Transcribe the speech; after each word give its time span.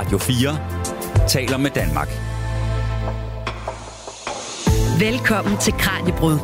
Radio 0.00 0.18
4 0.18 1.28
taler 1.28 1.58
med 1.58 1.70
Danmark. 1.70 2.08
Velkommen 5.00 5.58
til 5.58 5.72
Kranjebrud 5.72 6.38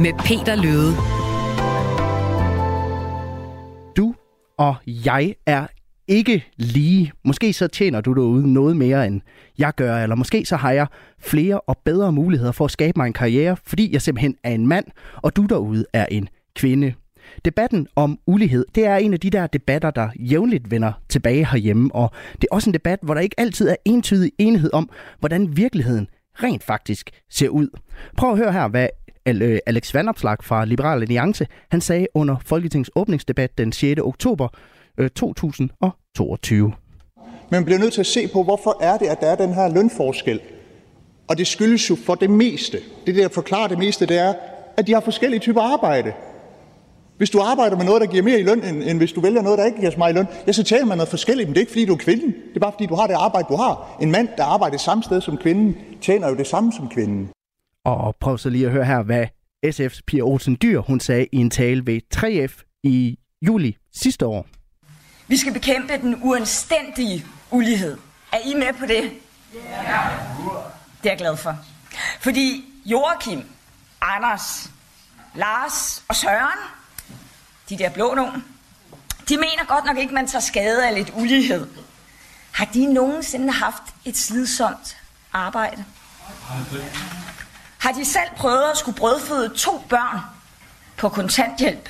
med 0.00 0.12
Peter 0.18 0.54
Løde. 0.54 0.92
Du 3.96 4.14
og 4.58 4.74
jeg 4.86 5.34
er 5.46 5.66
ikke 6.08 6.44
lige. 6.56 7.12
Måske 7.24 7.52
så 7.52 7.68
tjener 7.68 8.00
du 8.00 8.12
derude 8.12 8.52
noget 8.52 8.76
mere, 8.76 9.06
end 9.06 9.20
jeg 9.58 9.74
gør, 9.74 9.96
eller 9.96 10.16
måske 10.16 10.44
så 10.44 10.56
har 10.56 10.72
jeg 10.72 10.86
flere 11.20 11.60
og 11.60 11.76
bedre 11.84 12.12
muligheder 12.12 12.52
for 12.52 12.64
at 12.64 12.70
skabe 12.70 12.92
mig 12.96 13.06
en 13.06 13.12
karriere, 13.12 13.56
fordi 13.66 13.92
jeg 13.92 14.02
simpelthen 14.02 14.36
er 14.44 14.50
en 14.50 14.66
mand, 14.66 14.84
og 15.16 15.36
du 15.36 15.46
derude 15.46 15.84
er 15.92 16.06
en 16.06 16.28
kvinde. 16.56 16.94
Debatten 17.44 17.86
om 17.96 18.18
ulighed, 18.26 18.66
det 18.74 18.86
er 18.86 18.96
en 18.96 19.12
af 19.12 19.20
de 19.20 19.30
der 19.30 19.46
debatter, 19.46 19.90
der 19.90 20.08
jævnligt 20.18 20.70
vender 20.70 20.92
tilbage 21.08 21.46
herhjemme, 21.46 21.90
og 21.94 22.10
det 22.34 22.44
er 22.50 22.54
også 22.54 22.70
en 22.70 22.74
debat, 22.74 22.98
hvor 23.02 23.14
der 23.14 23.20
ikke 23.20 23.40
altid 23.40 23.68
er 23.68 23.76
entydig 23.84 24.32
enighed 24.38 24.70
om, 24.72 24.90
hvordan 25.18 25.56
virkeligheden 25.56 26.08
rent 26.34 26.62
faktisk 26.62 27.10
ser 27.30 27.48
ud. 27.48 27.68
Prøv 28.16 28.30
at 28.30 28.38
høre 28.38 28.52
her, 28.52 28.68
hvad 28.68 28.88
øh, 29.26 29.58
Alex 29.66 29.94
Vandopslag 29.94 30.36
fra 30.42 30.64
Liberal 30.64 31.02
Alliance, 31.02 31.46
han 31.70 31.80
sagde 31.80 32.06
under 32.14 32.36
Folketingets 32.44 32.90
åbningsdebat 32.94 33.58
den 33.58 33.72
6. 33.72 34.00
oktober 34.00 34.48
øh, 34.98 35.10
2022. 35.10 36.72
Man 37.50 37.64
bliver 37.64 37.78
nødt 37.78 37.92
til 37.92 38.00
at 38.00 38.06
se 38.06 38.28
på, 38.28 38.42
hvorfor 38.42 38.82
er 38.82 38.98
det, 38.98 39.06
at 39.06 39.20
der 39.20 39.26
er 39.26 39.36
den 39.36 39.54
her 39.54 39.74
lønforskel. 39.74 40.40
Og 41.28 41.38
det 41.38 41.46
skyldes 41.46 41.90
jo 41.90 41.96
for 41.96 42.14
det 42.14 42.30
meste, 42.30 42.78
det 43.06 43.14
der 43.14 43.28
forklarer 43.28 43.68
det 43.68 43.78
meste, 43.78 44.06
det 44.06 44.18
er, 44.18 44.34
at 44.76 44.86
de 44.86 44.92
har 44.92 45.00
forskellige 45.00 45.40
typer 45.40 45.60
arbejde. 45.60 46.12
Hvis 47.22 47.30
du 47.30 47.40
arbejder 47.40 47.76
med 47.76 47.84
noget, 47.84 48.00
der 48.00 48.06
giver 48.06 48.22
mere 48.22 48.40
i 48.40 48.42
løn, 48.42 48.64
end, 48.64 48.82
end 48.82 48.98
hvis 48.98 49.12
du 49.12 49.20
vælger 49.20 49.42
noget, 49.42 49.58
der 49.58 49.64
ikke 49.64 49.78
giver 49.78 49.90
så 49.90 49.98
meget 49.98 50.12
i 50.12 50.16
løn, 50.16 50.26
ja, 50.46 50.52
så 50.52 50.62
tjener 50.62 50.84
man 50.84 50.98
noget 50.98 51.08
forskelligt, 51.08 51.48
men 51.48 51.54
det 51.54 51.58
er 51.58 51.62
ikke, 51.62 51.72
fordi 51.72 51.84
du 51.84 51.92
er 51.92 51.98
kvinde. 51.98 52.26
Det 52.26 52.56
er 52.56 52.60
bare, 52.60 52.72
fordi 52.72 52.86
du 52.86 52.94
har 52.94 53.06
det 53.06 53.14
arbejde, 53.14 53.48
du 53.48 53.56
har. 53.56 53.96
En 54.00 54.10
mand, 54.10 54.28
der 54.36 54.44
arbejder 54.44 54.70
det 54.70 54.80
samme 54.80 55.02
sted 55.02 55.20
som 55.20 55.36
kvinden, 55.36 55.76
tjener 56.00 56.28
jo 56.28 56.36
det 56.36 56.46
samme 56.46 56.72
som 56.72 56.88
kvinden. 56.88 57.30
Og 57.84 58.16
prøv 58.20 58.38
så 58.38 58.50
lige 58.50 58.66
at 58.66 58.72
høre 58.72 58.84
her, 58.84 59.02
hvad 59.02 59.26
SF's 59.66 60.00
Pia 60.06 60.22
Olsen 60.22 60.58
Dyr, 60.62 60.80
hun 60.80 61.00
sagde 61.00 61.26
i 61.32 61.36
en 61.36 61.50
tale 61.50 61.86
ved 61.86 62.00
3F 62.14 62.80
i 62.82 63.18
juli 63.42 63.76
sidste 63.94 64.26
år. 64.26 64.46
Vi 65.28 65.36
skal 65.36 65.52
bekæmpe 65.52 65.92
den 66.02 66.16
uanstændige 66.22 67.24
ulighed. 67.50 67.96
Er 68.32 68.38
I 68.44 68.54
med 68.54 68.72
på 68.78 68.86
det? 68.86 69.02
Ja. 69.54 69.60
Det 71.02 71.08
er 71.08 71.10
jeg 71.10 71.18
glad 71.18 71.36
for. 71.36 71.56
Fordi 72.20 72.64
Joachim, 72.86 73.42
Anders, 74.00 74.70
Lars 75.34 76.04
og 76.08 76.16
Søren, 76.16 76.81
de 77.72 77.78
der 77.78 77.90
blå 77.90 78.14
nogen, 78.14 78.44
de 79.28 79.36
mener 79.36 79.64
godt 79.68 79.84
nok 79.84 79.98
ikke, 79.98 80.14
man 80.14 80.26
tager 80.26 80.42
skade 80.42 80.88
af 80.88 80.94
lidt 80.94 81.12
ulighed. 81.16 81.66
Har 82.52 82.64
de 82.64 82.92
nogensinde 82.94 83.52
haft 83.52 83.82
et 84.04 84.16
slidsomt 84.16 84.96
arbejde? 85.32 85.84
Har 87.78 87.92
de 87.92 88.04
selv 88.04 88.30
prøvet 88.36 88.70
at 88.72 88.78
skulle 88.78 88.96
brødføde 88.96 89.48
to 89.56 89.70
børn 89.88 90.20
på 90.96 91.08
kontanthjælp? 91.08 91.88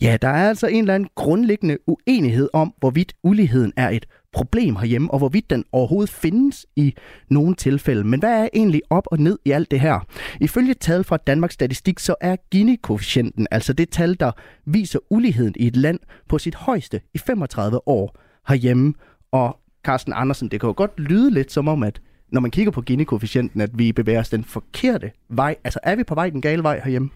Ja, 0.00 0.16
der 0.22 0.28
er 0.28 0.48
altså 0.48 0.66
en 0.66 0.78
eller 0.78 0.94
anden 0.94 1.08
grundlæggende 1.14 1.78
uenighed 1.86 2.48
om, 2.52 2.74
hvorvidt 2.78 3.12
uligheden 3.22 3.72
er 3.76 3.88
et 3.88 4.06
problem 4.38 4.76
herhjemme, 4.76 5.10
og 5.10 5.18
hvorvidt 5.18 5.50
den 5.50 5.64
overhovedet 5.72 6.10
findes 6.10 6.66
i 6.76 6.94
nogle 7.28 7.54
tilfælde. 7.54 8.04
Men 8.04 8.20
hvad 8.20 8.42
er 8.42 8.48
egentlig 8.54 8.82
op 8.90 9.06
og 9.06 9.18
ned 9.18 9.38
i 9.44 9.50
alt 9.50 9.70
det 9.70 9.80
her? 9.80 10.06
Ifølge 10.40 10.74
tal 10.74 11.04
fra 11.04 11.16
Danmarks 11.16 11.54
Statistik, 11.54 11.98
så 11.98 12.14
er 12.20 12.36
Gini-koefficienten, 12.50 13.46
altså 13.50 13.72
det 13.72 13.90
tal, 13.90 14.20
der 14.20 14.30
viser 14.66 14.98
uligheden 15.10 15.54
i 15.56 15.66
et 15.66 15.76
land, 15.76 15.98
på 16.28 16.38
sit 16.38 16.54
højeste 16.54 17.00
i 17.14 17.18
35 17.18 17.88
år 17.88 18.16
herhjemme. 18.48 18.94
Og 19.32 19.58
Carsten 19.84 20.12
Andersen, 20.16 20.48
det 20.48 20.60
kan 20.60 20.66
jo 20.66 20.74
godt 20.76 21.00
lyde 21.00 21.30
lidt 21.30 21.52
som 21.52 21.68
om, 21.68 21.82
at 21.82 22.00
når 22.32 22.40
man 22.40 22.50
kigger 22.50 22.72
på 22.72 22.80
Gini-koefficienten, 22.80 23.60
at 23.60 23.78
vi 23.78 23.92
bevæger 23.92 24.20
os 24.20 24.28
den 24.28 24.44
forkerte 24.44 25.10
vej. 25.28 25.56
Altså 25.64 25.78
er 25.82 25.96
vi 25.96 26.04
på 26.04 26.14
vej 26.14 26.30
den 26.30 26.40
gale 26.40 26.62
vej 26.62 26.80
herhjemme? 26.84 27.10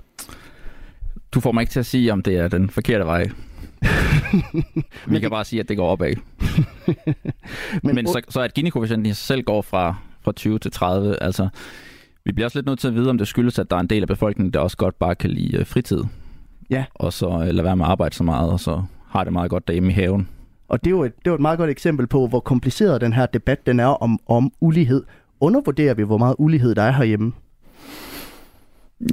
Du 1.32 1.40
får 1.40 1.52
mig 1.52 1.62
ikke 1.62 1.72
til 1.72 1.80
at 1.80 1.86
sige, 1.86 2.12
om 2.12 2.22
det 2.22 2.36
er 2.36 2.48
den 2.48 2.70
forkerte 2.70 3.04
vej. 3.04 3.30
Vi 5.12 5.20
kan 5.20 5.30
bare 5.30 5.44
sige, 5.44 5.60
at 5.60 5.68
det 5.68 5.76
går 5.76 5.88
opad. 5.88 6.14
Men, 7.82 7.94
Men 7.94 8.06
så, 8.06 8.20
så 8.28 8.40
at 8.40 8.54
Gini-koefficienten 8.54 9.06
i 9.06 9.08
sig 9.08 9.16
selv 9.16 9.42
går 9.42 9.62
fra, 9.62 9.94
fra 10.20 10.32
20 10.32 10.58
til 10.58 10.70
30, 10.70 11.22
altså 11.22 11.48
vi 12.24 12.32
bliver 12.32 12.46
også 12.46 12.58
lidt 12.58 12.66
nødt 12.66 12.78
til 12.78 12.88
at 12.88 12.94
vide, 12.94 13.10
om 13.10 13.18
det 13.18 13.28
skyldes, 13.28 13.58
at 13.58 13.70
der 13.70 13.76
er 13.76 13.80
en 13.80 13.86
del 13.86 14.02
af 14.02 14.08
befolkningen, 14.08 14.52
der 14.52 14.60
også 14.60 14.76
godt 14.76 14.98
bare 14.98 15.14
kan 15.14 15.30
lide 15.30 15.56
øh, 15.56 15.66
fritid. 15.66 16.04
Ja. 16.70 16.84
Og 16.94 17.12
så 17.12 17.26
uh, 17.26 17.40
lade 17.40 17.64
være 17.64 17.76
med 17.76 17.84
at 17.84 17.90
arbejde 17.90 18.14
så 18.14 18.24
meget, 18.24 18.50
og 18.50 18.60
så 18.60 18.82
har 19.08 19.24
det 19.24 19.32
meget 19.32 19.50
godt 19.50 19.68
derhjemme 19.68 19.90
i 19.90 19.94
haven. 19.94 20.28
Og 20.68 20.84
det 20.84 20.86
er 20.86 20.90
jo 20.90 21.04
et, 21.04 21.12
det 21.24 21.30
er 21.30 21.34
et 21.34 21.40
meget 21.40 21.58
godt 21.58 21.70
eksempel 21.70 22.06
på, 22.06 22.26
hvor 22.26 22.40
kompliceret 22.40 23.00
den 23.00 23.12
her 23.12 23.26
debat 23.26 23.66
den 23.66 23.80
er 23.80 23.86
om, 23.86 24.18
om 24.26 24.52
ulighed. 24.60 25.04
Undervurderer 25.40 25.94
vi, 25.94 26.02
hvor 26.02 26.18
meget 26.18 26.34
ulighed 26.38 26.74
der 26.74 26.82
er 26.82 26.90
herhjemme? 26.90 27.32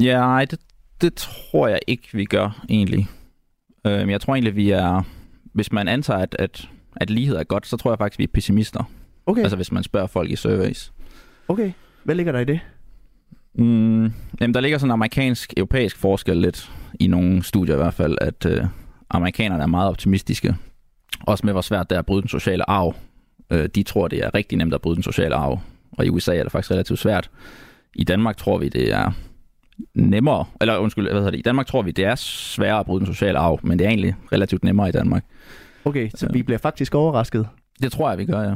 Ja, 0.01 0.19
nej, 0.19 0.45
det, 0.45 0.59
det 1.01 1.13
tror 1.13 1.67
jeg 1.67 1.79
ikke, 1.87 2.07
vi 2.13 2.25
gør 2.25 2.63
egentlig. 2.69 3.07
Øh, 3.87 4.09
jeg 4.09 4.21
tror 4.21 4.35
egentlig, 4.35 4.55
vi 4.55 4.69
er... 4.69 5.01
Hvis 5.53 5.71
man 5.71 5.87
antager, 5.87 6.19
at, 6.19 6.35
at, 6.39 6.69
at 6.95 7.09
lighed 7.09 7.35
er 7.35 7.43
godt, 7.43 7.67
så 7.67 7.77
tror 7.77 7.91
jeg 7.91 7.97
faktisk, 7.97 8.19
vi 8.19 8.23
er 8.23 8.27
pessimister. 8.33 8.83
Okay. 9.25 9.41
Altså 9.41 9.55
hvis 9.55 9.71
man 9.71 9.83
spørger 9.83 10.07
folk 10.07 10.31
i 10.31 10.35
surveys. 10.35 10.93
Okay. 11.47 11.71
Hvad 12.03 12.15
ligger 12.15 12.31
der 12.31 12.39
i 12.39 12.45
det? 12.45 12.59
Mm, 13.55 14.03
jamen, 14.41 14.53
der 14.53 14.59
ligger 14.59 14.77
sådan 14.77 14.89
en 14.89 14.93
amerikansk-europæisk 14.93 15.97
forskel 15.97 16.37
lidt, 16.37 16.71
i 16.99 17.07
nogle 17.07 17.43
studier 17.43 17.75
i 17.75 17.77
hvert 17.77 17.93
fald, 17.93 18.17
at 18.21 18.45
øh, 18.45 18.65
amerikanerne 19.09 19.63
er 19.63 19.67
meget 19.67 19.89
optimistiske. 19.89 20.55
Også 21.21 21.45
med, 21.45 21.53
hvor 21.53 21.61
svært 21.61 21.89
det 21.89 21.95
er 21.95 21.99
at 21.99 22.05
bryde 22.05 22.21
den 22.21 22.29
sociale 22.29 22.69
arv. 22.69 22.95
Øh, 23.51 23.69
de 23.75 23.83
tror, 23.83 24.07
det 24.07 24.19
er 24.19 24.33
rigtig 24.33 24.57
nemt 24.57 24.73
at 24.73 24.81
bryde 24.81 24.95
den 24.95 25.03
sociale 25.03 25.35
arv. 25.35 25.59
Og 25.91 26.05
i 26.05 26.09
USA 26.09 26.35
er 26.35 26.43
det 26.43 26.51
faktisk 26.51 26.71
relativt 26.71 26.99
svært. 26.99 27.29
I 27.95 28.03
Danmark 28.03 28.37
tror 28.37 28.57
vi, 28.57 28.69
det 28.69 28.93
er 28.93 29.11
nemmere, 29.95 30.45
eller 30.61 30.77
undskyld, 30.77 31.05
hvad 31.05 31.13
hedder 31.13 31.31
det, 31.31 31.37
i 31.37 31.41
Danmark 31.41 31.67
tror 31.67 31.81
vi, 31.81 31.91
det 31.91 32.05
er 32.05 32.15
sværere 32.15 32.79
at 32.79 32.85
bryde 32.85 33.05
den 33.05 33.13
sociale 33.13 33.39
arv, 33.39 33.59
men 33.63 33.79
det 33.79 33.85
er 33.85 33.89
egentlig 33.89 34.15
relativt 34.31 34.63
nemmere 34.63 34.89
i 34.89 34.91
Danmark. 34.91 35.23
Okay, 35.85 36.09
så 36.15 36.25
ja. 36.25 36.33
vi 36.33 36.43
bliver 36.43 36.57
faktisk 36.57 36.95
overrasket. 36.95 37.47
Det 37.81 37.91
tror 37.91 38.09
jeg, 38.09 38.17
vi 38.17 38.25
gør, 38.25 38.41
ja. 38.41 38.55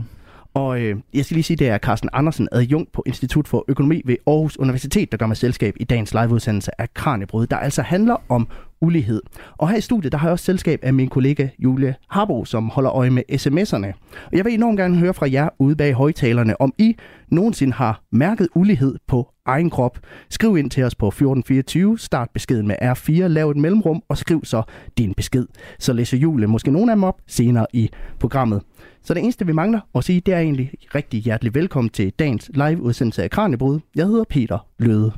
Og 0.54 0.82
øh, 0.82 0.96
jeg 1.14 1.26
skal 1.26 1.36
lige 1.36 1.44
sige, 1.44 1.58
det 1.58 1.70
er 1.70 1.78
Carsten 1.78 2.10
Andersen, 2.14 2.48
adjunkt 2.52 2.92
på 2.92 3.04
Institut 3.06 3.48
for 3.48 3.66
Økonomi 3.68 4.02
ved 4.06 4.16
Aarhus 4.28 4.58
Universitet, 4.58 5.12
der 5.12 5.18
gør 5.18 5.28
mig 5.28 5.38
selskab 5.38 5.76
i 5.80 5.84
dagens 5.84 6.14
liveudsendelse 6.14 6.82
af 6.82 6.94
Kranjebrud, 6.94 7.48
der 7.48 7.58
altså 7.58 7.82
handler 7.82 8.16
om 8.30 8.48
ulighed. 8.84 9.22
Og 9.58 9.70
her 9.70 9.78
i 9.78 9.82
studiet, 9.82 10.12
der 10.12 10.18
har 10.18 10.28
jeg 10.28 10.32
også 10.32 10.46
selskab 10.46 10.80
af 10.84 10.94
min 10.94 11.10
kollega 11.10 11.48
Julie 11.60 11.96
Harbo, 12.10 12.46
som 12.46 12.70
holder 12.70 12.92
øje 12.92 13.10
med 13.10 13.24
sms'erne. 13.32 14.18
Og 14.26 14.38
jeg 14.38 14.46
vil 14.46 14.54
enormt 14.54 14.80
gerne 14.80 14.98
høre 14.98 15.14
fra 15.14 15.32
jer 15.32 15.50
ude 15.60 15.76
bag 15.76 15.94
højtalerne, 15.94 16.62
om 16.62 16.74
I 16.78 16.96
nogensinde 17.32 17.74
har 17.74 18.02
mærket 18.12 18.48
ulighed 18.56 18.96
på 19.08 19.30
egen 19.46 19.70
krop. 19.70 20.00
Skriv 20.30 20.58
ind 20.58 20.72
til 20.72 20.84
os 20.84 20.96
på 20.96 21.08
1424, 21.08 22.00
start 22.00 22.30
beskeden 22.34 22.68
med 22.68 22.76
R4, 22.82 23.28
lav 23.28 23.50
et 23.50 23.58
mellemrum 23.58 24.04
og 24.10 24.18
skriv 24.18 24.46
så 24.46 24.64
din 24.98 25.14
besked. 25.14 25.46
Så 25.80 25.94
læser 25.94 26.18
Julie 26.18 26.48
måske 26.48 26.72
nogle 26.72 26.92
af 26.92 26.96
dem 26.96 27.04
op 27.04 27.22
senere 27.28 27.66
i 27.74 27.90
programmet. 28.20 28.62
Så 29.04 29.14
det 29.14 29.24
eneste, 29.24 29.46
vi 29.46 29.54
mangler 29.54 29.80
at 29.96 30.04
sige, 30.04 30.20
det 30.20 30.34
er 30.34 30.40
egentlig 30.40 30.72
rigtig 30.96 31.22
hjertelig 31.22 31.56
velkommen 31.56 31.90
til 31.90 32.14
dagens 32.20 32.52
live-udsendelse 32.54 33.24
af 33.24 33.30
Kranjebrud. 33.30 33.80
Jeg 33.96 34.06
hedder 34.06 34.24
Peter 34.30 34.68
Løde. 34.80 35.12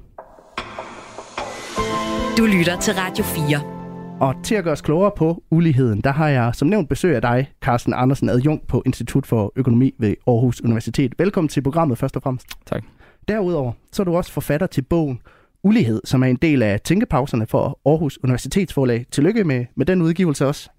Du 2.37 2.45
lytter 2.45 2.79
til 2.79 2.93
Radio 2.93 3.23
4. 3.23 4.17
Og 4.21 4.35
til 4.43 4.55
at 4.55 4.63
gøre 4.63 4.73
os 4.73 4.81
klogere 4.81 5.11
på 5.17 5.43
uligheden, 5.51 6.01
der 6.01 6.11
har 6.11 6.29
jeg 6.29 6.55
som 6.55 6.67
nævnt 6.67 6.89
besøg 6.89 7.15
af 7.15 7.21
dig, 7.21 7.51
Carsten 7.61 7.93
Andersen, 7.93 8.29
adjunkt 8.29 8.67
på 8.67 8.83
Institut 8.85 9.25
for 9.25 9.53
Økonomi 9.55 9.93
ved 9.99 10.15
Aarhus 10.27 10.61
Universitet. 10.61 11.13
Velkommen 11.19 11.49
til 11.49 11.61
programmet 11.61 11.97
først 11.97 12.15
og 12.15 12.21
fremmest. 12.21 12.47
Tak. 12.65 12.83
Derudover 13.27 13.71
så 13.91 14.01
er 14.01 14.03
du 14.03 14.15
også 14.15 14.31
forfatter 14.31 14.67
til 14.67 14.81
bogen 14.81 15.21
Ulighed, 15.63 16.01
som 16.05 16.23
er 16.23 16.27
en 16.27 16.35
del 16.35 16.63
af 16.63 16.81
tænkepauserne 16.81 17.47
for 17.47 17.79
Aarhus 17.85 18.19
Universitetsforlag. 18.23 19.05
Tillykke 19.11 19.43
med, 19.43 19.65
med 19.75 19.85
den 19.85 20.01
udgivelse 20.01 20.47
også. 20.47 20.69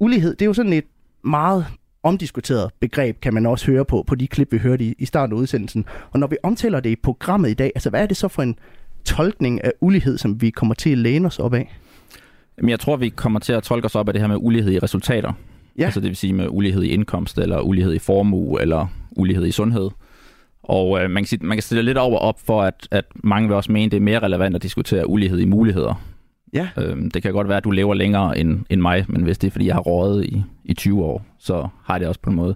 Ulighed, 0.00 0.30
det 0.30 0.42
er 0.42 0.46
jo 0.46 0.54
sådan 0.54 0.72
et 0.72 0.84
meget 1.24 1.66
omdiskuteret 2.02 2.70
begreb, 2.80 3.20
kan 3.20 3.34
man 3.34 3.46
også 3.46 3.66
høre 3.66 3.84
på, 3.84 4.04
på 4.06 4.14
de 4.14 4.26
klip, 4.26 4.52
vi 4.52 4.58
hørte 4.58 4.84
i, 4.84 4.94
i 4.98 5.06
starten 5.06 5.36
af 5.36 5.40
udsendelsen. 5.40 5.84
Og 6.10 6.20
når 6.20 6.26
vi 6.26 6.36
omtaler 6.42 6.80
det 6.80 6.90
i 6.90 6.96
programmet 6.96 7.50
i 7.50 7.54
dag, 7.54 7.72
altså 7.74 7.90
hvad 7.90 8.02
er 8.02 8.06
det 8.06 8.16
så 8.16 8.28
for 8.28 8.42
en 8.42 8.58
tolkning 9.16 9.64
af 9.64 9.72
ulighed, 9.80 10.18
som 10.18 10.40
vi 10.42 10.50
kommer 10.50 10.74
til 10.74 10.90
at 10.90 10.98
læne 10.98 11.26
os 11.26 11.38
op 11.38 11.54
af? 11.54 11.78
Jamen, 12.58 12.70
jeg 12.70 12.80
tror, 12.80 12.96
vi 12.96 13.08
kommer 13.08 13.40
til 13.40 13.52
at 13.52 13.62
tolke 13.62 13.84
os 13.84 13.94
op 13.94 14.08
af 14.08 14.14
det 14.14 14.20
her 14.20 14.28
med 14.28 14.36
ulighed 14.40 14.72
i 14.72 14.78
resultater. 14.78 15.32
Ja. 15.78 15.84
Altså 15.84 16.00
det 16.00 16.08
vil 16.08 16.16
sige 16.16 16.32
med 16.32 16.46
ulighed 16.50 16.82
i 16.82 16.88
indkomst, 16.88 17.38
eller 17.38 17.60
ulighed 17.60 17.94
i 17.94 17.98
formue, 17.98 18.62
eller 18.62 18.86
ulighed 19.16 19.46
i 19.46 19.50
sundhed. 19.50 19.90
Og 20.62 21.02
øh, 21.02 21.10
man, 21.10 21.22
kan 21.22 21.28
sige, 21.28 21.46
man 21.46 21.56
kan 21.56 21.62
stille 21.62 21.82
lidt 21.82 21.98
over 21.98 22.18
op 22.18 22.40
for, 22.46 22.62
at, 22.62 22.88
at 22.90 23.04
mange 23.14 23.48
vil 23.48 23.56
også 23.56 23.72
mene, 23.72 23.90
det 23.90 23.96
er 23.96 24.00
mere 24.00 24.18
relevant 24.18 24.56
at 24.56 24.62
diskutere 24.62 25.08
ulighed 25.08 25.38
i 25.38 25.44
muligheder. 25.44 26.02
Ja. 26.52 26.68
Øhm, 26.78 27.10
det 27.10 27.22
kan 27.22 27.32
godt 27.32 27.48
være, 27.48 27.56
at 27.56 27.64
du 27.64 27.70
lever 27.70 27.94
længere 27.94 28.38
end, 28.38 28.64
end 28.70 28.80
mig, 28.80 29.04
men 29.08 29.22
hvis 29.22 29.38
det 29.38 29.46
er, 29.46 29.50
fordi 29.50 29.66
jeg 29.66 29.74
har 29.74 29.80
rådet 29.80 30.24
i, 30.24 30.42
i 30.64 30.74
20 30.74 31.04
år, 31.04 31.24
så 31.38 31.68
har 31.84 31.98
det 31.98 32.08
også 32.08 32.20
på 32.20 32.30
en 32.30 32.36
måde 32.36 32.54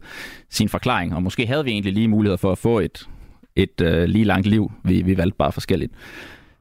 sin 0.51 0.69
forklaring. 0.69 1.15
Og 1.15 1.23
måske 1.23 1.47
havde 1.47 1.65
vi 1.65 1.71
egentlig 1.71 1.93
lige 1.93 2.09
muligheder 2.09 2.37
for 2.37 2.53
at 2.53 2.59
få 2.59 2.79
et, 2.79 3.09
et 3.57 3.81
øh, 3.81 4.05
lige 4.05 4.25
langt 4.25 4.47
liv. 4.47 4.73
Vi, 4.85 5.03
vi 5.03 5.17
valgte 5.17 5.37
bare 5.37 5.53
forskelligt. 5.53 5.93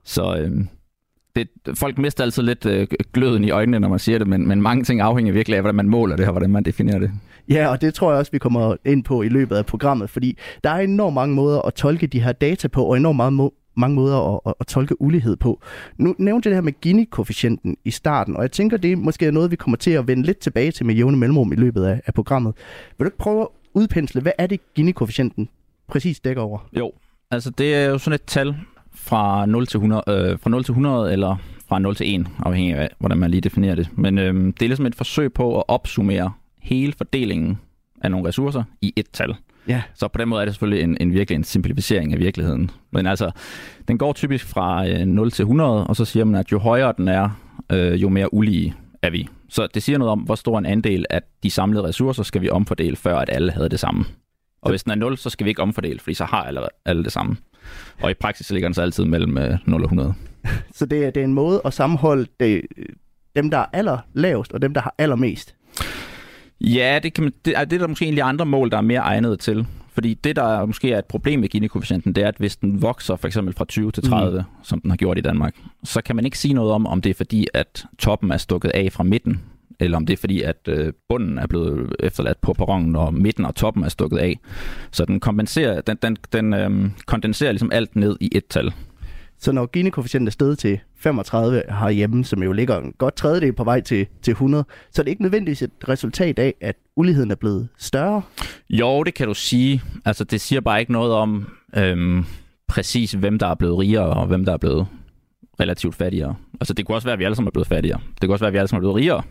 Så, 0.03 0.37
øhm, 0.37 0.67
det, 1.35 1.47
folk 1.75 1.97
mister 1.97 2.23
altid 2.23 2.43
lidt 2.43 2.65
øh, 2.65 2.87
gløden 3.13 3.43
i 3.43 3.51
øjnene, 3.51 3.79
når 3.79 3.89
man 3.89 3.99
siger 3.99 4.17
det, 4.17 4.27
men, 4.27 4.47
men 4.47 4.61
mange 4.61 4.83
ting 4.83 5.01
afhænger 5.01 5.33
virkelig 5.33 5.55
af, 5.55 5.61
hvordan 5.61 5.75
man 5.75 5.89
måler 5.89 6.15
det 6.15 6.25
og 6.25 6.31
hvordan 6.31 6.49
man 6.49 6.63
definerer 6.63 6.99
det. 6.99 7.11
Ja, 7.49 7.67
og 7.67 7.81
det 7.81 7.93
tror 7.93 8.11
jeg 8.11 8.19
også, 8.19 8.31
vi 8.31 8.37
kommer 8.37 8.75
ind 8.85 9.03
på 9.03 9.21
i 9.21 9.29
løbet 9.29 9.55
af 9.55 9.65
programmet, 9.65 10.09
fordi 10.09 10.37
der 10.63 10.69
er 10.69 10.79
enormt 10.79 11.13
mange 11.13 11.35
måder 11.35 11.61
at 11.61 11.73
tolke 11.73 12.07
de 12.07 12.21
her 12.21 12.31
data 12.31 12.67
på, 12.67 12.83
og 12.83 12.97
enormt 12.97 13.15
meget 13.15 13.33
må- 13.33 13.53
mange 13.75 13.95
måder 13.95 14.33
at, 14.33 14.39
at, 14.45 14.53
at 14.59 14.67
tolke 14.67 15.01
ulighed 15.01 15.35
på. 15.35 15.61
Nu 15.97 16.15
nævnte 16.17 16.47
jeg 16.47 16.51
det 16.51 16.57
her 16.57 16.61
med 16.61 16.73
Gini-koefficienten 16.81 17.77
i 17.85 17.91
starten, 17.91 18.35
og 18.35 18.41
jeg 18.41 18.51
tænker, 18.51 18.77
det 18.77 18.91
er 18.91 18.95
måske 18.95 19.31
noget, 19.31 19.51
vi 19.51 19.55
kommer 19.55 19.77
til 19.77 19.91
at 19.91 20.07
vende 20.07 20.23
lidt 20.23 20.37
tilbage 20.37 20.71
til 20.71 20.85
med 20.85 20.95
jævne 20.95 21.17
mellemrum 21.17 21.51
i 21.51 21.55
løbet 21.55 21.83
af, 21.83 22.01
af 22.05 22.13
programmet. 22.13 22.53
Vil 22.97 23.05
du 23.05 23.07
ikke 23.07 23.17
prøve 23.17 23.41
at 23.41 23.47
udpensle, 23.73 24.21
hvad 24.21 24.31
er 24.37 24.47
det 24.47 24.59
Gini-koefficienten 24.75 25.49
præcis 25.87 26.19
dækker 26.19 26.41
over? 26.41 26.67
Jo, 26.77 26.91
altså 27.31 27.49
det 27.49 27.75
er 27.75 27.85
jo 27.85 27.97
sådan 27.97 28.15
et 28.15 28.23
tal 28.27 28.55
fra 28.93 29.45
0 29.45 29.67
til 29.67 29.77
100, 29.77 30.03
øh, 30.07 30.39
fra 30.39 30.49
0 30.49 30.63
til 30.63 30.71
100 30.71 31.13
eller 31.13 31.35
fra 31.69 31.79
0 31.79 31.95
til 31.95 32.19
1, 32.19 32.27
afhængig 32.39 32.75
af, 32.75 32.89
hvordan 32.99 33.17
man 33.17 33.31
lige 33.31 33.41
definerer 33.41 33.75
det. 33.75 33.89
Men 33.97 34.17
øh, 34.17 34.33
det 34.33 34.61
er 34.61 34.67
ligesom 34.67 34.85
et 34.85 34.95
forsøg 34.95 35.33
på 35.33 35.57
at 35.57 35.63
opsummere 35.67 36.31
hele 36.61 36.93
fordelingen 36.97 37.59
af 38.01 38.11
nogle 38.11 38.27
ressourcer 38.27 38.63
i 38.81 38.93
et 38.95 39.05
tal. 39.13 39.35
Ja. 39.67 39.81
Så 39.93 40.07
på 40.07 40.17
den 40.17 40.29
måde 40.29 40.41
er 40.41 40.45
det 40.45 40.53
selvfølgelig 40.53 40.83
en, 40.83 40.97
en 40.99 41.13
virkelig 41.13 41.35
en 41.35 41.43
simplificering 41.43 42.13
af 42.13 42.19
virkeligheden. 42.19 42.71
Men 42.91 43.07
altså, 43.07 43.31
den 43.87 43.97
går 43.97 44.13
typisk 44.13 44.47
fra 44.47 44.87
øh, 44.87 45.05
0 45.05 45.31
til 45.31 45.43
100, 45.43 45.87
og 45.87 45.95
så 45.95 46.05
siger 46.05 46.25
man, 46.25 46.39
at 46.39 46.51
jo 46.51 46.59
højere 46.59 46.93
den 46.97 47.07
er, 47.07 47.29
øh, 47.71 48.01
jo 48.01 48.09
mere 48.09 48.33
ulige 48.33 48.75
er 49.01 49.09
vi. 49.09 49.27
Så 49.49 49.67
det 49.73 49.83
siger 49.83 49.97
noget 49.97 50.11
om, 50.11 50.19
hvor 50.19 50.35
stor 50.35 50.57
en 50.57 50.65
andel 50.65 51.05
af 51.09 51.21
de 51.43 51.49
samlede 51.49 51.83
ressourcer 51.83 52.23
skal 52.23 52.41
vi 52.41 52.49
omfordele, 52.49 52.95
før 52.95 53.17
at 53.17 53.29
alle 53.31 53.51
havde 53.51 53.69
det 53.69 53.79
samme. 53.79 54.05
Og 54.61 54.69
hvis 54.69 54.83
den 54.83 54.91
er 54.91 54.95
0, 54.95 55.17
så 55.17 55.29
skal 55.29 55.45
vi 55.45 55.49
ikke 55.49 55.61
omfordele, 55.61 55.99
fordi 55.99 56.13
så 56.13 56.25
har 56.25 56.43
alle, 56.43 56.61
alle 56.85 57.03
det 57.03 57.11
samme. 57.11 57.37
Og 58.01 58.11
i 58.11 58.13
praksis 58.13 58.51
ligger 58.51 58.69
den 58.69 58.73
så 58.73 58.81
altid 58.81 59.05
mellem 59.05 59.37
øh, 59.37 59.57
0 59.65 59.81
og 59.81 59.85
100. 59.85 60.13
Så 60.77 60.85
det 60.85 61.05
er, 61.05 61.11
det 61.11 61.21
er 61.21 61.25
en 61.25 61.33
måde 61.33 61.61
at 61.65 61.73
sammenholde 61.73 62.27
det, 62.39 62.61
dem, 63.35 63.49
der 63.49 63.57
er 63.57 63.65
allerlavest, 63.73 64.53
og 64.53 64.61
dem, 64.61 64.73
der 64.73 64.81
har 64.81 64.95
allermest. 64.97 65.55
Ja, 66.61 66.99
det, 67.03 67.13
kan 67.13 67.23
man, 67.23 67.33
det, 67.45 67.57
er, 67.57 67.65
det 67.65 67.75
er 67.75 67.79
der 67.79 67.87
måske 67.87 68.05
egentlig 68.05 68.23
andre 68.23 68.45
mål, 68.45 68.71
der 68.71 68.77
er 68.77 68.81
mere 68.81 68.99
egnet 68.99 69.39
til. 69.39 69.67
Fordi 69.93 70.13
det, 70.13 70.35
der 70.35 70.65
måske 70.65 70.91
er 70.91 70.99
et 70.99 71.05
problem 71.05 71.39
med 71.39 71.49
Gini-koefficienten, 71.49 72.13
det 72.13 72.23
er, 72.23 72.27
at 72.27 72.35
hvis 72.37 72.55
den 72.55 72.81
vokser 72.81 73.15
for 73.15 73.27
eksempel 73.27 73.53
fra 73.53 73.65
20 73.65 73.91
til 73.91 74.03
30, 74.03 74.39
mm. 74.39 74.45
som 74.63 74.81
den 74.81 74.89
har 74.89 74.97
gjort 74.97 75.17
i 75.17 75.21
Danmark, 75.21 75.55
så 75.83 76.01
kan 76.01 76.15
man 76.15 76.25
ikke 76.25 76.39
sige 76.39 76.53
noget 76.53 76.71
om, 76.71 76.87
om 76.87 77.01
det 77.01 77.09
er 77.09 77.13
fordi, 77.13 77.47
at 77.53 77.85
toppen 77.99 78.31
er 78.31 78.37
stukket 78.37 78.69
af 78.69 78.91
fra 78.91 79.03
midten, 79.03 79.41
eller 79.79 79.97
om 79.97 80.05
det 80.05 80.13
er 80.13 80.17
fordi, 80.17 80.41
at 80.41 80.57
øh, 80.67 80.93
bunden 81.09 81.37
er 81.37 81.47
blevet 81.47 81.95
efterladt 81.99 82.41
på 82.41 82.53
perronen, 82.53 82.95
og 82.95 83.13
midten 83.13 83.45
og 83.45 83.55
toppen 83.55 83.83
er 83.83 83.89
stukket 83.89 84.17
af. 84.17 84.39
Så 84.91 85.05
den 85.05 85.19
kompenserer, 85.19 85.81
den, 85.81 85.97
den, 86.01 86.17
den 86.33 86.53
øhm, 86.53 86.91
kondenserer 87.05 87.51
ligesom 87.51 87.71
alt 87.71 87.95
ned 87.95 88.17
i 88.21 88.29
et 88.31 88.47
tal. 88.47 88.73
Så 89.39 89.51
når 89.51 89.65
Gini-koefficienten 89.65 90.27
er 90.27 90.31
steget 90.31 90.59
til 90.59 90.79
35 90.97 91.63
herhjemme, 91.69 92.25
som 92.25 92.43
jo 92.43 92.51
ligger 92.51 92.77
en 92.77 92.93
godt 92.97 93.15
tredjedel 93.15 93.53
på 93.53 93.63
vej 93.63 93.81
til, 93.81 94.07
til 94.21 94.31
100, 94.31 94.65
så 94.91 95.01
er 95.01 95.03
det 95.03 95.11
ikke 95.11 95.21
nødvendigvis 95.21 95.61
et 95.61 95.71
resultat 95.87 96.39
af, 96.39 96.53
at 96.61 96.75
uligheden 96.95 97.31
er 97.31 97.35
blevet 97.35 97.67
større. 97.77 98.21
Jo, 98.69 99.03
det 99.03 99.13
kan 99.13 99.27
du 99.27 99.33
sige. 99.33 99.81
Altså, 100.05 100.23
det 100.23 100.41
siger 100.41 100.61
bare 100.61 100.79
ikke 100.79 100.91
noget 100.91 101.13
om 101.13 101.47
øhm, 101.77 102.25
præcis, 102.67 103.11
hvem 103.11 103.39
der 103.39 103.47
er 103.47 103.55
blevet 103.55 103.79
rigere, 103.79 104.09
og 104.09 104.27
hvem 104.27 104.45
der 104.45 104.53
er 104.53 104.57
blevet 104.57 104.87
relativt 105.59 105.95
fattigere. 105.95 106.35
Altså, 106.61 106.73
det 106.73 106.85
kunne 106.85 106.95
også 106.95 107.07
være, 107.07 107.13
at 107.13 107.19
vi 107.19 107.23
alle 107.23 107.35
sammen 107.35 107.47
er 107.47 107.51
blevet 107.51 107.67
fattigere. 107.67 107.99
Det 108.21 108.27
kunne 108.27 108.33
også 108.33 108.43
være, 108.43 108.47
at 108.47 108.53
vi 108.53 108.57
alle 108.57 108.67
sammen 108.67 108.79
er 108.79 108.93
blevet 108.93 108.95
rigere. 108.95 109.23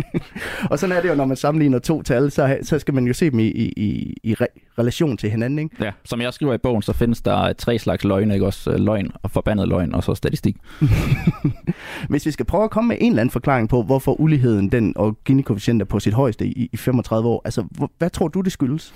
Og 0.70 0.78
sådan 0.78 0.96
er 0.96 1.00
det 1.00 1.08
jo, 1.08 1.14
når 1.14 1.24
man 1.24 1.36
sammenligner 1.36 1.78
to 1.78 2.02
tal, 2.02 2.30
så, 2.30 2.58
så 2.62 2.78
skal 2.78 2.94
man 2.94 3.06
jo 3.06 3.12
se 3.12 3.30
dem 3.30 3.38
i, 3.38 3.46
i, 3.46 3.72
i, 3.76 4.16
i 4.22 4.32
re- 4.32 4.74
relation 4.78 5.16
til 5.16 5.30
hinanden. 5.30 5.58
Ikke? 5.58 5.84
Ja, 5.84 5.90
som 6.04 6.20
jeg 6.20 6.34
skriver 6.34 6.54
i 6.54 6.58
bogen, 6.58 6.82
så 6.82 6.92
findes 6.92 7.22
der 7.22 7.52
tre 7.52 7.78
slags 7.78 8.04
løgne, 8.04 8.34
ikke 8.34 8.46
også? 8.46 8.78
Løgn 8.78 9.10
og 9.22 9.30
forbandet 9.30 9.68
løgn, 9.68 9.94
og 9.94 10.04
så 10.04 10.14
statistik. 10.14 10.56
Hvis 12.08 12.26
vi 12.26 12.30
skal 12.30 12.46
prøve 12.46 12.64
at 12.64 12.70
komme 12.70 12.88
med 12.88 12.96
en 13.00 13.12
eller 13.12 13.20
anden 13.20 13.32
forklaring 13.32 13.68
på, 13.68 13.82
hvorfor 13.82 14.20
uligheden 14.20 14.72
den 14.72 14.92
og 14.96 15.18
Gini-koefficient 15.28 15.80
er 15.80 15.84
på 15.84 16.00
sit 16.00 16.14
højeste 16.14 16.46
i, 16.46 16.68
i 16.72 16.76
35 16.76 17.28
år, 17.28 17.42
altså 17.44 17.64
hvad 17.98 18.10
tror 18.10 18.28
du, 18.28 18.40
det 18.40 18.52
skyldes? 18.52 18.94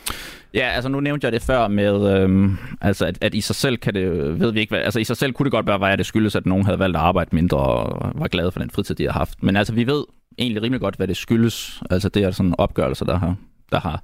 Ja, 0.55 0.69
altså 0.75 0.89
nu 0.89 1.01
nævnte 1.01 1.25
jeg 1.25 1.33
det 1.33 1.43
før 1.43 1.69
med, 1.69 2.21
øhm, 2.21 2.57
altså 2.81 3.07
at, 3.07 3.19
at 3.21 3.35
i 3.35 3.41
sig 3.41 3.57
selv 3.57 3.77
kan 3.77 3.95
det, 3.95 4.41
ved 4.41 4.53
vi 4.53 4.61
ikke 4.61 4.71
hvad, 4.71 4.81
altså 4.81 5.01
i 5.01 5.05
sig 5.05 5.17
selv 5.17 5.33
kunne 5.33 5.45
det 5.45 5.53
godt 5.53 5.67
være, 5.67 5.93
at 5.93 5.99
det 5.99 6.07
skyldes, 6.07 6.37
at 6.37 6.47
nogen 6.47 6.65
havde 6.65 6.79
valgt 6.79 6.97
at 6.97 7.03
arbejde 7.03 7.31
mindre 7.33 7.56
og 7.57 8.11
var 8.15 8.29
glade 8.29 8.53
for 8.53 8.61
den 8.61 8.71
fritid, 8.71 8.95
de 8.95 9.05
har 9.05 9.13
haft. 9.13 9.43
Men 9.43 9.57
altså 9.57 9.73
vi 9.73 9.87
ved 9.87 10.05
egentlig 10.39 10.63
rimelig 10.63 10.81
godt, 10.81 10.97
hvad 10.97 11.09
det 11.09 11.17
skyldes. 11.17 11.83
Altså 11.91 12.09
det 12.09 12.23
er 12.23 12.31
sådan 12.31 12.55
opgørelser, 12.59 13.05
der 13.05 13.19
har, 13.19 13.37
der 13.73 13.81
har 13.81 14.03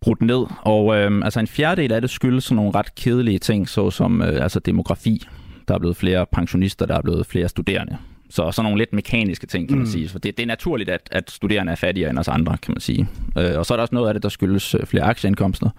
brudt 0.00 0.22
ned. 0.22 0.46
Og 0.62 0.96
øhm, 0.96 1.22
altså 1.22 1.40
en 1.40 1.46
fjerdedel 1.46 1.92
af 1.92 2.00
det 2.00 2.10
skyldes 2.10 2.44
sådan 2.44 2.56
nogle 2.56 2.70
ret 2.74 2.94
kedelige 2.94 3.38
ting, 3.38 3.68
såsom 3.68 4.22
øh, 4.22 4.42
altså 4.42 4.60
demografi. 4.60 5.26
Der 5.68 5.74
er 5.74 5.78
blevet 5.78 5.96
flere 5.96 6.26
pensionister, 6.32 6.86
der 6.86 6.96
er 6.96 7.02
blevet 7.02 7.26
flere 7.26 7.48
studerende. 7.48 7.96
Så 8.30 8.52
sådan 8.52 8.64
nogle 8.64 8.78
lidt 8.78 8.92
mekaniske 8.92 9.46
ting, 9.46 9.68
kan 9.68 9.78
man 9.78 9.84
mm. 9.84 9.90
sige. 9.90 10.08
For 10.08 10.18
det, 10.18 10.36
det 10.36 10.42
er 10.42 10.46
naturligt, 10.46 10.90
at, 10.90 11.08
at 11.12 11.30
studerende 11.30 11.72
er 11.72 11.76
fattigere 11.76 12.10
end 12.10 12.18
os 12.18 12.28
andre, 12.28 12.56
kan 12.62 12.74
man 12.74 12.80
sige. 12.80 13.08
Øh, 13.38 13.58
og 13.58 13.66
så 13.66 13.74
er 13.74 13.76
der 13.76 13.82
også 13.82 13.94
noget 13.94 14.08
af 14.08 14.14
det, 14.14 14.22
der 14.22 14.28
skyldes 14.28 14.74
øh, 14.74 14.86
flere 14.86 15.04
aktieindkomster. 15.04 15.70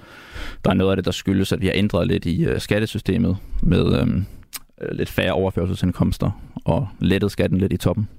Der 0.66 0.70
er 0.70 0.74
noget 0.74 0.92
af 0.92 0.98
det, 0.98 1.06
der 1.06 1.12
skyldes, 1.12 1.52
at 1.52 1.62
vi 1.62 1.66
har 1.66 1.74
ændret 1.76 2.08
lidt 2.08 2.26
i 2.26 2.46
øh, 2.46 2.60
skattesystemet 2.60 3.38
med 3.62 4.02
øh, 4.02 4.08
lidt 4.92 5.10
færre 5.10 5.34
overførselsindkomster 5.34 6.42
og 6.66 6.88
lettet 7.00 7.32
skatten 7.32 7.58
lidt 7.58 7.74
i 7.74 7.78
toppen. 7.78 8.10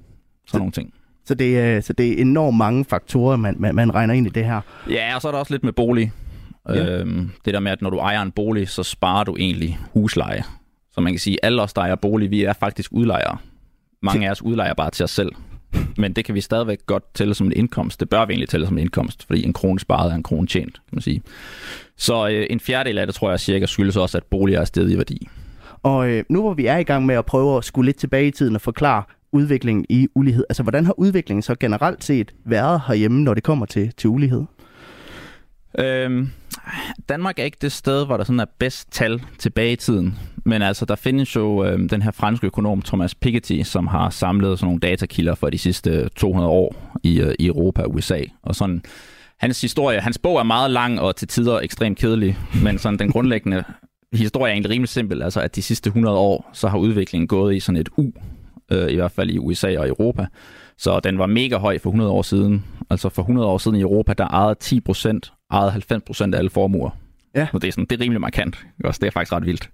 Sådan 0.46 0.58
nogle 0.58 0.72
ting. 0.72 0.94
Så 1.24 1.34
det, 1.34 1.58
er, 1.58 1.80
så 1.80 1.92
det 1.92 2.08
er 2.08 2.22
enormt 2.22 2.56
mange 2.56 2.84
faktorer, 2.84 3.36
man, 3.36 3.54
man, 3.58 3.74
man 3.74 3.94
regner 3.94 4.14
ind 4.14 4.26
i 4.26 4.30
det 4.30 4.44
her. 4.44 4.60
Ja, 4.90 5.14
og 5.14 5.22
så 5.22 5.28
er 5.28 5.32
der 5.32 5.38
også 5.38 5.54
lidt 5.54 5.64
med 5.64 5.72
bolig. 5.72 6.12
Ja. 6.68 7.00
Øhm, 7.00 7.30
det 7.44 7.54
der 7.54 7.60
med, 7.60 7.72
at 7.72 7.82
når 7.82 7.90
du 7.90 7.98
ejer 7.98 8.22
en 8.22 8.30
bolig, 8.30 8.68
så 8.68 8.82
sparer 8.82 9.24
du 9.24 9.36
egentlig 9.36 9.78
husleje. 9.92 10.42
Så 10.90 11.00
man 11.00 11.12
kan 11.12 11.20
sige, 11.20 11.38
at 11.42 11.46
alle 11.46 11.62
os, 11.62 11.72
der 11.72 11.82
ejer 11.82 11.94
bolig, 11.94 12.30
vi 12.30 12.44
er 12.44 12.52
faktisk 12.52 12.92
udlejere. 12.92 13.36
Mange 14.02 14.26
af 14.26 14.30
os 14.30 14.42
udlejer 14.42 14.74
bare 14.74 14.90
til 14.90 15.04
os 15.04 15.10
selv. 15.10 15.32
Men 15.96 16.12
det 16.12 16.24
kan 16.24 16.34
vi 16.34 16.40
stadigvæk 16.40 16.78
godt 16.86 17.14
tælle 17.14 17.34
som 17.34 17.46
en 17.46 17.52
indkomst. 17.52 18.00
Det 18.00 18.08
bør 18.08 18.24
vi 18.24 18.32
egentlig 18.32 18.48
tælle 18.48 18.66
som 18.66 18.74
en 18.74 18.80
indkomst, 18.80 19.26
fordi 19.26 19.44
en 19.44 19.52
krone 19.52 19.80
sparet 19.80 20.10
er 20.12 20.14
en 20.14 20.22
krone 20.22 20.46
tjent, 20.46 20.74
kan 20.74 20.92
man 20.92 21.02
sige. 21.02 21.22
Så 21.96 22.28
øh, 22.28 22.46
en 22.50 22.60
fjerdedel 22.60 22.98
af 22.98 23.06
det, 23.06 23.14
tror 23.14 23.30
jeg 23.30 23.40
cirka, 23.40 23.66
skyldes 23.66 23.96
også, 23.96 24.18
at 24.18 24.24
boliger 24.24 24.60
er 24.60 24.64
stedet 24.64 24.90
i 24.90 24.96
værdi. 24.96 25.28
Og 25.82 26.10
øh, 26.10 26.24
nu 26.28 26.40
hvor 26.40 26.54
vi 26.54 26.66
er 26.66 26.76
i 26.76 26.82
gang 26.82 27.06
med 27.06 27.14
at 27.14 27.26
prøve 27.26 27.56
at 27.56 27.64
skulle 27.64 27.86
lidt 27.86 27.96
tilbage 27.96 28.26
i 28.26 28.30
tiden 28.30 28.54
og 28.54 28.60
forklare 28.60 29.02
udviklingen 29.32 29.84
i 29.88 30.08
ulighed, 30.14 30.44
altså 30.48 30.62
hvordan 30.62 30.86
har 30.86 30.98
udviklingen 30.98 31.42
så 31.42 31.54
generelt 31.60 32.04
set 32.04 32.34
været 32.44 32.82
herhjemme, 32.86 33.22
når 33.22 33.34
det 33.34 33.42
kommer 33.42 33.66
til, 33.66 33.92
til 33.96 34.10
ulighed? 34.10 34.44
Øhm, 35.78 36.30
Danmark 37.08 37.38
er 37.38 37.44
ikke 37.44 37.58
det 37.60 37.72
sted, 37.72 38.06
hvor 38.06 38.16
der 38.16 38.24
sådan 38.24 38.40
er 38.40 38.44
bedst 38.58 38.92
tal 38.92 39.22
tilbage 39.38 39.72
i 39.72 39.76
tiden. 39.76 40.18
Men 40.44 40.62
altså, 40.62 40.84
der 40.84 40.96
findes 40.96 41.36
jo 41.36 41.64
øhm, 41.64 41.88
den 41.88 42.02
her 42.02 42.10
franske 42.10 42.46
økonom 42.46 42.82
Thomas 42.82 43.14
Piketty, 43.14 43.62
som 43.62 43.86
har 43.86 44.10
samlet 44.10 44.58
sådan 44.58 44.66
nogle 44.66 44.80
datakilder 44.80 45.34
for 45.34 45.50
de 45.50 45.58
sidste 45.58 46.08
200 46.08 46.50
år 46.50 46.98
i, 47.02 47.20
øh, 47.20 47.34
i 47.38 47.46
Europa 47.46 47.82
og 47.82 47.94
USA. 47.94 48.20
Og 48.42 48.54
sådan, 48.54 48.82
hans 49.38 49.60
historie, 49.60 50.00
hans 50.00 50.18
bog 50.18 50.38
er 50.38 50.42
meget 50.42 50.70
lang 50.70 51.00
og 51.00 51.16
til 51.16 51.28
tider 51.28 51.60
ekstremt 51.60 51.98
kedelig, 51.98 52.38
men 52.62 52.78
sådan 52.78 52.98
den 52.98 53.12
grundlæggende 53.12 53.64
historie 54.12 54.50
er 54.50 54.54
egentlig 54.54 54.70
rimelig 54.70 54.88
simpel. 54.88 55.22
Altså, 55.22 55.40
at 55.40 55.56
de 55.56 55.62
sidste 55.62 55.88
100 55.88 56.16
år, 56.16 56.50
så 56.52 56.68
har 56.68 56.78
udviklingen 56.78 57.28
gået 57.28 57.56
i 57.56 57.60
sådan 57.60 57.80
et 57.80 57.88
U, 57.96 58.10
øh, 58.72 58.90
i 58.90 58.94
hvert 58.94 59.12
fald 59.12 59.30
i 59.30 59.38
USA 59.38 59.78
og 59.78 59.88
Europa. 59.88 60.26
Så 60.78 61.00
den 61.00 61.18
var 61.18 61.26
mega 61.26 61.56
høj 61.56 61.78
for 61.78 61.90
100 61.90 62.10
år 62.10 62.22
siden. 62.22 62.64
Altså 62.90 63.08
for 63.08 63.22
100 63.22 63.48
år 63.48 63.58
siden 63.58 63.76
i 63.76 63.80
Europa, 63.80 64.12
der 64.12 64.26
ejede 64.26 64.54
10 64.54 64.80
procent, 64.80 65.32
ejede 65.50 65.70
90 65.70 66.02
procent 66.02 66.34
af 66.34 66.38
alle 66.38 66.50
formuer. 66.50 66.90
Ja. 67.34 67.46
Så 67.52 67.58
det 67.58 67.68
er, 67.68 67.72
sådan, 67.72 67.84
det 67.84 68.00
er 68.00 68.00
rimelig 68.00 68.20
markant. 68.20 68.66
Også 68.84 68.98
det 68.98 69.06
er 69.06 69.10
faktisk 69.10 69.32
ret 69.32 69.46
vildt. 69.46 69.70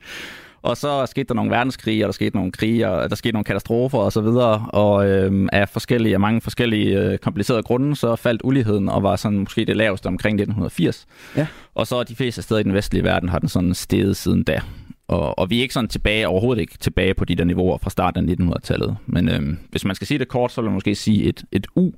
Og 0.65 0.77
så 0.77 1.07
skete 1.07 1.25
der 1.29 1.35
nogle 1.35 1.51
verdenskrige, 1.51 2.05
og 2.05 2.07
der 2.07 2.13
skete 2.13 2.37
nogle 2.37 2.53
krige, 2.53 2.89
og 2.89 3.11
der 3.11 3.17
skete 3.17 3.33
nogle 3.33 3.45
katastrofer 3.45 3.99
og 3.99 4.13
så 4.13 4.21
videre, 4.21 4.67
og 4.69 5.11
øh, 5.11 5.49
af 5.53 5.69
forskellige, 5.69 6.15
af 6.15 6.21
mange 6.21 6.41
forskellige 6.41 7.01
øh, 7.01 7.19
komplicerede 7.19 7.63
grunde, 7.63 7.97
så 7.97 8.17
faldt 8.17 8.41
uligheden 8.45 8.89
og 8.89 9.03
var 9.03 9.17
sådan 9.17 9.39
måske 9.39 9.65
det 9.65 9.77
laveste 9.77 10.07
omkring 10.07 10.35
1980. 10.35 11.07
Ja. 11.37 11.47
Og 11.75 11.87
så 11.87 12.03
de 12.03 12.17
fleste 12.17 12.43
steder 12.43 12.61
i 12.61 12.63
den 12.63 12.75
vestlige 12.75 13.05
verden 13.05 13.29
har 13.29 13.39
den 13.39 13.49
sådan 13.49 13.75
steget 13.75 14.17
siden 14.17 14.43
da. 14.43 14.61
Og, 15.09 15.39
og 15.39 15.51
vi 15.51 15.59
er 15.59 15.63
ikke 15.63 15.75
sådan 15.75 15.89
tilbage, 15.89 16.29
overhovedet 16.29 16.61
ikke 16.61 16.79
tilbage 16.79 17.15
på 17.15 17.25
de 17.25 17.35
der 17.35 17.45
niveauer 17.45 17.79
fra 17.79 17.91
starten 17.91 18.31
af 18.31 18.35
1900-tallet. 18.35 18.97
Men 19.07 19.29
øhm, 19.29 19.59
hvis 19.71 19.85
man 19.85 19.95
skal 19.95 20.07
sige 20.07 20.19
det 20.19 20.29
kort, 20.29 20.53
så 20.53 20.61
vil 20.61 20.71
man 20.71 20.75
måske 20.75 20.95
sige 20.95 21.25
et, 21.25 21.45
et 21.53 21.67
U, 21.77 21.91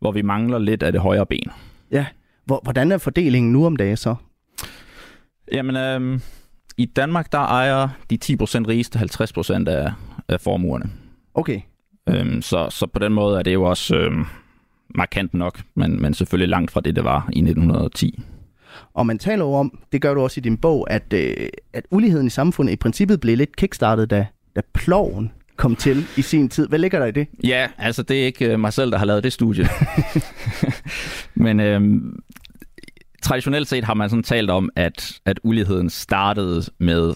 hvor 0.00 0.12
vi 0.12 0.22
mangler 0.22 0.58
lidt 0.58 0.82
af 0.82 0.92
det 0.92 1.00
højre 1.00 1.26
ben. 1.26 1.50
Ja. 1.92 2.06
Hvor, 2.44 2.60
hvordan 2.62 2.92
er 2.92 2.98
fordelingen 2.98 3.52
nu 3.52 3.66
om 3.66 3.76
dagen 3.76 3.96
så? 3.96 4.14
Jamen, 5.52 5.76
øhm, 5.76 6.20
i 6.80 6.84
Danmark, 6.84 7.32
der 7.32 7.38
ejer 7.38 7.88
de 8.10 8.18
10% 8.24 8.28
rigeste 8.68 8.98
50% 8.98 9.68
af, 9.70 9.92
af 10.28 10.40
formuerne. 10.40 10.90
Okay. 11.34 11.60
Øhm, 12.08 12.42
så, 12.42 12.66
så 12.70 12.86
på 12.86 12.98
den 12.98 13.12
måde 13.12 13.38
er 13.38 13.42
det 13.42 13.54
jo 13.54 13.62
også 13.62 13.96
øhm, 13.96 14.24
markant 14.94 15.34
nok, 15.34 15.60
men, 15.74 16.02
men 16.02 16.14
selvfølgelig 16.14 16.48
langt 16.48 16.70
fra 16.70 16.80
det, 16.80 16.96
det 16.96 17.04
var 17.04 17.28
i 17.32 17.38
1910. 17.38 18.22
Og 18.94 19.06
man 19.06 19.18
taler 19.18 19.44
jo 19.44 19.52
om, 19.52 19.78
det 19.92 20.02
gør 20.02 20.14
du 20.14 20.20
også 20.20 20.40
i 20.40 20.42
din 20.42 20.56
bog, 20.56 20.90
at, 20.90 21.12
øh, 21.12 21.48
at 21.72 21.84
uligheden 21.90 22.26
i 22.26 22.30
samfundet 22.30 22.72
i 22.72 22.76
princippet 22.76 23.20
blev 23.20 23.36
lidt 23.36 23.56
kickstartet, 23.56 24.10
da, 24.10 24.26
da 24.56 24.60
ploven 24.74 25.32
kom 25.56 25.76
til 25.76 26.04
i 26.16 26.22
sin 26.22 26.48
tid. 26.48 26.68
Hvad 26.68 26.78
ligger 26.78 26.98
der 26.98 27.06
i 27.06 27.10
det? 27.10 27.26
Ja, 27.44 27.68
altså 27.78 28.02
det 28.02 28.20
er 28.20 28.26
ikke 28.26 28.52
øh, 28.52 28.60
mig 28.60 28.72
selv, 28.72 28.90
der 28.90 28.98
har 28.98 29.06
lavet 29.06 29.24
det 29.24 29.32
studie. 29.32 29.68
Men 31.34 31.60
øhm, 31.60 32.18
traditionelt 33.22 33.68
set 33.68 33.84
har 33.84 33.94
man 33.94 34.10
sådan 34.10 34.22
talt 34.22 34.50
om, 34.50 34.70
at, 34.76 35.20
at 35.26 35.40
uligheden 35.42 35.90
startede 35.90 36.62
med 36.78 37.14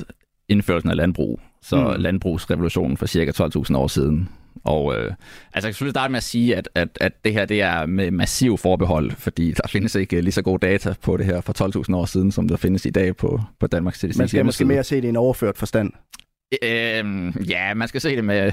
indførelsen 0.49 0.91
af 0.91 0.97
landbrug. 0.97 1.41
Så 1.63 1.77
Mm. 1.97 2.03
landbrugsrevolutionen 2.03 2.97
for 2.97 3.07
cirka 3.07 3.31
12.000 3.31 3.77
år 3.77 3.89
siden. 3.89 4.29
Og 4.65 4.95
øh, 4.95 5.05
altså 5.05 5.15
jeg 5.55 5.63
kan 5.63 5.73
selvfølgelig 5.73 5.93
starte 5.93 6.11
med 6.11 6.17
at 6.17 6.23
sige, 6.23 6.57
at, 6.57 6.69
at, 6.75 6.89
at 7.01 7.13
det 7.25 7.33
her 7.33 7.45
det 7.45 7.63
er 7.63 7.87
med 7.87 8.11
massiv 8.11 8.59
forbehold, 8.59 9.11
fordi 9.11 9.51
der 9.53 9.69
findes 9.69 9.95
ikke 9.95 10.21
lige 10.21 10.33
så 10.33 10.43
god 10.43 10.59
data 10.59 10.95
på 11.03 11.17
det 11.17 11.27
her 11.27 11.41
for 11.41 11.83
12.000 11.89 11.97
år 11.97 12.05
siden, 12.05 12.33
som 12.33 12.49
der 12.49 12.57
findes 12.57 12.87
i 12.87 12.91
dag 12.91 13.17
på, 13.17 13.41
på 13.61 13.67
Danmarks 13.67 13.99
Statistiks 13.99 14.19
Man 14.19 14.29
skal 14.29 14.45
måske 14.45 14.65
mere 14.65 14.85
se 14.85 14.97
det 14.97 15.05
i 15.05 15.09
en 15.09 15.17
overført 15.17 15.59
forstand. 15.59 15.93
Øhm, 16.63 17.31
ja, 17.49 17.75
man 17.75 17.89
skal 17.89 18.01
se 18.01 18.17
det 18.17 18.25
med, 18.25 18.53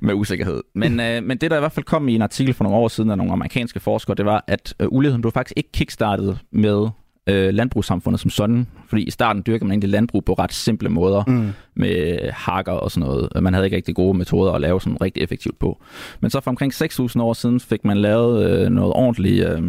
med 0.00 0.14
usikkerhed. 0.14 0.62
Men, 0.74 1.00
øh, 1.00 1.22
men 1.22 1.38
det, 1.38 1.50
der 1.50 1.56
i 1.56 1.60
hvert 1.60 1.72
fald 1.72 1.84
kom 1.84 2.08
i 2.08 2.14
en 2.14 2.22
artikel 2.22 2.54
for 2.54 2.64
nogle 2.64 2.78
år 2.78 2.88
siden 2.88 3.10
af 3.10 3.16
nogle 3.18 3.32
amerikanske 3.32 3.80
forskere, 3.80 4.14
det 4.16 4.24
var, 4.24 4.44
at 4.46 4.74
øh, 4.80 4.86
uligheden 4.90 5.22
blev 5.22 5.32
faktisk 5.32 5.52
ikke 5.56 5.72
kickstartet 5.72 6.38
med 6.52 6.88
øh, 7.26 7.54
landbrugssamfundet 7.54 8.20
som 8.20 8.30
sådan. 8.30 8.66
Fordi 8.88 9.02
i 9.02 9.10
starten 9.10 9.42
dyrkede 9.46 9.64
man 9.64 9.72
egentlig 9.72 9.90
landbrug 9.90 10.24
på 10.24 10.32
ret 10.32 10.52
simple 10.52 10.88
måder, 10.88 11.24
Mm. 11.26 11.50
med 11.74 12.18
hakker 12.32 12.72
og 12.72 12.90
sådan 12.90 13.06
noget. 13.08 13.28
Man 13.42 13.54
havde 13.54 13.66
ikke 13.66 13.76
rigtig 13.76 13.94
gode 13.94 14.18
metoder 14.18 14.52
at 14.52 14.60
lave 14.60 14.80
sådan 14.80 15.00
rigtig 15.00 15.22
effektivt 15.22 15.58
på. 15.58 15.82
Men 16.20 16.30
så 16.30 16.40
for 16.40 16.50
omkring 16.50 16.72
6.000 16.74 17.20
år 17.22 17.32
siden 17.32 17.60
fik 17.60 17.84
man 17.84 17.96
lavet 17.96 18.50
øh, 18.50 18.68
noget 18.70 18.92
ordentligt, 18.92 19.46
øh, 19.48 19.62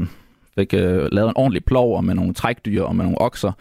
fik 0.56 0.74
øh, 0.74 1.08
lavet 1.12 1.30
en 1.30 1.38
ordentlig 1.38 1.66
plov 1.66 1.98
og 1.98 2.04
med 2.04 2.16
nogle 2.16 2.34
trækdyr 2.34 2.84
og 2.84 2.96
med 2.96 3.04
nogle 3.06 3.22
okser. 3.22 3.52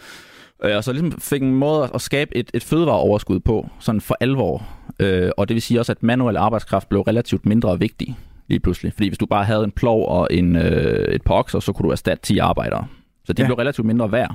Øh, 0.65 0.77
og 0.77 0.85
så 0.85 0.93
ligesom 0.93 1.13
fik 1.21 1.43
en 1.43 1.55
måde 1.55 1.91
at 1.95 2.01
skabe 2.01 2.37
et, 2.37 2.51
et 2.55 2.65
fødevareoverskud 2.65 3.41
på, 3.41 3.69
sådan 3.81 4.01
for 4.01 4.17
alvor. 4.21 4.67
Øh, 5.01 5.31
og 5.37 5.49
det 5.49 5.55
vil 5.55 5.63
sige 5.63 5.81
også, 5.81 5.93
at 5.93 6.03
manuel 6.03 6.37
arbejdskraft 6.37 6.89
blev 6.89 7.01
relativt 7.01 7.47
mindre 7.47 7.79
vigtig 7.79 8.17
lige 8.49 8.61
pludselig. 8.61 8.93
Fordi 8.93 9.09
hvis 9.09 9.19
du 9.19 9.27
bare 9.27 9.45
havde 9.45 9.65
en 9.65 9.71
plov 9.71 10.09
og 10.09 10.29
en, 10.31 10.57
øh, 10.57 11.15
et 11.15 11.23
par 11.23 11.35
okser, 11.35 11.61
så 11.61 11.73
kunne 11.73 11.87
du 11.87 11.91
erstatte 11.93 12.23
10 12.23 12.39
arbejdere. 12.39 12.87
Så 13.25 13.33
de 13.33 13.43
Ja. 13.43 13.47
blev 13.49 13.57
relativt 13.57 13.87
mindre 13.87 14.13
værd. 14.13 14.35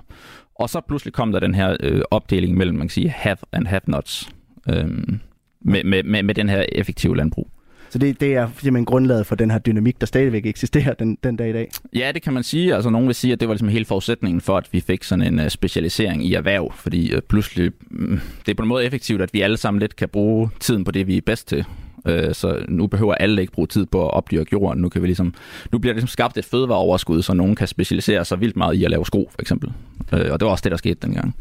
Og 0.56 0.70
så 0.70 0.82
pludselig 0.88 1.14
kom 1.14 1.32
der 1.32 1.40
den 1.40 1.56
her 1.56 1.78
øh, 1.80 2.02
opdeling 2.12 2.58
mellem, 2.58 2.78
man 2.78 2.88
kan 2.88 2.94
sige, 2.94 3.10
have 3.10 3.38
and 3.52 3.68
have 3.68 3.82
nots. 3.88 4.30
Øhm, 4.70 5.20
med, 5.62 5.84
med, 5.84 6.04
med, 6.04 6.24
med 6.24 6.36
den 6.36 6.50
her 6.50 6.66
effektive 6.72 7.18
landbrug. 7.18 7.50
Så 7.92 7.98
det, 7.98 8.22
det 8.22 8.34
er 8.34 8.48
simpelthen 8.48 8.86
grundlaget 8.86 9.26
for 9.26 9.36
den 9.36 9.52
her 9.52 9.60
dynamik, 9.60 10.02
der 10.02 10.08
stadigvæk 10.08 10.46
eksisterer 10.46 10.94
den, 10.94 11.18
den 11.24 11.36
dag 11.36 11.50
i 11.50 11.54
dag. 11.54 11.70
Ja, 11.96 12.12
det 12.14 12.22
kan 12.22 12.34
man 12.34 12.44
sige. 12.44 12.76
Altså, 12.76 12.90
nogen 12.90 13.08
vil 13.08 13.16
sige, 13.16 13.34
at 13.34 13.40
det 13.40 13.48
var 13.48 13.54
ligesom 13.54 13.68
hele 13.68 13.86
forudsætningen 13.86 14.42
for, 14.42 14.58
at 14.58 14.70
vi 14.72 14.80
fik 14.80 15.04
sådan 15.04 15.34
en 15.34 15.40
uh, 15.40 15.48
specialisering 15.48 16.26
i 16.26 16.34
erhverv, 16.34 16.74
fordi 16.76 17.16
uh, 17.16 17.22
pludselig, 17.30 17.72
mm, 17.92 18.20
det 18.46 18.52
er 18.52 18.56
på 18.56 18.64
en 18.64 18.70
måde 18.70 18.86
effektivt, 18.86 19.22
at 19.22 19.34
vi 19.34 19.42
alle 19.42 19.58
sammen 19.58 19.80
lidt 19.80 19.96
kan 19.96 20.10
bruge 20.10 20.50
tiden 20.60 20.84
på 20.84 20.92
det, 20.92 21.08
vi 21.08 21.18
er 21.18 21.22
bedst 21.22 21.48
til. 21.48 21.66
Uh, 22.06 22.34
så 22.34 22.66
nu 22.68 22.88
behøver 22.88 23.14
alle 23.14 23.42
ikke 23.42 23.54
bruge 23.54 23.68
tid 23.68 23.86
på 23.86 24.06
at 24.06 24.14
opdyrke 24.14 24.50
jorden. 24.54 24.82
Nu, 24.82 24.90
kan 24.90 25.02
vi 25.02 25.08
ligesom, 25.08 25.34
nu 25.72 25.80
bliver 25.80 25.94
der 25.94 25.96
ligesom 25.96 26.08
skabt 26.08 26.38
et 26.38 26.46
fødevareoverskud, 26.46 27.22
så 27.22 27.34
nogen 27.34 27.56
kan 27.56 27.68
specialisere 27.68 28.26
sig 28.26 28.42
vildt 28.42 28.56
meget 28.56 28.76
i 28.76 28.84
at 28.84 28.92
lave 28.92 29.06
sko, 29.06 29.30
for 29.32 29.42
eksempel. 29.42 29.74
Uh, 30.14 30.20
og 30.32 30.40
det 30.40 30.46
var 30.46 30.52
også 30.52 30.62
det, 30.64 30.72
der 30.72 30.78
skete 30.78 30.98
dengang. 31.02 31.36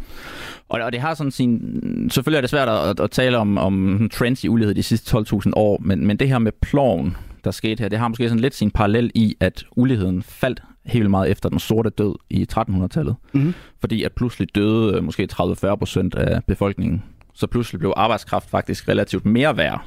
Og, 0.69 0.81
og 0.81 0.93
det 0.93 1.00
har 1.00 1.14
sådan 1.14 1.31
sin... 1.31 2.11
Selvfølgelig 2.11 2.37
er 2.37 2.40
det 2.40 2.50
svært 2.50 2.69
at, 2.69 3.00
at 3.00 3.11
tale 3.11 3.38
om, 3.38 3.59
om 3.59 4.09
trends 4.12 4.45
i 4.45 4.49
ulighed 4.49 4.75
de 4.75 4.83
sidste 4.83 5.19
12.000 5.19 5.50
år, 5.57 5.79
men, 5.81 6.07
men 6.07 6.17
det 6.17 6.29
her 6.29 6.38
med 6.38 6.52
ploven, 6.52 7.17
der 7.45 7.50
skete 7.50 7.81
her, 7.81 7.88
det 7.88 7.99
har 7.99 8.09
måske 8.09 8.29
sådan 8.29 8.40
lidt 8.40 8.55
sin 8.55 8.71
parallel 8.71 9.11
i, 9.14 9.37
at 9.40 9.64
uligheden 9.76 10.23
faldt 10.23 10.62
helt 10.87 11.11
meget 11.11 11.31
efter 11.31 11.49
den 11.49 11.59
sorte 11.59 11.90
død 11.90 12.14
i 12.31 12.47
1300-tallet. 12.52 13.17
Mhm. 13.33 13.55
Fordi 13.81 14.02
at 14.02 14.12
pludselig 14.12 14.55
døde 14.55 14.97
øh, 14.97 15.05
måske 15.05 15.29
30-40 15.33 15.75
procent 15.75 16.14
af 16.14 16.45
befolkningen. 16.45 17.02
Så 17.35 17.47
pludselig 17.47 17.79
blev 17.79 17.93
arbejdskraft 17.97 18.50
faktisk 18.50 18.88
relativt 18.88 19.26
mere 19.26 19.57
værd. 19.57 19.85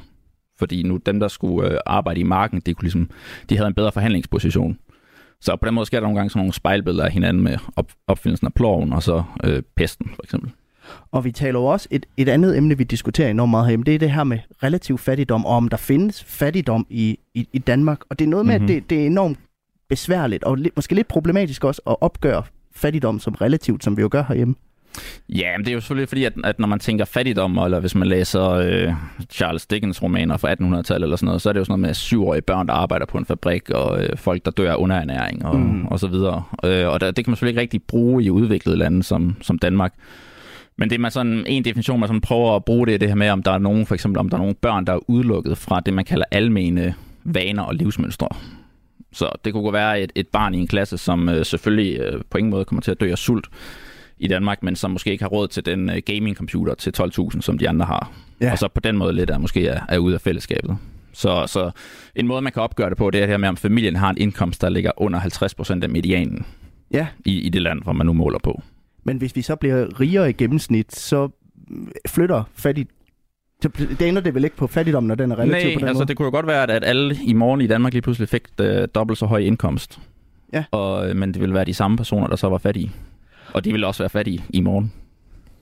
Fordi 0.58 0.82
nu 0.82 0.96
dem, 0.96 1.20
der 1.20 1.28
skulle 1.28 1.70
øh, 1.70 1.78
arbejde 1.86 2.20
i 2.20 2.22
marken, 2.22 2.60
de, 2.60 2.74
kunne 2.74 2.82
ligesom, 2.82 3.10
de 3.48 3.56
havde 3.56 3.68
en 3.68 3.74
bedre 3.74 3.92
forhandlingsposition. 3.92 4.78
Så 5.40 5.56
på 5.56 5.66
den 5.66 5.74
måde 5.74 5.86
sker 5.86 6.00
der 6.00 6.06
nogle 6.06 6.18
gange 6.18 6.30
sådan 6.30 6.40
nogle 6.40 6.52
spejlbilleder 6.52 7.04
af 7.04 7.12
hinanden 7.12 7.42
med 7.42 7.58
op, 7.76 7.92
opfindelsen 8.06 8.46
af 8.46 8.54
ploven 8.54 8.92
og 8.92 9.02
så 9.02 9.22
øh, 9.44 9.62
pesten 9.76 10.10
for 10.14 10.22
eksempel. 10.22 10.50
Og 11.12 11.24
vi 11.24 11.32
taler 11.32 11.60
jo 11.60 11.66
også, 11.66 11.88
et, 11.90 12.06
et 12.16 12.28
andet 12.28 12.56
emne, 12.56 12.78
vi 12.78 12.84
diskuterer 12.84 13.30
enormt 13.30 13.50
meget 13.50 13.66
herhjemme, 13.66 13.84
det 13.84 13.94
er 13.94 13.98
det 13.98 14.10
her 14.10 14.24
med 14.24 14.38
relativ 14.62 14.98
fattigdom, 14.98 15.46
og 15.46 15.56
om 15.56 15.68
der 15.68 15.76
findes 15.76 16.24
fattigdom 16.24 16.86
i, 16.90 17.18
i, 17.34 17.48
i 17.52 17.58
Danmark. 17.58 18.00
Og 18.10 18.18
det 18.18 18.24
er 18.24 18.28
noget 18.28 18.46
med, 18.46 18.54
mm-hmm. 18.54 18.64
Mhm. 18.64 18.76
at 18.76 18.82
det, 18.82 18.90
det 18.90 19.02
er 19.02 19.06
enormt 19.06 19.38
besværligt, 19.88 20.44
og 20.44 20.56
lidt, 20.56 20.76
måske 20.76 20.94
lidt 20.94 21.08
problematisk 21.08 21.64
også, 21.64 21.82
at 21.86 21.96
opgøre 22.00 22.42
fattigdom 22.74 23.20
som 23.20 23.34
relativt, 23.34 23.84
som 23.84 23.96
vi 23.96 24.02
jo 24.02 24.08
gør 24.10 24.24
herhjemme. 24.28 24.54
Ja, 25.28 25.56
men 25.56 25.64
det 25.64 25.70
er 25.70 25.74
jo 25.74 25.80
selvfølgelig 25.80 26.08
fordi, 26.08 26.24
at, 26.24 26.32
at 26.44 26.58
når 26.58 26.66
man 26.66 26.78
tænker 26.78 27.04
fattigdom, 27.04 27.58
eller 27.58 27.80
hvis 27.80 27.94
man 27.94 28.08
læser 28.08 28.50
øh, 28.50 28.92
Charles 29.30 29.66
Dickens 29.66 30.02
romaner 30.02 30.36
fra 30.36 30.52
1800-tallet 30.52 31.06
eller 31.06 31.16
sådan 31.16 31.26
noget, 31.26 31.42
så 31.42 31.48
er 31.48 31.52
det 31.52 31.60
jo 31.60 31.64
sådan 31.64 31.72
noget 31.80 31.88
med 31.88 31.94
syvårige 31.94 32.42
børn, 32.42 32.66
der 32.66 32.72
arbejder 32.72 33.06
på 33.06 33.18
en 33.18 33.26
fabrik, 33.26 33.70
og 33.70 34.02
øh, 34.04 34.16
folk, 34.16 34.44
der 34.44 34.50
dør 34.50 34.72
af 34.72 34.76
underernæring 34.76 35.44
og, 35.46 35.56
Mm. 35.56 35.86
og 35.86 36.00
så 36.00 36.06
videre. 36.06 36.42
Øh, 36.64 36.88
og 36.88 37.00
der, 37.00 37.10
det 37.10 37.24
kan 37.24 37.30
man 37.30 37.36
selvfølgelig 37.36 37.52
ikke 37.52 37.60
rigtig 37.60 37.82
bruge 37.82 38.24
i 38.24 38.30
udviklede 38.30 38.76
lande 38.76 39.02
som, 39.02 39.36
som 39.40 39.58
Danmark. 39.58 39.94
Men 40.78 40.90
det 40.90 41.00
man 41.00 41.10
sådan, 41.10 41.44
en 41.46 41.64
definition, 41.64 42.00
man 42.00 42.08
sådan 42.08 42.20
prøver 42.20 42.56
at 42.56 42.64
bruge 42.64 42.86
det, 42.86 42.94
er 42.94 42.98
det 42.98 43.08
her 43.08 43.14
med, 43.14 43.30
om 43.30 43.42
der 43.42 43.50
er 43.50 43.58
nogen, 43.58 43.86
for 43.86 43.94
eksempel 43.94 44.18
om 44.20 44.28
der 44.28 44.36
er 44.36 44.40
nogle 44.40 44.54
børn, 44.54 44.84
der 44.84 44.92
er 44.92 45.10
udelukket 45.10 45.58
fra 45.58 45.80
det, 45.80 45.94
man 45.94 46.04
kalder 46.04 46.24
almene 46.30 46.94
vaner 47.24 47.62
og 47.62 47.74
livsmønstre. 47.74 48.28
Så 49.12 49.30
det 49.44 49.52
kunne 49.52 49.72
være 49.72 50.00
et, 50.00 50.12
et 50.14 50.28
barn 50.28 50.54
i 50.54 50.58
en 50.58 50.66
klasse, 50.66 50.98
som 50.98 51.28
øh, 51.28 51.44
selvfølgelig 51.44 52.00
øh, 52.00 52.20
på 52.30 52.38
ingen 52.38 52.50
måde 52.50 52.64
kommer 52.64 52.82
til 52.82 52.90
at 52.90 53.00
dø 53.00 53.10
af 53.10 53.18
sult 53.18 53.46
i 54.18 54.28
Danmark, 54.28 54.62
men 54.62 54.76
som 54.76 54.90
måske 54.90 55.10
ikke 55.10 55.24
har 55.24 55.28
råd 55.28 55.48
til 55.48 55.66
den 55.66 55.90
øh, 55.90 55.96
gaming-computer 56.06 56.74
til 56.74 56.92
12.000, 57.00 57.40
som 57.40 57.58
de 57.58 57.68
andre 57.68 57.86
har. 57.86 58.12
Ja. 58.40 58.52
Og 58.52 58.58
så 58.58 58.68
på 58.68 58.80
den 58.80 58.96
måde 58.96 59.12
lidt 59.12 59.30
er 59.30 59.38
måske 59.38 59.66
er, 59.66 59.80
er 59.88 59.98
ude 59.98 60.14
af 60.14 60.20
fællesskabet. 60.20 60.76
Så, 61.12 61.44
så 61.46 61.70
en 62.16 62.26
måde, 62.26 62.42
man 62.42 62.52
kan 62.52 62.62
opgøre 62.62 62.90
det 62.90 62.96
på, 62.98 63.10
det 63.10 63.18
er 63.18 63.22
det 63.22 63.28
her 63.30 63.36
med, 63.36 63.48
om 63.48 63.56
familien 63.56 63.96
har 63.96 64.10
en 64.10 64.18
indkomst, 64.18 64.60
der 64.62 64.68
ligger 64.68 64.90
under 64.96 65.20
50% 65.20 65.82
af 65.82 65.88
medianen 65.90 66.46
Ja, 66.92 67.06
i, 67.24 67.40
i 67.40 67.48
det 67.48 67.62
land, 67.62 67.82
hvor 67.82 67.92
man 67.92 68.06
nu 68.06 68.12
måler 68.12 68.38
på. 68.38 68.62
men 69.04 69.16
hvis 69.16 69.36
vi 69.36 69.42
så 69.42 69.56
bliver 69.56 70.00
rigere 70.00 70.30
i 70.30 70.32
gennemsnit, 70.32 70.94
så 70.94 71.28
flytter 72.08 72.42
fattig... 72.54 72.86
så 73.62 73.68
Det 73.98 74.08
ender 74.08 74.22
det 74.22 74.34
vel 74.34 74.44
ikke 74.44 74.56
på 74.56 74.66
fattigdom, 74.66 75.04
når 75.04 75.14
den 75.14 75.32
er 75.32 75.38
relativ 75.38 75.66
Nej, 75.68 75.74
på 75.74 75.78
den 75.80 75.88
altså 75.88 76.00
måde? 76.00 76.08
det 76.08 76.16
kunne 76.16 76.26
jo 76.26 76.30
godt 76.30 76.46
være, 76.46 76.62
at, 76.62 76.70
at 76.70 76.84
alle 76.84 77.16
i 77.24 77.32
morgen 77.32 77.60
i 77.60 77.66
Danmark 77.66 77.92
lige 77.92 78.02
pludselig 78.02 78.28
fik 78.28 78.42
øh, 78.60 78.88
dobbelt 78.94 79.18
så 79.18 79.26
høj 79.26 79.38
indkomst. 79.38 79.98
Ja. 80.52 80.64
Og, 80.70 81.10
øh, 81.10 81.16
men 81.16 81.32
det 81.34 81.40
ville 81.40 81.54
være 81.54 81.64
de 81.64 81.74
samme 81.74 81.96
personer, 81.96 82.26
der 82.26 82.36
så 82.36 82.48
var 82.48 82.58
fattige. 82.58 82.92
Og 83.54 83.64
de 83.64 83.72
ville 83.72 83.86
også 83.86 84.02
være 84.02 84.10
fattige 84.10 84.44
i 84.50 84.60
morgen. 84.60 84.92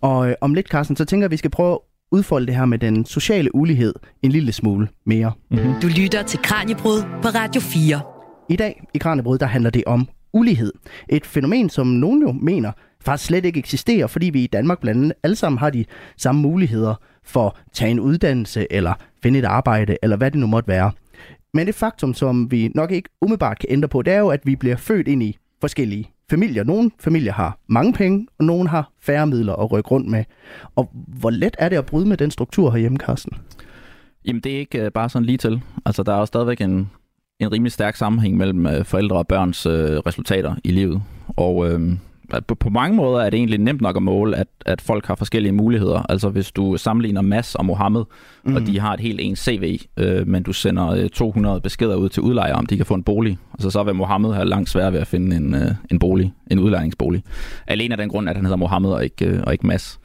Og 0.01 0.29
øh, 0.29 0.35
om 0.41 0.55
lidt, 0.55 0.69
Carsten, 0.69 0.97
så 0.97 1.05
tænker 1.05 1.23
jeg, 1.23 1.29
at 1.29 1.31
vi 1.31 1.37
skal 1.37 1.51
prøve 1.51 1.73
at 1.73 1.79
udfolde 2.13 2.47
det 2.47 2.57
her 2.57 2.65
med 2.65 2.79
den 2.79 3.05
sociale 3.05 3.55
ulighed 3.55 3.95
en 4.23 4.33
lille 4.33 4.53
smule 4.53 4.89
mere. 5.07 5.33
Mm-hmm. 5.51 5.75
Du 5.83 5.87
lytter 5.87 6.23
til 6.23 6.39
Kranjebrud 6.43 7.03
på 7.23 7.29
Radio 7.29 7.61
4. 7.61 8.01
I 8.49 8.57
dag 8.57 8.85
i 8.95 8.99
Kranjebrud, 8.99 9.39
der 9.39 9.47
handler 9.47 9.71
det 9.71 9.83
om 9.87 10.09
ulighed. 10.33 10.73
Et 11.09 11.27
fænomen, 11.27 11.71
som 11.71 11.87
nogen 11.87 12.23
jo 12.23 12.33
mener 12.33 12.73
faktisk 13.05 13.27
slet 13.27 13.45
ikke 13.45 13.59
eksisterer, 13.59 14.07
fordi 14.07 14.31
vi 14.31 14.45
i 14.45 14.47
Danmark 14.47 14.81
blandt 14.81 14.99
andet 14.99 15.13
alle 15.23 15.37
sammen 15.37 15.59
har 15.59 15.71
de 15.71 15.85
samme 16.17 16.41
muligheder 16.41 16.95
for 17.25 17.47
at 17.47 17.53
tage 17.73 17.91
en 17.91 18.01
uddannelse, 18.01 18.67
eller 18.71 18.95
finde 19.23 19.39
et 19.39 19.45
arbejde, 19.45 19.97
eller 20.03 20.17
hvad 20.17 20.31
det 20.31 20.41
nu 20.41 20.47
måtte 20.47 20.69
være. 20.69 20.91
Men 21.55 21.67
det 21.67 21.75
faktum, 21.75 22.15
som 22.15 22.51
vi 22.51 22.71
nok 22.75 22.91
ikke 22.91 23.09
umiddelbart 23.21 23.59
kan 23.59 23.69
ændre 23.73 23.89
på, 23.89 24.03
det 24.03 24.13
er 24.13 24.19
jo, 24.19 24.29
at 24.29 24.47
vi 24.47 24.57
bliver 24.57 24.77
født 24.77 25.09
ind 25.09 25.23
i 25.23 25.37
forskellige 25.63 26.11
familier. 26.31 26.65
Nogle 26.65 26.91
familier 27.01 27.33
har 27.33 27.59
mange 27.67 27.93
penge, 27.93 28.27
og 28.39 28.45
nogle 28.45 28.69
har 28.69 28.93
færre 29.01 29.27
midler 29.27 29.55
at 29.55 29.73
rykke 29.73 29.91
rundt 29.91 30.11
med. 30.11 30.25
Og 30.77 30.91
hvor 30.93 31.31
let 31.31 31.57
er 31.59 31.69
det 31.69 31.77
at 31.77 31.87
bryde 31.87 32.09
med 32.09 32.17
den 32.17 32.31
struktur 32.31 32.71
herhjemme, 32.71 32.99
Carsten? 32.99 33.33
Jamen, 34.25 34.43
det 34.43 34.55
er 34.55 34.59
ikke 34.59 34.85
øh, 34.85 34.93
bare 34.93 35.09
sådan 35.09 35.27
lige 35.27 35.39
til. 35.39 35.63
Altså, 35.87 36.03
der 36.03 36.15
er 36.15 36.19
jo 36.19 36.27
stadigvæk 36.27 36.61
en, 36.61 36.91
en 37.41 37.53
rimelig 37.53 37.73
stærk 37.73 37.97
sammenhæng 37.97 38.37
mellem 38.37 38.67
øh, 38.67 38.85
forældre 38.85 39.17
og 39.17 39.27
børns 39.27 39.67
øh, 39.67 39.99
resultater 40.07 40.55
i 40.65 40.71
livet. 40.71 41.03
Og 41.37 41.71
øh, 41.71 41.81
på, 42.41 42.55
på 42.55 42.69
mange 42.69 42.97
måder 42.97 43.25
er 43.25 43.31
det 43.31 43.37
egentlig 43.37 43.59
nemt 43.59 43.81
nok 43.81 43.97
at 43.97 44.03
måle, 44.03 44.37
at, 44.37 44.47
at 44.67 44.81
folk 44.81 45.07
har 45.07 45.15
forskellige 45.15 45.53
muligheder. 45.53 46.07
Altså, 46.09 46.29
hvis 46.29 46.53
du 46.53 46.77
sammenligner 46.77 47.21
Mads 47.21 47.55
og 47.55 47.65
Mohammed, 47.65 48.05
mm. 48.45 48.57
og 48.57 48.67
de 48.67 48.81
har 48.81 48.95
et 48.95 49.01
helt 49.01 49.21
ens 49.21 49.39
CV, 49.39 49.81
øh, 49.97 50.29
men 50.29 50.43
du 50.43 50.53
sender 50.53 50.89
øh, 50.89 51.09
200 51.09 51.61
beskeder 51.61 51.97
ud 51.97 52.09
til 52.09 52.23
udlejere, 52.23 52.57
om 52.57 52.67
de 52.67 52.77
kan 52.77 52.87
få 52.87 52.95
en 52.95 53.03
bolig. 53.03 53.39
Altså, 53.55 53.71
så 53.71 53.83
vil 53.83 53.95
Mohammed 53.95 54.33
have 54.33 54.49
langt 54.49 54.71
sværere 54.71 54.93
ved 54.93 55.01
at 55.01 55.07
finde 55.07 55.37
en, 55.37 55.55
øh, 55.55 55.71
en 55.91 55.99
bolig, 55.99 56.33
en 56.51 56.59
udlejningsbolig. 56.59 57.23
Alene 57.67 57.95
af 57.95 57.99
den 57.99 58.09
grund, 58.09 58.29
at 58.29 58.37
han 58.37 58.45
hedder 58.45 58.57
Mohammed 58.57 58.91
og 58.91 59.05
ikke, 59.05 59.27
øh, 59.27 59.43
og 59.47 59.53
ikke 59.53 59.67
Mads. 59.67 60.01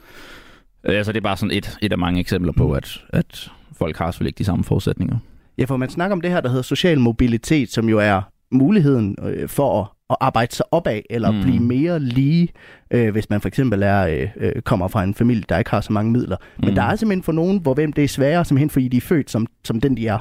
Øh, 0.84 1.06
så 1.06 1.12
det 1.12 1.18
er 1.18 1.24
bare 1.24 1.38
sådan 1.38 1.58
et, 1.58 1.78
et 1.82 1.92
af 1.92 1.98
mange 1.98 2.20
eksempler 2.20 2.52
på, 2.52 2.72
at, 2.72 3.04
at 3.10 3.52
folk 3.78 3.98
har 3.98 4.12
selvfølgelig 4.12 4.30
ikke 4.30 4.40
de 4.40 4.44
samme 4.44 4.64
forudsætninger. 4.64 5.18
Ja, 5.58 5.66
for 5.66 5.78
man 5.78 5.90
snakker 5.90 6.16
om 6.16 6.22
det 6.22 6.32
her, 6.32 6.42
der 6.42 6.50
hedder 6.50 6.64
social 6.64 7.00
mobilitet, 7.00 7.72
som 7.72 7.90
jo 7.90 8.00
er 8.00 8.22
muligheden 8.52 9.16
øh, 9.24 9.50
for 9.50 9.82
at, 9.82 9.88
at 10.10 10.16
arbejde 10.20 10.56
sig 10.56 10.66
opad, 10.72 11.02
eller 11.10 11.32
mm. 11.32 11.42
Blive 11.42 11.60
mere 11.60 12.00
lige, 12.00 12.50
øh, 12.92 13.12
hvis 13.12 13.30
man 13.30 13.42
for 13.42 13.48
eksempel 13.48 13.84
er, 13.84 14.08
øh, 14.08 14.28
øh, 14.38 14.62
kommer 14.62 14.88
fra 14.88 15.04
en 15.04 15.14
familie, 15.14 15.44
der 15.50 15.58
ikke 15.58 15.72
har 15.72 15.82
så 15.82 15.94
mange 15.94 16.12
midler. 16.12 16.38
Men 16.60 16.70
Mm. 16.70 16.76
der 16.76 16.84
er 16.84 16.96
simpelthen 16.96 17.24
for 17.24 17.32
nogen, 17.32 17.60
hvor 17.60 17.74
hvem 17.74 17.94
det 17.94 18.04
er 18.04 18.08
sværere, 18.08 18.46
simpelthen 18.46 18.70
fordi 18.70 18.88
de 18.88 18.98
er 18.98 19.02
født 19.02 19.32
som, 19.32 19.48
som 19.64 19.82
den, 19.82 19.98
de 19.98 20.08
er. 20.08 20.18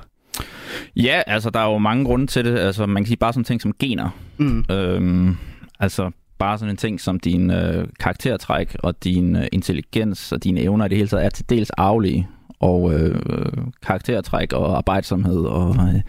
Ja, 0.97 1.23
altså 1.27 1.51
der 1.51 1.61
er 1.61 1.73
jo 1.73 1.79
mange 1.79 2.05
grunde 2.05 2.27
til 2.27 2.45
det. 2.45 2.59
Altså 2.59 2.87
man 2.87 3.03
kan 3.03 3.07
sige 3.07 3.17
bare 3.17 3.33
sådan 3.33 3.45
ting 3.45 3.63
som 3.63 3.73
gener. 3.79 4.09
Mm. 4.39 4.65
Øhm, 4.71 5.37
altså 5.81 6.11
bare 6.39 6.59
sådan 6.59 6.71
en 6.71 6.77
ting 6.77 7.01
som 7.01 7.21
din 7.21 7.51
øh, 7.51 7.89
karaktertræk 8.01 8.77
og 8.79 9.05
din 9.05 9.37
øh, 9.37 9.47
intelligens 9.53 10.33
og 10.33 10.45
dine 10.45 10.61
evner 10.61 10.85
i 10.85 10.89
det 10.89 10.97
hele 10.97 11.09
taget 11.09 11.25
er 11.25 11.29
til 11.31 11.51
dels 11.51 11.71
arvelige. 11.71 12.29
Og 12.61 12.95
øh, 12.95 13.21
øh, 13.31 13.53
karaktertræk 13.87 14.53
og 14.53 14.77
arbejdsomhed 14.77 15.41
og 15.41 15.77
øh, 15.77 16.01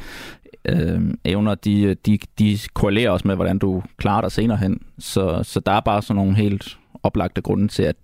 øh, 0.67 1.01
evner, 1.25 1.55
de, 1.55 1.95
de, 1.95 2.19
de 2.39 2.59
korrelerer 2.73 3.09
også 3.09 3.27
med, 3.27 3.35
hvordan 3.35 3.57
du 3.57 3.83
klarer 3.97 4.21
dig 4.21 4.31
senere 4.31 4.57
hen. 4.57 4.81
Så, 4.99 5.39
så 5.43 5.59
der 5.59 5.71
er 5.71 5.79
bare 5.79 6.01
sådan 6.01 6.15
nogle 6.15 6.35
helt 6.35 6.77
oplagte 7.03 7.41
grunde 7.41 7.67
til, 7.67 7.83
at 7.83 7.95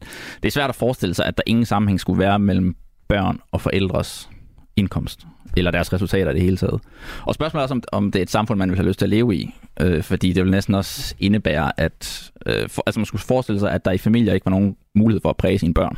det 0.43 0.48
er 0.48 0.51
svært 0.51 0.70
at 0.70 0.75
forestille 0.75 1.15
sig, 1.15 1.25
at 1.25 1.38
der 1.38 1.43
ingen 1.46 1.65
sammenhæng 1.65 2.00
skulle 2.00 2.20
være 2.20 2.39
mellem 2.39 2.75
børn 3.08 3.39
og 3.51 3.62
forældres 3.62 4.29
indkomst, 4.75 5.27
eller 5.58 5.72
deres 5.72 5.93
resultater 5.93 6.32
i 6.32 6.34
det 6.34 6.41
hele 6.41 6.58
taget. 6.58 6.82
Og 7.25 7.34
spørgsmålet 7.34 7.62
er 7.62 7.63
også, 7.63 7.74
om, 7.74 7.84
om 7.91 8.12
det 8.12 8.20
er 8.20 8.24
et 8.24 8.29
samfund, 8.29 8.58
man 8.58 8.70
vil 8.70 8.77
have 8.77 8.88
lyst 8.88 9.00
til 9.00 9.05
at 9.05 9.10
leve 9.10 9.36
i, 9.36 9.55
øh, 9.82 10.03
fordi 10.03 10.34
det 10.34 10.43
vil 10.43 10.51
næsten 10.51 10.75
også 10.75 11.15
indebære, 11.20 11.79
at 11.79 12.32
øh, 12.46 12.70
for, 12.70 12.84
altså 12.86 13.00
man 13.00 13.05
skulle 13.05 13.22
forestille 13.22 13.60
sig, 13.60 13.72
at 13.72 13.86
der 13.86 13.91
i 13.91 13.98
familier 13.98 14.34
ikke 14.34 14.46
var 14.46 14.51
nogen 14.51 14.75
mulighed 14.96 15.22
for 15.22 15.29
at 15.29 15.38
præge 15.38 15.60
sine 15.60 15.74
børn. 15.74 15.98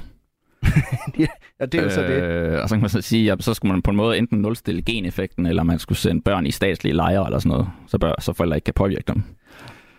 ja, 1.60 1.66
det 1.66 1.76
er 1.76 1.84
jo 1.84 1.90
så 1.90 2.02
det. 2.02 2.24
Øh, 2.24 2.62
og 2.62 2.70
så 2.70 2.76
kan 2.76 2.82
man 2.82 2.90
så 2.90 3.02
sige, 3.02 3.32
at 3.32 3.44
så 3.44 3.54
skulle 3.54 3.72
man 3.72 3.82
på 3.82 3.92
en 3.92 3.98
måde 3.98 4.18
enten 4.18 4.40
nulstille 4.40 4.82
geneffekten, 4.82 5.46
eller 5.46 5.64
man 5.64 5.80
skulle 5.80 5.98
sende 5.98 6.22
børn 6.22 6.46
i 6.46 6.52
statslige 6.52 6.96
lejre 6.96 7.26
eller 7.26 7.40
sådan 7.40 7.50
noget, 7.50 7.68
så, 7.88 7.98
bør, 7.98 8.14
så 8.20 8.34
forældre 8.34 8.58
ikke 8.58 8.66
kan 8.66 8.74
påvirke 8.74 9.04
dem. 9.08 9.24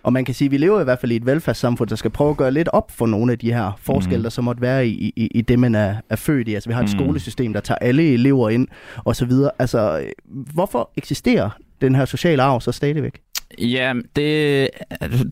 Og 0.03 0.13
man 0.13 0.25
kan 0.25 0.35
sige, 0.35 0.47
at 0.47 0.53
vi 0.53 0.59
lever 0.59 0.81
i 0.81 0.85
hvert 0.85 0.99
fald 0.99 1.13
i 1.13 1.17
et 1.17 1.27
velfærdssamfund, 1.27 1.89
der 1.89 1.97
skal 1.97 2.11
prøve 2.11 2.31
at 2.31 2.37
gøre 2.37 2.51
lidt 2.51 2.69
op 2.69 2.91
for 2.91 3.07
nogle 3.07 3.33
af 3.33 3.39
de 3.39 3.53
her 3.53 3.73
forskelle, 3.81 4.19
mm. 4.19 4.23
der 4.23 4.31
så 4.31 4.43
måtte 4.43 4.63
være 4.63 4.89
i, 4.89 5.13
i, 5.17 5.27
i 5.35 5.41
det, 5.41 5.59
man 5.59 5.75
er, 5.75 5.97
er 6.11 6.17
født 6.17 6.49
i. 6.49 6.55
Altså 6.55 6.69
vi 6.69 6.75
har 6.75 6.83
et 6.83 6.93
mm. 6.93 6.99
skolesystem, 6.99 7.53
der 7.53 7.61
tager 7.61 7.79
alle 7.79 8.13
elever 8.13 8.51
ind 8.51 8.69
og 8.97 9.17
så 9.17 9.27
videre. 9.27 9.51
Altså 9.59 10.07
hvorfor 10.55 10.91
eksisterer 10.97 11.51
den 11.81 11.95
her 11.95 12.05
sociale 12.05 12.43
arv 12.43 12.61
så 12.61 12.73
stadigvæk? 12.73 13.21
Ja, 13.59 13.93
det, 14.17 14.71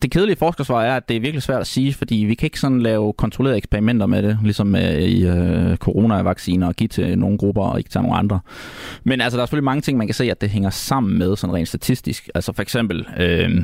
det 0.01 0.11
kedelige 0.11 0.35
forskersvar 0.35 0.83
er, 0.83 0.95
at 0.95 1.09
det 1.09 1.17
er 1.17 1.21
virkelig 1.21 1.43
svært 1.43 1.61
at 1.61 1.67
sige, 1.67 1.93
fordi 1.93 2.15
vi 2.15 2.35
kan 2.35 2.47
ikke 2.47 2.59
sådan 2.59 2.81
lave 2.81 3.13
kontrollerede 3.13 3.57
eksperimenter 3.57 4.05
med 4.05 4.23
det, 4.23 4.39
ligesom 4.43 4.67
med 4.67 5.01
i 5.01 5.25
øh, 5.27 5.77
coronavacciner 5.77 6.67
og 6.67 6.75
give 6.75 6.87
til 6.87 7.19
nogle 7.19 7.37
grupper 7.37 7.61
og 7.61 7.77
ikke 7.77 7.89
til 7.89 8.01
nogle 8.01 8.17
andre. 8.17 8.39
Men 9.03 9.21
altså, 9.21 9.37
der 9.37 9.41
er 9.41 9.45
selvfølgelig 9.45 9.65
mange 9.65 9.81
ting, 9.81 9.97
man 9.97 10.07
kan 10.07 10.13
se, 10.13 10.31
at 10.31 10.41
det 10.41 10.49
hænger 10.49 10.69
sammen 10.69 11.17
med, 11.17 11.35
sådan 11.35 11.55
rent 11.55 11.67
statistisk. 11.67 12.29
Altså 12.35 12.53
for 12.53 12.61
eksempel, 12.61 13.07
øh, 13.19 13.63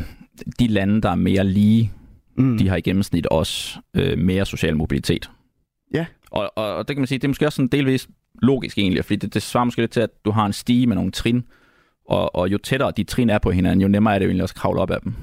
de 0.59 0.67
lande, 0.67 1.01
der 1.01 1.09
er 1.09 1.15
mere 1.15 1.43
lige, 1.43 1.91
mm. 2.37 2.57
de 2.57 2.69
har 2.69 2.75
i 2.75 2.81
gennemsnit 2.81 3.27
også 3.27 3.79
øh, 3.93 4.17
mere 4.17 4.45
social 4.45 4.75
mobilitet. 4.75 5.29
Ja. 5.93 6.05
Og, 6.31 6.51
og, 6.55 6.75
og 6.75 6.87
det 6.87 6.95
kan 6.95 7.01
man 7.01 7.07
sige, 7.07 7.17
det 7.17 7.23
er 7.23 7.29
måske 7.29 7.45
også 7.45 7.55
sådan 7.55 7.67
delvis 7.67 8.07
logisk 8.41 8.77
egentlig, 8.77 9.05
fordi 9.05 9.15
det, 9.15 9.33
det 9.33 9.41
svarer 9.41 9.63
måske 9.63 9.81
lidt 9.81 9.91
til, 9.91 10.01
at 10.01 10.09
du 10.25 10.31
har 10.31 10.45
en 10.45 10.53
stige 10.53 10.87
med 10.87 10.95
nogle 10.95 11.11
trin, 11.11 11.43
og, 12.11 12.35
og 12.35 12.51
jo 12.51 12.57
tættere 12.57 12.91
de 12.97 13.03
trin 13.03 13.29
er 13.29 13.39
på 13.39 13.51
hinanden, 13.51 13.81
jo 13.81 13.87
nemmere 13.87 14.15
er 14.15 14.19
det 14.19 14.25
jo 14.25 14.29
egentlig 14.29 14.43
også 14.43 14.53
at 14.55 14.61
kravle 14.61 14.81
op 14.81 14.91
af 14.91 15.01
dem. 15.01 15.13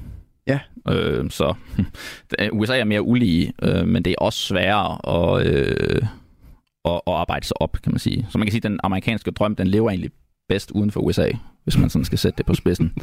Ja. 0.47 0.59
Øh, 0.89 1.29
så 1.29 1.53
USA 2.51 2.79
er 2.79 2.83
mere 2.83 3.01
ulige, 3.01 3.53
øh, 3.61 3.87
men 3.87 4.05
det 4.05 4.11
er 4.11 4.15
også 4.17 4.39
sværere 4.39 4.97
at, 5.17 5.47
øh, 5.47 6.01
at, 6.85 7.01
at 7.07 7.13
arbejde 7.13 7.45
sig 7.45 7.61
op, 7.61 7.77
kan 7.83 7.91
man 7.91 7.99
sige. 7.99 8.27
Så 8.29 8.37
man 8.37 8.47
kan 8.47 8.51
sige, 8.51 8.59
at 8.59 8.63
den 8.63 8.79
amerikanske 8.83 9.31
drøm, 9.31 9.55
den 9.55 9.67
lever 9.67 9.89
egentlig 9.89 10.11
bedst 10.49 10.71
uden 10.71 10.91
for 10.91 10.99
USA, 10.99 11.29
hvis 11.63 11.77
man 11.77 11.89
sådan 11.89 12.05
skal 12.05 12.17
sætte 12.17 12.37
det 12.37 12.45
på 12.45 12.53
spidsen. 12.53 12.93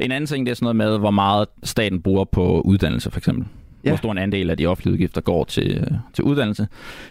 en 0.00 0.12
anden 0.12 0.26
ting, 0.26 0.46
det 0.46 0.50
er 0.50 0.54
sådan 0.54 0.64
noget 0.64 0.76
med, 0.76 0.98
hvor 0.98 1.10
meget 1.10 1.46
staten 1.62 2.02
bruger 2.02 2.24
på 2.24 2.60
uddannelse, 2.60 3.10
for 3.10 3.18
eksempel. 3.18 3.46
Ja. 3.84 3.90
Hvor 3.90 3.96
stor 3.96 4.12
en 4.12 4.18
andel 4.18 4.50
af 4.50 4.56
de 4.56 4.66
offentlige 4.66 4.92
udgifter 4.92 5.20
går 5.20 5.44
til, 5.44 5.98
til 6.14 6.24
uddannelse. 6.24 6.68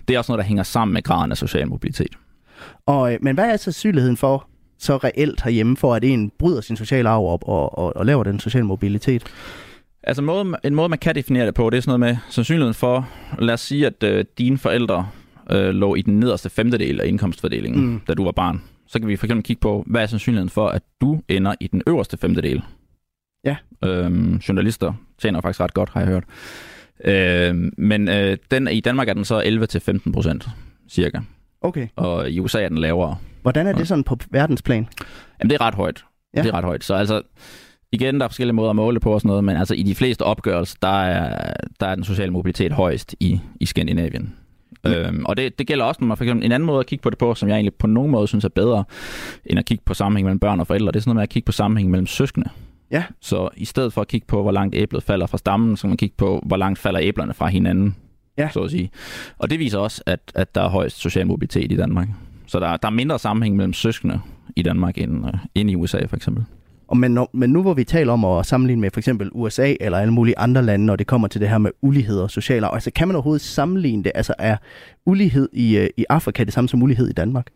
Det 0.07 0.13
er 0.13 0.17
også 0.17 0.31
noget, 0.31 0.43
der 0.43 0.47
hænger 0.47 0.63
sammen 0.63 0.93
med 0.93 1.03
graden 1.03 1.31
af 1.31 1.37
social 1.37 1.67
mobilitet. 1.67 2.15
Og, 2.85 3.13
øh, 3.13 3.19
men 3.21 3.35
hvad 3.35 3.51
er 3.51 3.57
sandsynligheden 3.57 4.17
for, 4.17 4.47
så 4.79 4.97
reelt 4.97 5.41
herhjemme, 5.41 5.77
for 5.77 5.95
at 5.95 6.03
en 6.03 6.31
bryder 6.39 6.61
sin 6.61 6.77
sociale 6.77 7.09
arv 7.09 7.25
op 7.25 7.43
og, 7.43 7.77
og, 7.77 7.95
og 7.95 8.05
laver 8.05 8.23
den 8.23 8.39
sociale 8.39 8.65
mobilitet? 8.65 9.23
Altså 10.03 10.21
måde, 10.21 10.57
en 10.63 10.75
måde, 10.75 10.89
man 10.89 10.99
kan 10.99 11.15
definere 11.15 11.45
det 11.45 11.53
på, 11.53 11.69
det 11.69 11.77
er 11.77 11.81
sådan 11.81 11.99
noget 11.99 12.15
med 12.15 12.21
sandsynligheden 12.29 12.73
for, 12.73 13.09
lad 13.39 13.53
os 13.53 13.61
sige, 13.61 13.85
at 13.85 14.03
øh, 14.03 14.25
dine 14.37 14.57
forældre 14.57 15.07
øh, 15.51 15.69
lå 15.69 15.95
i 15.95 16.01
den 16.01 16.19
nederste 16.19 16.49
femtedel 16.49 17.01
af 17.01 17.07
indkomstfordelingen, 17.07 17.85
mm. 17.85 18.01
da 18.07 18.13
du 18.13 18.23
var 18.23 18.31
barn. 18.31 18.61
Så 18.87 18.99
kan 18.99 19.07
vi 19.07 19.15
for 19.15 19.25
eksempel 19.25 19.43
kigge 19.43 19.59
på, 19.59 19.83
hvad 19.87 20.01
er 20.01 20.05
sandsynligheden 20.05 20.49
for, 20.49 20.67
at 20.67 20.83
du 21.01 21.21
ender 21.27 21.55
i 21.59 21.67
den 21.67 21.81
øverste 21.87 22.17
femtedel? 22.17 22.61
Ja. 23.43 23.55
Øhm, 23.85 24.35
journalister 24.35 24.93
tjener 25.17 25.41
faktisk 25.41 25.59
ret 25.59 25.73
godt, 25.73 25.89
har 25.89 26.01
jeg 26.01 26.09
hørt. 26.09 26.23
Øhm, 27.05 27.73
men 27.77 28.09
øh, 28.09 28.37
den, 28.51 28.67
i 28.67 28.79
Danmark 28.79 29.09
er 29.09 29.13
den 29.13 29.25
så 29.25 29.41
11-15 30.07 30.11
procent, 30.11 30.47
cirka. 30.89 31.19
Okay. 31.61 31.87
Og 31.95 32.29
i 32.29 32.39
USA 32.39 32.63
er 32.63 32.69
den 32.69 32.77
lavere. 32.77 33.17
Hvordan 33.41 33.67
er 33.67 33.73
det 33.73 33.87
sådan 33.87 34.03
på 34.03 34.17
verdensplan? 34.31 34.87
Jamen, 35.39 35.49
det 35.49 35.55
er 35.55 35.61
ret 35.61 35.75
højt. 35.75 36.05
Ja. 36.35 36.41
Det 36.41 36.49
er 36.49 36.53
ret 36.53 36.63
højt. 36.63 36.83
Så 36.83 36.93
altså, 36.93 37.21
igen, 37.91 38.19
der 38.19 38.23
er 38.23 38.29
forskellige 38.29 38.53
måder 38.53 38.69
at 38.69 38.75
måle 38.75 38.99
på 38.99 39.13
og 39.13 39.21
sådan 39.21 39.27
noget, 39.27 39.43
men 39.43 39.57
altså 39.57 39.73
i 39.73 39.83
de 39.83 39.95
fleste 39.95 40.21
opgørelser, 40.21 40.77
der 40.81 41.03
er, 41.03 41.53
der 41.79 41.87
er 41.87 41.95
den 41.95 42.03
sociale 42.03 42.31
mobilitet 42.31 42.71
højst 42.71 43.15
i, 43.19 43.39
i 43.59 43.65
Skandinavien. 43.65 44.33
Mm. 44.83 44.91
Øhm, 44.91 45.25
og 45.25 45.37
det, 45.37 45.59
det 45.59 45.67
gælder 45.67 45.85
også, 45.85 46.01
når 46.01 46.07
man 46.07 46.17
for 46.17 46.23
eksempel 46.23 46.45
en 46.45 46.51
anden 46.51 46.67
måde 46.67 46.79
at 46.79 46.85
kigge 46.85 47.03
på 47.03 47.09
det 47.09 47.17
på, 47.17 47.35
som 47.35 47.49
jeg 47.49 47.55
egentlig 47.55 47.73
på 47.73 47.87
nogen 47.87 48.11
måde 48.11 48.27
synes 48.27 48.45
er 48.45 48.49
bedre, 48.49 48.83
end 49.45 49.59
at 49.59 49.65
kigge 49.65 49.83
på 49.85 49.93
sammenhæng 49.93 50.25
mellem 50.25 50.39
børn 50.39 50.59
og 50.59 50.67
forældre, 50.67 50.91
det 50.91 50.95
er 50.95 50.99
sådan 50.99 51.09
noget 51.09 51.15
med 51.15 51.23
at 51.23 51.29
kigge 51.29 51.45
på 51.45 51.51
sammenhæng 51.51 51.91
mellem 51.91 52.07
søskende. 52.07 52.49
Ja. 52.91 53.03
Så 53.21 53.49
i 53.57 53.65
stedet 53.65 53.93
for 53.93 54.01
at 54.01 54.07
kigge 54.07 54.27
på, 54.27 54.41
hvor 54.41 54.51
langt 54.51 54.75
æblet 54.75 55.03
falder 55.03 55.25
fra 55.25 55.37
stammen, 55.37 55.77
så 55.77 55.81
kan 55.81 55.89
man 55.89 55.97
kigge 55.97 56.15
på, 56.17 56.43
hvor 56.45 56.57
langt 56.57 56.79
falder 56.79 56.99
æblerne 57.03 57.33
fra 57.33 57.47
hinanden, 57.47 57.95
ja. 58.37 58.49
så 58.49 58.59
at 58.59 58.71
sige. 58.71 58.91
Og 59.37 59.49
det 59.49 59.59
viser 59.59 59.79
også, 59.79 60.03
at, 60.05 60.19
at 60.35 60.55
der 60.55 60.61
er 60.61 60.69
højst 60.69 60.99
social 60.99 61.27
mobilitet 61.27 61.71
i 61.71 61.75
Danmark. 61.75 62.07
Så 62.47 62.59
der, 62.59 62.77
der 62.77 62.87
er 62.87 62.91
mindre 62.91 63.19
sammenhæng 63.19 63.55
mellem 63.55 63.73
søskende 63.73 64.19
i 64.55 64.61
Danmark 64.61 64.97
end, 64.97 65.25
uh, 65.25 65.31
end 65.55 65.69
i 65.69 65.75
USA 65.75 66.05
for 66.05 66.15
eksempel. 66.15 66.45
Og 66.87 66.97
men, 66.97 67.11
når, 67.11 67.29
men 67.33 67.49
nu 67.49 67.61
hvor 67.61 67.73
vi 67.73 67.83
taler 67.83 68.13
om 68.13 68.25
at 68.25 68.45
sammenligne 68.45 68.81
med 68.81 68.89
for 68.93 68.99
eksempel 68.99 69.29
USA 69.31 69.73
eller 69.79 69.97
alle 69.97 70.13
mulige 70.13 70.39
andre 70.39 70.63
lande, 70.63 70.85
når 70.85 70.95
det 70.95 71.07
kommer 71.07 71.27
til 71.27 71.41
det 71.41 71.49
her 71.49 71.57
med 71.57 71.71
ulighed 71.81 72.19
og 72.19 72.31
sociale, 72.31 72.73
altså 72.73 72.91
kan 72.91 73.07
man 73.07 73.15
overhovedet 73.15 73.41
sammenligne 73.41 74.03
det? 74.03 74.11
Altså 74.15 74.33
er 74.39 74.57
ulighed 75.05 75.49
i, 75.53 75.77
øh, 75.77 75.89
i 75.97 76.05
Afrika 76.09 76.43
det 76.43 76.53
samme 76.53 76.69
som 76.69 76.83
ulighed 76.83 77.09
i 77.09 77.13
Danmark? 77.13 77.47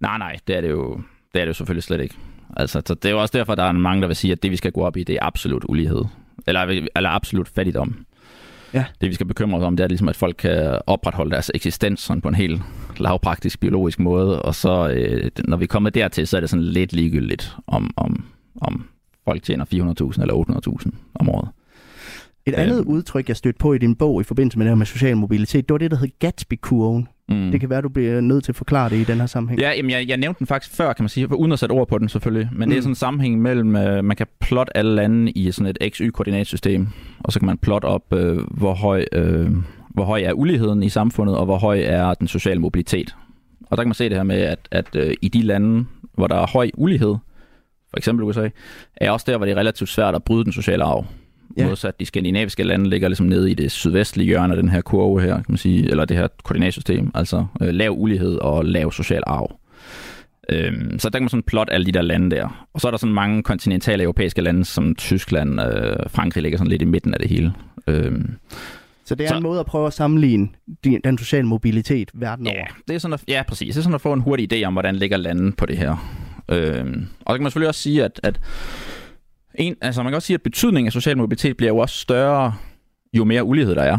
Nej, 0.00 0.18
nej, 0.18 0.36
det 0.46 0.56
er 0.56 0.60
det 0.60 0.70
jo, 0.70 1.00
det 1.34 1.40
er 1.40 1.44
det 1.44 1.48
jo 1.48 1.54
selvfølgelig 1.54 1.82
slet 1.82 2.00
ikke. 2.00 2.14
Altså, 2.56 2.82
så 2.86 2.94
det 2.94 3.04
er 3.04 3.10
jo 3.10 3.20
også 3.20 3.38
derfor, 3.38 3.54
der 3.54 3.62
er 3.62 3.72
mange, 3.72 4.00
der 4.00 4.06
vil 4.06 4.16
sige, 4.16 4.32
at 4.32 4.42
det 4.42 4.50
vi 4.50 4.56
skal 4.56 4.72
gå 4.72 4.80
op 4.80 4.96
i, 4.96 5.04
det 5.04 5.14
er 5.14 5.18
absolut 5.22 5.64
ulighed. 5.68 6.04
Eller, 6.46 6.86
eller 6.96 7.10
absolut 7.10 7.48
fattigdom. 7.48 7.96
Ja. 8.74 8.84
Det 9.00 9.08
vi 9.08 9.14
skal 9.14 9.26
bekymre 9.26 9.58
os 9.58 9.64
om, 9.64 9.76
det 9.76 9.84
er 9.84 9.88
ligesom, 9.88 10.08
at 10.08 10.16
folk 10.16 10.36
kan 10.36 10.78
opretholde 10.86 11.30
deres 11.30 11.50
eksistens 11.54 12.00
sådan 12.00 12.20
på 12.20 12.28
en 12.28 12.34
helt 12.34 12.62
lavpraktisk 12.96 13.60
biologisk 13.60 13.98
måde, 13.98 14.42
og 14.42 14.54
så 14.54 14.88
øh, 14.88 15.30
når 15.44 15.56
vi 15.56 15.66
kommer 15.66 15.90
dertil, 15.90 16.26
så 16.26 16.36
er 16.36 16.40
det 16.40 16.50
sådan 16.50 16.64
lidt 16.64 16.92
ligegyldigt, 16.92 17.56
om, 17.66 17.90
om, 17.96 18.24
om 18.60 18.88
folk 19.24 19.42
tjener 19.42 19.64
400.000 19.64 20.20
eller 20.22 20.34
800.000 20.84 20.90
om 21.14 21.28
året. 21.28 21.48
Et 22.46 22.54
andet 22.54 22.78
øhm. 22.78 22.88
udtryk, 22.88 23.28
jeg 23.28 23.36
stødte 23.36 23.58
på 23.58 23.72
i 23.72 23.78
din 23.78 23.94
bog 23.94 24.20
i 24.20 24.24
forbindelse 24.24 24.58
med 24.58 24.66
det 24.66 24.70
her 24.70 24.76
med 24.76 24.86
social 24.86 25.16
mobilitet, 25.16 25.68
det 25.68 25.74
var 25.74 25.78
det, 25.78 25.90
der 25.90 25.96
hed 25.96 26.08
Gatsby-kurven. 26.18 27.08
Mm. 27.28 27.50
Det 27.50 27.60
kan 27.60 27.70
være, 27.70 27.80
du 27.80 27.88
bliver 27.88 28.20
nødt 28.20 28.44
til 28.44 28.52
at 28.52 28.56
forklare 28.56 28.90
det 28.90 28.96
i 28.96 29.04
den 29.04 29.18
her 29.18 29.26
sammenhæng. 29.26 29.60
Ja, 29.60 29.70
jamen 29.70 29.90
jeg, 29.90 30.08
jeg 30.08 30.16
nævnte 30.16 30.38
den 30.38 30.46
faktisk 30.46 30.76
før, 30.76 30.92
kan 30.92 31.02
man 31.02 31.08
sige, 31.08 31.36
uden 31.36 31.52
at 31.52 31.58
sætte 31.58 31.72
ord 31.72 31.88
på 31.88 31.98
den 31.98 32.08
selvfølgelig. 32.08 32.48
Men 32.52 32.68
mm. 32.68 32.70
det 32.70 32.76
er 32.76 32.80
mm. 32.80 32.82
sådan 32.82 32.90
en 32.90 32.94
sammenhæng 32.94 33.42
mellem, 33.42 33.68
uh, 33.68 34.04
man 34.04 34.16
kan 34.16 34.26
plotte 34.40 34.76
alle 34.76 34.94
lande 34.94 35.32
i 35.32 35.50
sådan 35.50 35.74
et 35.80 35.92
XY-koordinatsystem, 35.94 36.88
og 37.18 37.32
så 37.32 37.38
kan 37.38 37.46
man 37.46 37.58
plotte 37.58 37.86
op, 37.86 38.12
uh, 38.12 38.36
hvor, 38.58 38.74
høj, 38.74 39.04
uh, 39.16 39.56
hvor 39.90 40.04
høj 40.04 40.20
er 40.20 40.32
uligheden 40.32 40.82
i 40.82 40.88
samfundet, 40.88 41.36
og 41.36 41.44
hvor 41.44 41.58
høj 41.58 41.80
er 41.84 42.14
den 42.14 42.28
sociale 42.28 42.60
mobilitet. 42.60 43.16
Og 43.70 43.76
der 43.76 43.82
kan 43.82 43.88
man 43.88 43.94
se 43.94 44.08
det 44.08 44.16
her 44.16 44.24
med, 44.24 44.40
at, 44.40 44.58
at 44.70 44.96
uh, 44.96 45.12
i 45.22 45.28
de 45.28 45.42
lande, 45.42 45.84
hvor 46.14 46.26
der 46.26 46.36
er 46.36 46.46
høj 46.46 46.70
ulighed, 46.74 47.14
for 47.90 47.96
eksempel 47.96 48.24
USA, 48.24 48.48
er 48.96 49.10
også 49.10 49.24
der, 49.30 49.36
hvor 49.36 49.46
det 49.46 49.52
er 49.52 49.58
relativt 49.58 49.90
svært 49.90 50.14
at 50.14 50.24
bryde 50.24 50.44
den 50.44 50.52
sociale 50.52 50.84
arv. 50.84 51.06
Ja. 51.56 51.66
Modsat 51.66 52.00
de 52.00 52.06
skandinaviske 52.06 52.62
lande 52.62 52.90
ligger 52.90 53.08
ligesom 53.08 53.26
nede 53.26 53.50
i 53.50 53.54
det 53.54 53.72
sydvestlige 53.72 54.26
hjørne 54.26 54.54
af 54.54 54.62
den 54.62 54.68
her 54.68 54.80
kurve 54.80 55.20
her, 55.20 55.34
kan 55.34 55.44
man 55.48 55.56
sige, 55.56 55.90
eller 55.90 56.04
det 56.04 56.16
her 56.16 56.28
koordinatsystem, 56.44 57.10
altså 57.14 57.46
øh, 57.60 57.68
lav 57.68 57.94
ulighed 57.98 58.36
og 58.36 58.64
lav 58.64 58.92
social 58.92 59.22
arv. 59.26 59.58
Øhm, 60.48 60.98
så 60.98 61.08
der 61.08 61.18
kan 61.18 61.22
man 61.22 61.28
sådan 61.28 61.42
plot 61.42 61.68
alle 61.70 61.86
de 61.86 61.92
der 61.92 62.02
lande 62.02 62.36
der. 62.36 62.66
Og 62.72 62.80
så 62.80 62.86
er 62.86 62.90
der 62.90 62.98
sådan 62.98 63.14
mange 63.14 63.42
kontinentale 63.42 64.02
europæiske 64.02 64.40
lande, 64.40 64.64
som 64.64 64.94
Tyskland, 64.94 65.60
øh, 65.60 65.96
Frankrig 66.08 66.42
ligger 66.42 66.58
sådan 66.58 66.70
lidt 66.70 66.82
i 66.82 66.84
midten 66.84 67.14
af 67.14 67.20
det 67.20 67.30
hele. 67.30 67.52
Øhm, 67.86 68.30
så 69.04 69.14
det 69.14 69.24
er 69.24 69.28
så, 69.28 69.36
en 69.36 69.42
måde 69.42 69.60
at 69.60 69.66
prøve 69.66 69.86
at 69.86 69.92
sammenligne 69.92 70.48
den 71.04 71.18
sociale 71.18 71.46
mobilitet 71.46 72.10
verden 72.14 72.46
ja, 72.46 72.52
over? 72.52 72.66
Det 72.88 72.94
er 72.94 72.98
sådan 72.98 73.14
at, 73.14 73.24
ja, 73.28 73.42
præcis. 73.48 73.74
Det 73.74 73.80
er 73.80 73.82
sådan 73.82 73.94
at 73.94 74.00
få 74.00 74.12
en 74.12 74.20
hurtig 74.20 74.52
idé 74.52 74.64
om, 74.64 74.72
hvordan 74.72 74.96
ligger 74.96 75.16
landet 75.16 75.56
på 75.56 75.66
det 75.66 75.78
her. 75.78 76.20
Øhm, 76.48 77.06
og 77.20 77.32
så 77.32 77.36
kan 77.36 77.42
man 77.42 77.50
selvfølgelig 77.50 77.68
også 77.68 77.80
sige, 77.80 78.04
at, 78.04 78.20
at 78.22 78.40
en, 79.54 79.76
altså 79.80 80.02
man 80.02 80.12
kan 80.12 80.16
også 80.16 80.26
sige, 80.26 80.34
at 80.34 80.42
betydningen 80.42 80.86
af 80.86 80.92
social 80.92 81.16
mobilitet 81.16 81.56
bliver 81.56 81.72
jo 81.72 81.78
også 81.78 81.98
større, 81.98 82.54
jo 83.14 83.24
mere 83.24 83.44
ulighed 83.44 83.74
der 83.74 83.82
er. 83.82 83.98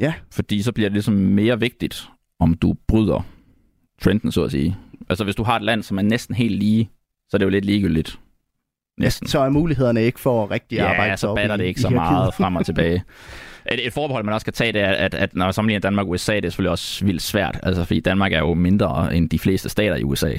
Ja. 0.00 0.14
Fordi 0.32 0.62
så 0.62 0.72
bliver 0.72 0.88
det 0.88 0.94
ligesom 0.94 1.14
mere 1.14 1.60
vigtigt, 1.60 2.08
om 2.40 2.54
du 2.54 2.74
bryder 2.88 3.26
trenden, 4.02 4.32
så 4.32 4.44
at 4.44 4.50
sige. 4.50 4.76
Altså 5.08 5.24
hvis 5.24 5.36
du 5.36 5.42
har 5.42 5.56
et 5.56 5.62
land, 5.62 5.82
som 5.82 5.98
er 5.98 6.02
næsten 6.02 6.34
helt 6.34 6.58
lige, 6.58 6.90
så 7.28 7.36
er 7.36 7.38
det 7.38 7.44
jo 7.44 7.50
lidt 7.50 7.64
ligegyldigt. 7.64 8.18
Næsten. 8.98 9.28
Så 9.28 9.38
er 9.38 9.48
mulighederne 9.48 10.02
ikke 10.02 10.20
for 10.20 10.50
rigtig 10.50 10.76
ja, 10.76 10.90
arbejde 10.90 11.16
så 11.16 11.34
batter 11.34 11.56
det 11.56 11.64
ikke 11.64 11.80
så 11.80 11.90
meget 11.90 12.34
frem 12.34 12.56
og 12.56 12.66
tilbage. 12.70 13.04
Et, 13.72 13.86
et 13.86 13.92
forbehold, 13.92 14.24
man 14.24 14.34
også 14.34 14.46
kan 14.46 14.52
tage, 14.52 14.72
det 14.72 14.80
er, 14.80 14.90
at, 14.90 15.14
at 15.14 15.34
når 15.34 15.46
man 15.46 15.52
sammenligner 15.52 15.80
Danmark 15.80 16.06
og 16.06 16.10
USA, 16.10 16.36
det 16.36 16.44
er 16.44 16.48
selvfølgelig 16.50 16.70
også 16.70 17.04
vildt 17.04 17.22
svært. 17.22 17.60
Altså, 17.62 17.84
fordi 17.84 18.00
Danmark 18.00 18.32
er 18.32 18.38
jo 18.38 18.54
mindre 18.54 19.16
end 19.16 19.30
de 19.30 19.38
fleste 19.38 19.68
stater 19.68 19.96
i 19.96 20.04
USA. 20.04 20.32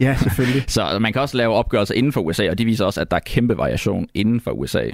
Ja, 0.00 0.16
selvfølgelig. 0.16 0.64
så 0.76 0.98
man 0.98 1.12
kan 1.12 1.22
også 1.22 1.36
lave 1.36 1.54
opgørelser 1.54 1.94
inden 1.94 2.12
for 2.12 2.20
USA, 2.20 2.50
og 2.50 2.58
de 2.58 2.64
viser 2.64 2.84
også, 2.84 3.00
at 3.00 3.10
der 3.10 3.16
er 3.16 3.20
kæmpe 3.20 3.56
variation 3.56 4.08
inden 4.14 4.40
for 4.40 4.50
USA. 4.50 4.84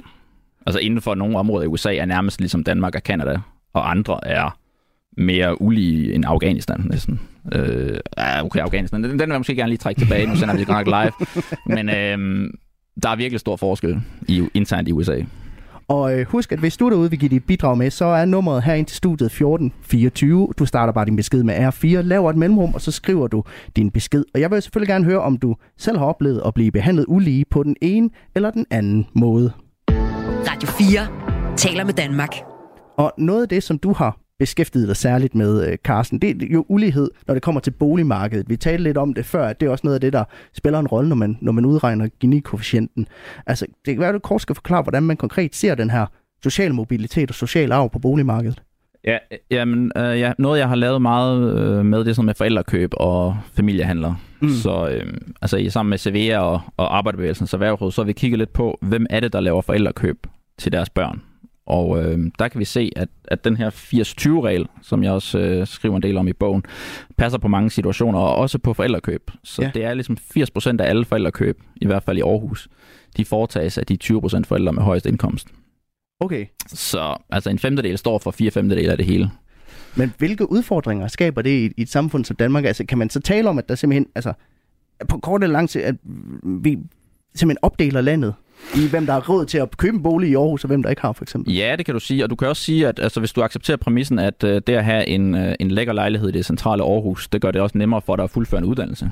Altså 0.65 0.79
inden 0.79 1.01
for 1.01 1.15
nogle 1.15 1.37
områder 1.37 1.63
i 1.63 1.67
USA 1.67 1.95
er 1.95 2.05
nærmest 2.05 2.39
ligesom 2.39 2.63
Danmark 2.63 2.95
og 2.95 3.03
Kanada, 3.03 3.39
og 3.73 3.91
andre 3.91 4.27
er 4.27 4.57
mere 5.17 5.61
ulige 5.61 6.13
end 6.13 6.25
Afghanistan 6.27 6.85
næsten. 6.89 7.19
Øh, 7.53 7.99
okay, 8.43 8.59
Afghanistan, 8.59 9.03
den, 9.03 9.11
den 9.11 9.19
vil 9.19 9.29
jeg 9.29 9.39
måske 9.39 9.55
gerne 9.55 9.69
lige 9.69 9.77
trække 9.77 10.01
tilbage, 10.01 10.27
nu 10.27 10.35
sender 10.35 10.53
vi 10.53 10.59
det 10.59 10.67
godt 10.67 10.87
live. 10.87 11.11
Men 11.75 11.89
øh, 11.89 12.49
der 13.03 13.09
er 13.09 13.15
virkelig 13.15 13.39
stor 13.39 13.55
forskel 13.55 14.01
i, 14.27 14.47
internt 14.53 14.87
i 14.87 14.91
USA. 14.91 15.21
Og 15.89 16.19
øh, 16.19 16.25
husk, 16.27 16.51
at 16.51 16.59
hvis 16.59 16.77
du 16.77 16.89
derude 16.89 17.09
vil 17.09 17.19
give 17.19 17.29
dit 17.29 17.43
bidrag 17.43 17.77
med, 17.77 17.91
så 17.91 18.05
er 18.05 18.25
nummeret 18.25 18.63
her 18.63 18.73
ind 18.73 18.85
til 18.85 18.97
studiet 18.97 19.25
1424. 19.25 20.49
Du 20.59 20.65
starter 20.65 20.93
bare 20.93 21.05
din 21.05 21.15
besked 21.15 21.43
med 21.43 21.67
R4, 21.67 21.87
laver 21.87 22.29
et 22.29 22.35
mellemrum, 22.35 22.73
og 22.73 22.81
så 22.81 22.91
skriver 22.91 23.27
du 23.27 23.43
din 23.75 23.91
besked. 23.91 24.25
Og 24.33 24.39
jeg 24.39 24.51
vil 24.51 24.61
selvfølgelig 24.61 24.87
gerne 24.87 25.05
høre, 25.05 25.21
om 25.21 25.37
du 25.37 25.55
selv 25.77 25.97
har 25.97 26.05
oplevet 26.05 26.41
at 26.45 26.53
blive 26.53 26.71
behandlet 26.71 27.05
ulige 27.07 27.45
på 27.45 27.63
den 27.63 27.75
ene 27.81 28.09
eller 28.35 28.51
den 28.51 28.65
anden 28.69 29.07
måde. 29.13 29.51
Radio 30.49 30.69
4 30.69 31.55
taler 31.57 31.83
med 31.83 31.93
Danmark. 31.93 32.35
Og 32.97 33.11
noget 33.17 33.41
af 33.41 33.49
det, 33.49 33.63
som 33.63 33.77
du 33.77 33.93
har 33.93 34.17
beskæftiget 34.39 34.87
dig 34.87 34.95
særligt 34.95 35.35
med, 35.35 35.67
øh, 35.67 35.77
Carsten, 35.77 36.19
det 36.19 36.43
er 36.43 36.47
jo 36.53 36.65
ulighed, 36.67 37.11
når 37.27 37.33
det 37.33 37.43
kommer 37.43 37.61
til 37.61 37.71
boligmarkedet. 37.71 38.49
Vi 38.49 38.55
talte 38.55 38.83
lidt 38.83 38.97
om 38.97 39.13
det 39.13 39.25
før, 39.25 39.47
at 39.47 39.59
det 39.59 39.67
er 39.67 39.71
også 39.71 39.87
noget 39.87 39.95
af 39.95 40.01
det, 40.01 40.13
der 40.13 40.23
spiller 40.53 40.79
en 40.79 40.87
rolle, 40.87 41.09
når 41.09 41.15
man, 41.15 41.37
når 41.41 41.51
man 41.51 41.65
udregner 41.65 42.07
Gini-koefficienten. 42.19 43.07
Altså, 43.47 43.65
det 43.85 43.93
kan 43.93 43.99
være, 43.99 44.09
at 44.09 44.13
du 44.13 44.19
kort 44.19 44.41
skal 44.41 44.55
forklare, 44.55 44.81
hvordan 44.81 45.03
man 45.03 45.17
konkret 45.17 45.55
ser 45.55 45.75
den 45.75 45.89
her 45.89 46.05
social 46.43 46.73
mobilitet 46.73 47.29
og 47.29 47.35
social 47.35 47.71
arv 47.71 47.89
på 47.91 47.99
boligmarkedet. 47.99 48.61
Ja, 49.03 49.17
jamen, 49.51 49.91
øh, 49.97 50.19
ja, 50.19 50.33
noget 50.37 50.59
jeg 50.59 50.67
har 50.67 50.75
lavet 50.75 51.01
meget 51.01 51.59
øh, 51.59 51.85
med, 51.85 51.99
det 51.99 52.07
er 52.07 52.13
sådan 52.13 52.25
med 52.25 52.33
forældrekøb 52.33 52.91
og 52.93 53.37
familiehandler. 53.53 54.13
Mm. 54.39 54.49
Så 54.49 54.89
øh, 54.89 55.13
altså, 55.41 55.57
i 55.57 55.69
sammen 55.69 55.89
med 55.89 55.97
CVA 55.97 56.39
og, 56.39 56.61
og 56.77 56.97
Arbejderbevægelsen, 56.97 57.47
så 57.47 57.57
Værgeråd, 57.57 57.91
så 57.91 58.01
har 58.01 58.05
vi 58.05 58.13
kigget 58.13 58.39
lidt 58.39 58.53
på, 58.53 58.77
hvem 58.81 59.05
er 59.09 59.19
det, 59.19 59.33
der 59.33 59.39
laver 59.39 59.61
forældrekøb 59.61 60.27
til 60.57 60.71
deres 60.71 60.89
børn. 60.89 61.21
Og 61.69 62.03
øh, 62.03 62.19
der 62.39 62.47
kan 62.47 62.59
vi 62.59 62.65
se, 62.65 62.91
at, 62.95 63.09
at 63.25 63.43
den 63.43 63.57
her 63.57 63.69
80-20-regel, 63.69 64.67
som 64.81 65.03
jeg 65.03 65.11
også 65.11 65.39
øh, 65.39 65.67
skriver 65.67 65.95
en 65.95 66.03
del 66.03 66.17
om 66.17 66.27
i 66.27 66.33
bogen, 66.33 66.63
passer 67.17 67.39
på 67.39 67.47
mange 67.47 67.69
situationer, 67.69 68.19
og 68.19 68.35
også 68.35 68.57
på 68.57 68.73
forældrekøb. 68.73 69.31
Så 69.43 69.61
ja. 69.61 69.71
det 69.73 69.83
er 69.83 69.93
ligesom 69.93 70.17
80% 70.37 70.75
af 70.79 70.89
alle 70.89 71.05
forældrekøb, 71.05 71.61
i 71.75 71.85
hvert 71.85 72.03
fald 72.03 72.17
i 72.17 72.21
Aarhus, 72.21 72.69
de 73.17 73.25
foretages 73.25 73.77
af 73.77 73.85
de 73.85 73.97
20% 74.03 74.43
forældre 74.47 74.73
med 74.73 74.83
højest 74.83 75.05
indkomst. 75.05 75.47
Okay. 76.19 76.45
Så 76.67 77.17
altså 77.29 77.49
en 77.49 77.59
femtedel 77.59 77.97
står 77.97 78.19
for 78.19 78.31
fire 78.31 78.51
femtedel 78.51 78.89
af 78.89 78.97
det 78.97 79.05
hele. 79.05 79.31
Men 79.95 80.13
hvilke 80.17 80.51
udfordringer 80.51 81.07
skaber 81.07 81.41
det 81.41 81.49
i, 81.49 81.73
i 81.77 81.81
et 81.81 81.89
samfund 81.89 82.25
som 82.25 82.35
Danmark? 82.35 82.65
Altså, 82.65 82.85
kan 82.85 82.97
man 82.97 83.09
så 83.09 83.19
tale 83.19 83.49
om, 83.49 83.57
at 83.57 83.69
der 83.69 83.75
simpelthen, 83.75 84.07
altså, 84.15 84.33
på 85.09 85.17
kort 85.17 85.43
eller 85.43 85.53
lang 85.53 85.69
tid, 85.69 85.81
at 85.81 85.95
vi 86.43 86.77
simpelthen 87.35 87.57
opdeler 87.61 88.01
landet 88.01 88.33
i, 88.75 88.87
hvem 88.89 89.05
der 89.05 89.13
har 89.13 89.29
råd 89.29 89.45
til 89.45 89.57
at 89.57 89.77
købe 89.77 89.97
en 89.97 90.03
bolig 90.03 90.29
i 90.29 90.35
Aarhus, 90.35 90.63
og 90.63 90.67
hvem 90.67 90.83
der 90.83 90.89
ikke 90.89 91.01
har, 91.01 91.13
for 91.13 91.23
eksempel? 91.23 91.53
Ja, 91.53 91.75
det 91.77 91.85
kan 91.85 91.93
du 91.93 91.99
sige. 91.99 92.23
Og 92.23 92.29
du 92.29 92.35
kan 92.35 92.47
også 92.47 92.63
sige, 92.63 92.87
at 92.87 92.99
altså, 92.99 93.19
hvis 93.19 93.33
du 93.33 93.41
accepterer 93.41 93.77
præmissen, 93.77 94.19
at 94.19 94.43
uh, 94.43 94.49
det 94.49 94.69
at 94.69 94.85
have 94.85 95.07
en, 95.07 95.35
uh, 95.35 95.51
en 95.59 95.71
lækker 95.71 95.93
lejlighed 95.93 96.29
i 96.29 96.31
det 96.31 96.45
centrale 96.45 96.83
Aarhus, 96.83 97.27
det 97.27 97.41
gør 97.41 97.51
det 97.51 97.61
også 97.61 97.77
nemmere 97.77 98.01
for 98.01 98.15
dig 98.15 98.23
at 98.23 98.29
fuldføre 98.29 98.57
en 98.57 98.65
uddannelse. 98.65 99.11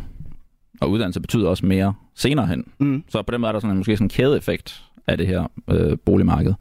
Og 0.81 0.89
uddannelse 0.89 1.19
betyder 1.21 1.49
også 1.49 1.65
mere 1.65 1.93
senere 2.15 2.47
hen. 2.47 2.65
Mm. 2.79 3.03
Så 3.09 3.21
på 3.21 3.31
den 3.31 3.41
måde 3.41 3.49
er 3.49 3.51
der 3.51 3.59
sådan 3.59 3.71
en, 3.71 3.77
måske 3.77 3.97
sådan 3.97 4.05
en 4.05 4.09
kædeeffekt 4.09 4.83
af 5.07 5.17
det 5.17 5.27
her 5.27 5.51
øh, 5.69 5.97
boligmarked. 6.05 6.53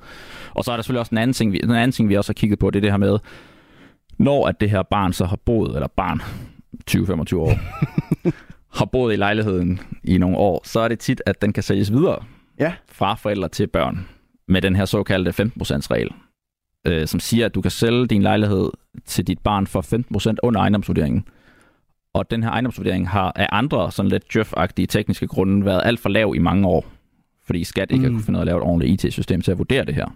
Og 0.54 0.64
så 0.64 0.72
er 0.72 0.76
der 0.76 0.82
selvfølgelig 0.82 1.00
også 1.00 1.10
en 1.12 1.18
anden, 1.18 1.34
ting, 1.34 1.52
vi, 1.52 1.60
en 1.62 1.70
anden 1.70 1.92
ting, 1.92 2.08
vi 2.08 2.16
også 2.16 2.28
har 2.28 2.34
kigget 2.34 2.58
på, 2.58 2.70
det 2.70 2.78
er 2.78 2.80
det 2.80 2.90
her 2.90 2.98
med, 2.98 3.18
når 4.18 4.46
at 4.46 4.60
det 4.60 4.70
her 4.70 4.82
barn 4.82 5.12
så 5.12 5.24
har 5.24 5.36
boet, 5.44 5.74
eller 5.74 5.88
barn, 5.96 6.22
20-25 6.90 7.36
år, 7.36 7.58
har 8.78 8.84
boet 8.84 9.12
i 9.12 9.16
lejligheden 9.16 9.80
i 10.04 10.18
nogle 10.18 10.36
år, 10.36 10.60
så 10.64 10.80
er 10.80 10.88
det 10.88 10.98
tit, 10.98 11.22
at 11.26 11.42
den 11.42 11.52
kan 11.52 11.62
sælges 11.62 11.92
videre 11.92 12.18
ja. 12.58 12.72
fra 12.88 13.14
forældre 13.14 13.48
til 13.48 13.66
børn 13.66 14.08
med 14.48 14.62
den 14.62 14.76
her 14.76 14.84
såkaldte 14.84 15.42
15%-regel, 15.42 16.10
øh, 16.86 17.06
som 17.06 17.20
siger, 17.20 17.46
at 17.46 17.54
du 17.54 17.60
kan 17.60 17.70
sælge 17.70 18.06
din 18.06 18.22
lejlighed 18.22 18.70
til 19.04 19.26
dit 19.26 19.38
barn 19.38 19.66
for 19.66 19.82
15% 20.32 20.36
under 20.42 20.60
ejendomsvurderingen. 20.60 21.24
Og 22.12 22.30
den 22.30 22.42
her 22.42 22.50
ejendomsvurdering 22.50 23.08
har 23.08 23.32
af 23.36 23.48
andre 23.52 23.92
sådan 23.92 24.10
lidt 24.10 24.24
djøf-agtige 24.34 24.86
tekniske 24.86 25.26
grunde 25.26 25.64
været 25.64 25.82
alt 25.84 26.00
for 26.00 26.08
lav 26.08 26.32
i 26.36 26.38
mange 26.38 26.68
år, 26.68 26.86
fordi 27.46 27.64
skat 27.64 27.90
ikke 27.90 27.98
mm. 27.98 28.04
har 28.04 28.18
kunne 28.18 28.24
finde 28.24 28.36
ud 28.36 28.40
af 28.40 28.42
at 28.42 28.46
lave 28.46 28.56
et 28.56 28.62
ordentligt 28.62 29.04
IT-system 29.04 29.40
til 29.40 29.50
at 29.50 29.58
vurdere 29.58 29.84
det 29.84 29.94
her. 29.94 30.06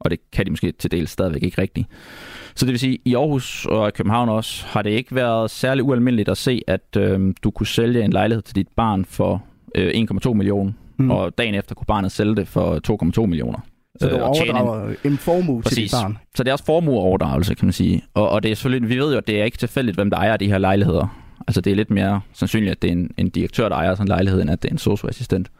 Og 0.00 0.10
det 0.10 0.30
kan 0.32 0.46
de 0.46 0.50
måske 0.50 0.72
til 0.72 0.90
del 0.90 1.08
stadigvæk 1.08 1.42
ikke 1.42 1.62
rigtigt. 1.62 1.86
Så 2.54 2.66
det 2.66 2.72
vil 2.72 2.78
sige, 2.78 2.94
at 2.94 3.00
i 3.04 3.14
Aarhus 3.14 3.66
og 3.66 3.94
København 3.94 4.28
også 4.28 4.66
har 4.66 4.82
det 4.82 4.90
ikke 4.90 5.14
været 5.14 5.50
særlig 5.50 5.84
ualmindeligt 5.84 6.28
at 6.28 6.36
se, 6.36 6.62
at 6.66 6.96
øh, 6.96 7.34
du 7.42 7.50
kunne 7.50 7.66
sælge 7.66 8.04
en 8.04 8.12
lejlighed 8.12 8.42
til 8.42 8.56
dit 8.56 8.68
barn 8.68 9.04
for 9.04 9.44
øh, 9.74 10.04
1,2 10.24 10.32
millioner, 10.32 10.72
mm. 10.98 11.10
og 11.10 11.38
dagen 11.38 11.54
efter 11.54 11.74
kunne 11.74 11.86
barnet 11.86 12.12
sælge 12.12 12.36
det 12.36 12.48
for 12.48 12.80
2,2 13.20 13.26
millioner. 13.26 13.58
Så 14.00 14.08
du 14.08 14.16
øh, 14.16 14.22
overdrager 14.22 14.88
en, 14.88 14.96
en 15.04 15.18
formue 15.18 15.62
Præcis. 15.62 15.76
til 15.76 15.82
dit 15.82 15.92
barn? 15.92 16.18
Så 16.34 16.42
det 16.42 16.48
er 16.48 16.52
også 16.52 16.64
formueoverdragelse, 16.64 17.54
kan 17.54 17.66
man 17.66 17.72
sige. 17.72 18.02
Og, 18.14 18.30
og 18.30 18.42
det 18.42 18.50
er 18.50 18.54
selvfølgelig, 18.54 18.88
vi 18.88 18.98
ved 18.98 19.12
jo, 19.12 19.18
at 19.18 19.26
det 19.26 19.40
er 19.40 19.44
ikke 19.44 19.58
tilfældigt, 19.58 19.96
hvem 19.96 20.10
der 20.10 20.16
ejer 20.16 20.36
de 20.36 20.48
her 20.48 20.58
lejligheder. 20.58 21.22
Altså 21.48 21.60
det 21.60 21.70
er 21.70 21.76
lidt 21.76 21.90
mere 21.90 22.20
sandsynligt, 22.32 22.70
at 22.70 22.82
det 22.82 22.88
er 22.88 22.92
en, 22.92 23.10
en 23.16 23.30
direktør, 23.30 23.68
der 23.68 23.76
ejer 23.76 23.94
sådan 23.94 24.04
en 24.04 24.08
lejlighed, 24.08 24.42
end 24.42 24.50
at 24.50 24.62
det 24.62 24.68
er 24.68 24.72
en 24.72 24.78
socioassistent. 24.78 25.50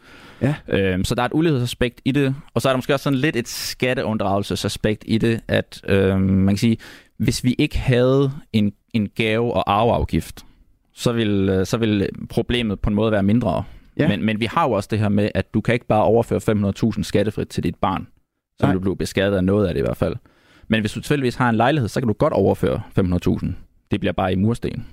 Ja. 0.43 0.55
Øhm, 0.69 1.05
så 1.05 1.15
der 1.15 1.23
er 1.23 1.27
et 1.27 1.33
ulighedsaspekt 1.35 2.01
i 2.05 2.13
det, 2.13 2.35
og 2.55 2.63
så 2.63 2.69
er 2.69 2.73
der 2.73 2.77
måske 2.77 2.95
også 2.95 3.05
sådan 3.05 3.19
lidt 3.19 3.37
et 3.37 3.49
skatteunddragelsesaspekt 3.49 5.05
i 5.07 5.19
det, 5.19 5.41
at 5.49 5.81
øhm, 5.89 6.21
man 6.21 6.55
kan 6.55 6.59
sige, 6.59 6.77
hvis 7.17 7.45
vi 7.45 7.55
ikke 7.59 7.79
havde 7.79 8.33
en, 8.53 8.73
en 8.95 9.09
gave- 9.09 9.55
og 9.55 9.73
arveafgift, 9.73 10.45
så 10.95 11.13
vil, 11.13 11.49
øh, 11.49 11.67
så 11.67 11.77
vil 11.77 12.09
problemet 12.29 12.81
på 12.81 12.91
en 12.91 12.97
måde 12.97 13.13
være 13.13 13.23
mindre. 13.23 13.65
Ja. 13.99 14.09
Men, 14.09 14.25
men 14.25 14.41
vi 14.41 14.45
har 14.45 14.65
jo 14.69 14.73
også 14.73 14.89
det 14.91 14.99
her 14.99 15.09
med, 15.09 15.31
at 15.35 15.55
du 15.55 15.61
kan 15.61 15.75
ikke 15.75 15.87
bare 15.87 16.03
overføre 16.03 16.41
500.000 16.97 17.03
skattefrit 17.03 17.49
til 17.49 17.63
dit 17.63 17.75
barn. 17.77 18.07
Så 18.61 18.67
vil 18.67 18.75
du 18.75 18.81
blive 18.81 18.97
beskattet 18.97 19.37
af 19.37 19.45
noget 19.45 19.67
af 19.67 19.75
det 19.75 19.81
i 19.81 19.85
hvert 19.85 19.97
fald. 19.97 20.17
Men 20.69 20.81
hvis 20.81 20.93
du 20.93 21.01
tilfældigvis 21.01 21.35
har 21.35 21.49
en 21.49 21.57
lejlighed, 21.57 21.89
så 21.89 22.01
kan 22.01 22.09
du 22.09 22.15
godt 22.15 22.33
overføre 22.33 22.83
500.000. 22.99 23.47
Det 23.91 24.01
bliver 24.01 24.13
bare 24.13 24.33
i 24.33 24.37
mursten. 24.37 24.87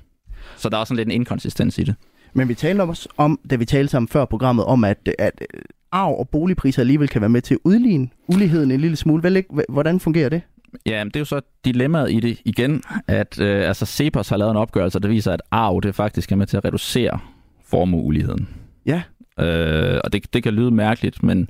Så 0.58 0.70
der 0.70 0.76
er 0.76 0.80
også 0.80 0.90
sådan 0.90 0.98
lidt 0.98 1.08
en 1.08 1.12
inkonsistens 1.12 1.78
i 1.78 1.84
det. 1.84 1.96
Men 2.34 2.48
vi 2.48 2.54
talte 2.54 2.82
også 2.82 3.10
om, 3.18 3.40
da 3.50 3.56
vi 3.56 3.66
talte 3.66 3.92
sammen 3.92 4.08
før 4.08 4.26
programmet, 4.26 4.66
om 4.66 4.84
at, 4.84 5.10
at 5.20 5.46
arv 5.92 6.20
og 6.20 6.30
boligpriser 6.30 6.82
alligevel 6.82 7.08
kan 7.08 7.22
være 7.22 7.30
med 7.30 7.42
til 7.42 7.54
at 7.54 7.60
udligne 7.64 8.10
uligheden 8.28 8.72
en 8.72 8.82
lille 8.82 8.96
smule. 8.96 9.44
Hvordan 9.70 10.00
fungerer 10.00 10.30
det? 10.30 10.42
Ja, 10.86 11.04
det 11.04 11.16
er 11.16 11.20
jo 11.20 11.26
så 11.26 11.42
dilemmaet 11.66 12.12
i 12.12 12.20
det 12.20 12.42
igen, 12.46 12.84
at 13.08 13.40
øh, 13.40 13.68
altså 13.68 13.86
Cepos 13.86 14.30
har 14.30 14.38
lavet 14.38 14.52
en 14.52 14.58
opgørelse, 14.58 15.00
der 15.00 15.08
viser, 15.08 15.34
at 15.34 15.42
arv 15.52 15.82
det 15.82 15.96
faktisk 15.96 16.32
er 16.32 16.36
med 16.36 16.48
til 16.48 16.58
at 16.58 16.66
reducere 16.66 17.20
formueuligheden. 17.66 18.50
Ja. 18.86 19.02
Øh, 19.40 20.02
og 20.04 20.14
det, 20.14 20.34
det 20.34 20.44
kan 20.44 20.54
lyde 20.54 20.72
mærkeligt, 20.72 21.24
men, 21.24 21.50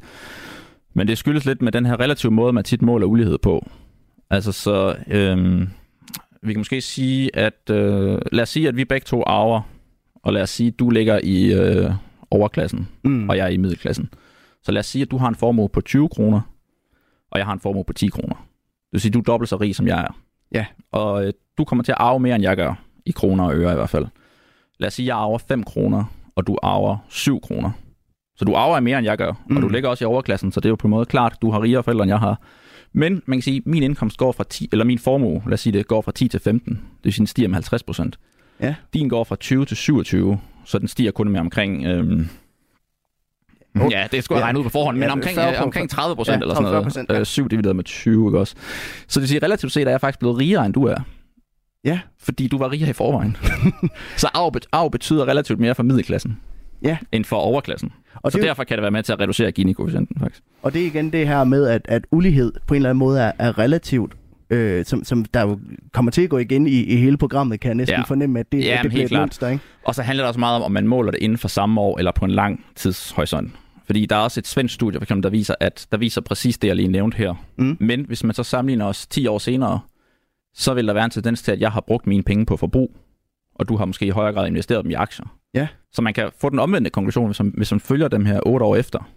men 0.93 1.07
det 1.07 1.17
skyldes 1.17 1.45
lidt 1.45 1.61
med 1.61 1.71
den 1.71 1.85
her 1.85 1.99
relative 1.99 2.31
måde, 2.31 2.53
man 2.53 2.63
tit 2.63 2.81
måler 2.81 3.07
ulighed 3.07 3.37
på. 3.37 3.69
Altså 4.29 4.51
så, 4.51 4.95
øh, 5.07 5.67
vi 6.41 6.53
kan 6.53 6.59
måske 6.59 6.81
sige, 6.81 7.35
at 7.35 7.69
øh, 7.69 8.19
lad 8.31 8.41
os 8.41 8.49
sige, 8.49 8.67
at 8.67 8.75
vi 8.75 8.85
begge 8.85 9.05
to 9.05 9.23
arver 9.23 9.61
og 10.23 10.33
lad 10.33 10.41
os 10.41 10.49
sige, 10.49 10.67
at 10.67 10.79
du 10.79 10.89
ligger 10.89 11.19
i 11.23 11.53
øh, 11.53 11.91
overklassen, 12.31 12.87
mm. 13.03 13.29
og 13.29 13.37
jeg 13.37 13.45
er 13.45 13.49
i 13.49 13.57
middelklassen. 13.57 14.09
Så 14.63 14.71
lad 14.71 14.79
os 14.79 14.85
sige, 14.85 15.01
at 15.01 15.11
du 15.11 15.17
har 15.17 15.27
en 15.27 15.35
formue 15.35 15.69
på 15.69 15.81
20 15.81 16.09
kroner, 16.09 16.41
og 17.31 17.39
jeg 17.39 17.45
har 17.45 17.53
en 17.53 17.59
formue 17.59 17.83
på 17.83 17.93
10 17.93 18.07
kroner. 18.07 18.35
Det 18.35 18.91
vil 18.91 19.01
sige, 19.01 19.09
at 19.09 19.13
du 19.13 19.19
er 19.19 19.23
dobbelt 19.23 19.49
så 19.49 19.57
rig, 19.57 19.75
som 19.75 19.87
jeg 19.87 20.01
er. 20.01 20.19
Ja. 20.51 20.65
Og 20.91 21.25
øh, 21.25 21.33
du 21.57 21.63
kommer 21.63 21.83
til 21.83 21.91
at 21.91 21.97
arve 21.99 22.19
mere, 22.19 22.35
end 22.35 22.43
jeg 22.43 22.55
gør, 22.55 22.73
i 23.05 23.11
kroner 23.11 23.43
og 23.43 23.55
øre 23.55 23.71
i 23.71 23.75
hvert 23.75 23.89
fald. 23.89 24.05
Lad 24.79 24.87
os 24.87 24.93
sige, 24.93 25.03
at 25.03 25.07
jeg 25.07 25.17
arver 25.17 25.37
5 25.37 25.63
kroner, 25.63 26.03
og 26.35 26.47
du 26.47 26.57
arver 26.63 26.97
7 27.09 27.41
kroner. 27.41 27.71
Så 28.37 28.45
du 28.45 28.53
arver 28.53 28.79
mere, 28.79 28.97
end 28.97 29.05
jeg 29.05 29.17
gør, 29.17 29.31
mm. 29.49 29.55
og 29.55 29.61
du 29.61 29.67
ligger 29.67 29.89
også 29.89 30.03
i 30.03 30.05
overklassen, 30.05 30.51
så 30.51 30.59
det 30.59 30.65
er 30.65 30.69
jo 30.69 30.75
på 30.75 30.87
en 30.87 30.91
måde 30.91 31.05
klart, 31.05 31.37
du 31.41 31.51
har 31.51 31.63
rigere 31.63 31.83
forældre, 31.83 32.03
end 32.03 32.09
jeg 32.09 32.19
har. 32.19 32.41
Men 32.93 33.21
man 33.25 33.37
kan 33.37 33.41
sige, 33.41 33.57
at 33.57 33.65
min 33.65 33.83
indkomst 33.83 34.17
går 34.17 34.31
fra 34.31 34.43
10, 34.49 34.69
eller 34.71 34.85
min 34.85 34.99
formue, 34.99 35.41
lad 35.45 35.53
os 35.53 35.59
sige 35.59 35.73
det, 35.73 35.87
går 35.87 36.01
fra 36.01 36.11
10 36.11 36.27
til 36.27 36.39
15. 36.39 36.73
Det 36.73 36.81
vil 37.03 37.13
sige, 37.13 37.19
den 37.21 37.27
stiger 37.27 37.47
med 37.47 37.55
50 37.55 37.83
procent. 37.83 38.19
Ja. 38.61 38.75
Din 38.93 39.09
går 39.09 39.23
fra 39.23 39.35
20 39.35 39.65
til 39.65 39.77
27, 39.77 40.39
så 40.65 40.79
den 40.79 40.87
stiger 40.87 41.11
kun 41.11 41.29
med 41.29 41.39
omkring... 41.39 41.85
Øhm, 41.85 42.29
Okay. 43.79 43.91
Ja, 43.91 44.07
det 44.11 44.23
skulle 44.23 44.37
jeg 44.37 44.41
ja. 44.41 44.45
regne 44.45 44.59
ud 44.59 44.63
på 44.63 44.69
forhånd, 44.69 44.97
men 44.97 45.07
ja, 45.07 45.11
omkring, 45.11 45.39
øh, 45.39 45.61
omkring 45.61 45.89
30 45.89 46.15
procent 46.15 46.35
ja, 46.35 46.41
eller 46.41 46.55
sådan 46.55 47.05
noget. 47.07 47.19
Ja. 47.19 47.23
7 47.23 47.49
divideret 47.49 47.75
med 47.75 47.83
20, 47.83 48.27
ikke 48.27 48.39
også? 48.39 48.55
Så 49.07 49.19
det 49.19 49.29
siger 49.29 49.43
relativt 49.43 49.71
set, 49.71 49.81
at 49.81 49.87
jeg 49.87 49.93
er 49.93 49.97
faktisk 49.97 50.19
blevet 50.19 50.37
rigere, 50.37 50.65
end 50.65 50.73
du 50.73 50.83
er. 50.83 50.95
Ja. 51.85 51.99
Fordi 52.19 52.47
du 52.47 52.57
var 52.57 52.71
rigere 52.71 52.89
i 52.89 52.93
forvejen. 52.93 53.37
så 54.17 54.29
arv, 54.33 54.53
arv 54.71 54.91
betyder 54.91 55.27
relativt 55.27 55.59
mere 55.59 55.75
for 55.75 55.83
middelklassen. 55.83 56.39
Ja. 56.83 56.97
End 57.11 57.25
for 57.25 57.35
overklassen. 57.35 57.91
Og 58.15 58.31
så 58.31 58.37
derfor 58.37 58.63
kan 58.63 58.77
det 58.77 58.81
være 58.81 58.91
med 58.91 59.03
til 59.03 59.13
at 59.13 59.19
reducere 59.19 59.51
Gini-koefficienten, 59.51 60.19
faktisk. 60.19 60.43
Og 60.61 60.73
det 60.73 60.81
er 60.81 60.85
igen 60.85 61.11
det 61.11 61.27
her 61.27 61.43
med, 61.43 61.67
at, 61.67 61.81
at 61.85 62.05
ulighed 62.11 62.53
på 62.67 62.73
en 62.73 62.75
eller 62.75 62.89
anden 62.89 62.99
måde 62.99 63.21
er, 63.21 63.31
er 63.39 63.59
relativt 63.59 64.13
øh, 64.49 64.85
som, 64.85 65.03
som 65.03 65.25
der 65.25 65.41
jo 65.41 65.59
kommer 65.93 66.11
til 66.11 66.21
at 66.21 66.29
gå 66.29 66.37
igen 66.37 66.67
i, 66.67 66.83
i 66.83 66.95
hele 66.95 67.17
programmet, 67.17 67.59
kan 67.59 67.69
jeg 67.69 67.75
næsten 67.75 67.97
ja. 67.97 68.03
fornemme, 68.03 68.39
at 68.39 68.51
det, 68.51 68.63
ja, 68.63 68.77
at 68.77 68.83
det 68.83 68.91
bliver 68.91 69.05
et 69.05 69.11
mønster. 69.11 69.47
Ikke? 69.47 69.63
Og 69.83 69.95
så 69.95 70.01
handler 70.01 70.23
det 70.23 70.27
også 70.27 70.39
meget 70.39 70.55
om, 70.55 70.61
om 70.61 70.71
man 70.71 70.87
måler 70.87 71.11
det 71.11 71.19
inden 71.21 71.37
for 71.37 71.47
samme 71.47 71.81
år, 71.81 71.97
eller 71.97 72.11
på 72.11 72.25
en 72.25 72.31
lang 72.31 72.65
tidshorisont. 72.75 73.51
Fordi 73.85 74.05
der 74.05 74.15
er 74.15 74.19
også 74.19 74.39
et 74.39 74.47
svensk 74.47 74.73
studie, 74.75 74.99
for 74.99 75.03
eksempel, 75.03 75.23
der 75.23 75.29
viser, 75.29 75.55
at 75.59 75.87
der 75.91 75.97
viser 75.97 76.21
præcis 76.21 76.57
det, 76.57 76.67
jeg 76.67 76.75
lige 76.75 76.87
nævnte 76.87 77.17
her. 77.17 77.33
Mm. 77.57 77.77
Men 77.79 78.05
hvis 78.07 78.23
man 78.23 78.35
så 78.35 78.43
sammenligner 78.43 78.85
os 78.85 79.07
10 79.07 79.27
år 79.27 79.37
senere, 79.37 79.79
så 80.55 80.73
vil 80.73 80.87
der 80.87 80.93
være 80.93 81.05
en 81.05 81.11
tendens 81.11 81.41
til, 81.41 81.51
at 81.51 81.61
jeg 81.61 81.71
har 81.71 81.81
brugt 81.81 82.07
mine 82.07 82.23
penge 82.23 82.45
på 82.45 82.57
forbrug, 82.57 82.95
og 83.55 83.69
du 83.69 83.77
har 83.77 83.85
måske 83.85 84.05
i 84.05 84.09
højere 84.09 84.33
grad 84.33 84.47
investeret 84.47 84.83
dem 84.83 84.91
i 84.91 84.93
aktier. 84.93 85.25
Ja. 85.53 85.67
Så 85.91 86.01
man 86.01 86.13
kan 86.13 86.31
få 86.41 86.49
den 86.49 86.59
omvendte 86.59 86.89
konklusion, 86.89 87.25
hvis 87.25 87.39
man, 87.39 87.53
hvis 87.57 87.71
man 87.71 87.79
følger 87.79 88.07
dem 88.07 88.25
her 88.25 88.39
8 88.45 88.65
år 88.65 88.75
efter. 88.75 89.09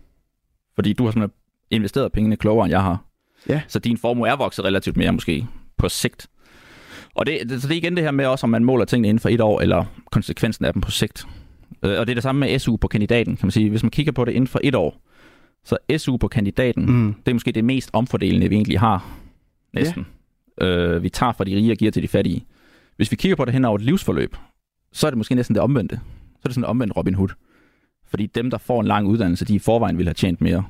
Fordi 0.75 0.93
du 0.93 1.05
har 1.05 1.11
simpelthen 1.11 1.37
investeret 1.71 2.13
pengene 2.13 2.37
klogere, 2.37 2.65
end 2.65 2.71
jeg 2.71 2.83
har. 2.83 3.05
Ja. 3.49 3.61
Så 3.69 3.79
din 3.79 3.97
formue 3.97 4.29
er 4.29 4.37
vokset 4.37 4.65
relativt 4.65 4.97
mere 4.97 5.13
måske 5.13 5.47
på 5.77 5.89
sigt. 5.89 6.27
Og 7.15 7.27
det, 7.27 7.49
det, 7.49 7.63
så 7.63 7.69
det 7.69 7.75
er 7.75 7.79
igen 7.79 7.97
det 7.97 8.05
her 8.05 8.11
med 8.11 8.27
også, 8.27 8.47
om 8.47 8.51
man 8.51 8.65
måler 8.65 8.85
tingene 8.85 9.09
inden 9.09 9.21
for 9.21 9.29
et 9.29 9.41
år, 9.41 9.61
eller 9.61 9.85
konsekvensen 10.11 10.65
af 10.65 10.73
dem 10.73 10.83
på 10.83 10.91
sigt. 10.91 11.27
Øh, 11.83 12.01
og 12.01 12.07
det 12.07 12.13
er 12.13 12.15
det 12.15 12.23
samme 12.23 12.39
med 12.41 12.59
SU 12.59 12.77
på 12.77 12.89
kandidaten, 12.89 13.37
kan 13.37 13.47
man 13.47 13.51
sige. 13.51 13.71
Hvis 13.71 13.83
man 13.83 13.91
kigger 13.91 14.13
på 14.13 14.25
det 14.25 14.33
inden 14.33 14.49
for 14.49 14.61
et 14.63 14.75
år, 14.75 15.01
Så 15.65 15.77
SU 15.99 16.17
på 16.17 16.29
kandidaten, 16.29 16.87
mm. 16.87 17.15
det 17.15 17.31
er 17.31 17.35
måske 17.35 17.53
det 17.53 17.65
mest 17.65 17.91
omfordelende, 17.93 18.49
vi 18.49 18.55
egentlig 18.55 18.81
har. 18.81 19.07
Næsten. 19.73 20.03
Ja. 20.03 20.18
Øh, 20.61 21.03
vi 21.03 21.09
tager 21.09 21.33
fra 21.33 21.45
de 21.45 21.57
rige 21.57 21.73
og 21.73 21.77
giver 21.77 21.91
til 21.91 22.03
de 22.03 22.09
fattige. 22.09 22.45
Hvis 22.97 23.11
vi 23.11 23.17
kigger 23.17 23.37
på 23.37 23.45
det 23.45 23.55
hen 23.55 23.65
over 23.65 23.77
et 23.77 23.85
livsforløb, 23.85 24.37
så 24.93 25.07
er 25.07 25.11
det 25.11 25.19
måske 25.19 25.35
næsten 25.35 25.55
det 25.55 25.63
omvendte. 25.63 25.97
Så 26.35 26.41
er 26.45 26.49
det 26.49 26.55
sådan 26.55 26.65
omvendt 26.65 26.97
Robin 26.97 27.15
Hood. 27.15 27.29
Fordi 28.07 28.27
dem, 28.27 28.51
der 28.51 28.59
får 28.59 28.81
en 28.81 28.87
lang 28.87 29.07
uddannelse, 29.07 29.45
de 29.45 29.55
i 29.55 29.59
forvejen 29.59 29.99
ville 29.99 30.09
have 30.09 30.15
tjent 30.15 30.41
mere. 30.41 30.65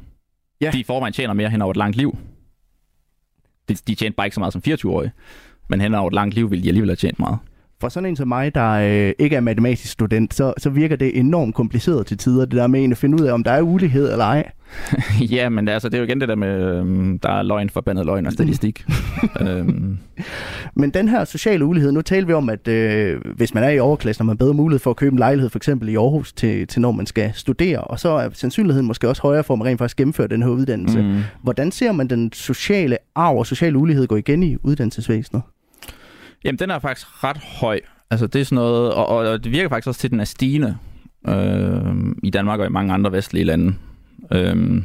Ja. 0.61 0.71
De 0.71 0.81
i 0.81 0.85
forvejen 0.85 1.13
tjener 1.13 1.35
mere 1.35 1.51
hen 1.51 1.63
over 1.63 1.71
et 1.71 1.77
langt 1.77 1.97
liv. 1.97 2.19
De, 3.69 3.75
de 3.75 3.95
tjente 3.95 4.17
bare 4.17 4.27
ikke 4.27 4.35
så 4.35 4.41
meget 4.41 4.53
som 4.53 4.63
24-årige. 4.69 5.13
Men 5.69 5.81
hen 5.81 5.95
over 5.95 6.09
et 6.09 6.15
langt 6.15 6.35
liv 6.35 6.51
ville 6.51 6.63
de 6.63 6.69
alligevel 6.69 6.91
have 6.91 6.97
tjent 6.97 7.19
meget 7.19 7.39
for 7.81 7.89
sådan 7.89 8.09
en 8.09 8.17
som 8.17 8.29
mig, 8.29 8.55
der 8.55 8.71
øh, 8.71 9.13
ikke 9.19 9.37
er 9.37 9.41
matematisk 9.41 9.93
student, 9.93 10.35
så, 10.35 10.55
så 10.59 10.71
virker 10.71 10.97
det 10.97 11.19
enormt 11.19 11.55
kompliceret 11.55 12.07
til 12.07 12.19
tider, 12.19 12.45
det 12.45 12.57
der 12.57 12.67
med 12.67 12.91
at 12.91 12.97
finde 12.97 13.23
ud 13.23 13.27
af, 13.27 13.33
om 13.33 13.45
der 13.45 13.51
er 13.51 13.63
ulighed 13.63 14.13
eller 14.13 14.25
ej. 14.25 14.51
ja, 15.37 15.49
men 15.49 15.69
altså, 15.69 15.89
det 15.89 15.95
er 15.95 15.99
jo 15.99 16.05
igen 16.05 16.21
det 16.21 16.29
der 16.29 16.35
med, 16.35 16.77
øhm, 16.77 17.19
der 17.19 17.29
er 17.29 17.43
løgn, 17.43 17.71
forbandet 17.71 18.07
løgn 18.07 18.27
og 18.27 18.33
statistik. 18.33 18.85
øhm. 19.49 19.99
Men 20.75 20.91
den 20.91 21.09
her 21.09 21.25
sociale 21.25 21.65
ulighed, 21.65 21.93
nu 21.93 22.03
taler 22.03 22.27
vi 22.27 22.33
om, 22.33 22.49
at 22.49 22.69
øh, 22.69 23.21
hvis 23.37 23.55
man 23.55 23.65
er 23.65 23.69
i 23.69 23.79
overklassen, 23.79 24.23
har 24.23 24.27
man 24.27 24.37
bedre 24.37 24.55
mulighed 24.55 24.79
for 24.79 24.91
at 24.91 24.97
købe 24.97 25.13
en 25.13 25.19
lejlighed, 25.19 25.51
for 25.51 25.59
eksempel 25.59 25.89
i 25.89 25.95
Aarhus, 25.95 26.33
til, 26.33 26.67
til 26.67 26.83
når 26.83 26.93
man 26.93 27.07
skal 27.07 27.31
studere, 27.35 27.81
og 27.81 28.01
så 28.01 28.09
er 28.09 28.29
sandsynligheden 28.33 28.87
måske 28.87 29.09
også 29.09 29.23
højere 29.23 29.45
for, 29.45 29.55
at 29.55 29.59
man 29.59 29.67
rent 29.67 29.79
faktisk 29.79 29.97
gennemfører 29.97 30.29
den 30.29 30.43
her 30.43 30.51
uddannelse. 30.51 31.03
Mm. 31.03 31.21
Hvordan 31.43 31.71
ser 31.71 31.93
man 31.93 32.09
den 32.09 32.33
sociale 32.33 32.99
arv 33.15 33.39
og 33.39 33.47
sociale 33.47 33.79
ulighed 33.79 34.07
gå 34.07 34.17
igen 34.17 34.43
i 34.43 34.57
uddannelsesvæsenet? 34.63 35.43
Jamen, 36.45 36.59
den 36.59 36.71
er 36.71 36.79
faktisk 36.79 37.25
ret 37.25 37.37
høj. 37.37 37.81
Altså, 38.11 38.27
det 38.27 38.41
er 38.41 38.45
sådan 38.45 38.57
noget, 38.57 38.93
og, 38.95 39.07
og 39.07 39.45
det 39.45 39.53
virker 39.53 39.69
faktisk 39.69 39.89
også 39.89 40.01
til, 40.01 40.09
at 40.09 40.13
den 40.13 40.21
er 40.21 40.25
stigende 40.25 40.77
øh, 41.29 42.15
i 42.23 42.31
Danmark 42.31 42.61
og 42.61 42.67
i 42.67 42.71
mange 42.71 42.95
andre 42.95 43.13
vestlige 43.13 43.45
lande. 43.45 43.75
Øh, 44.33 44.83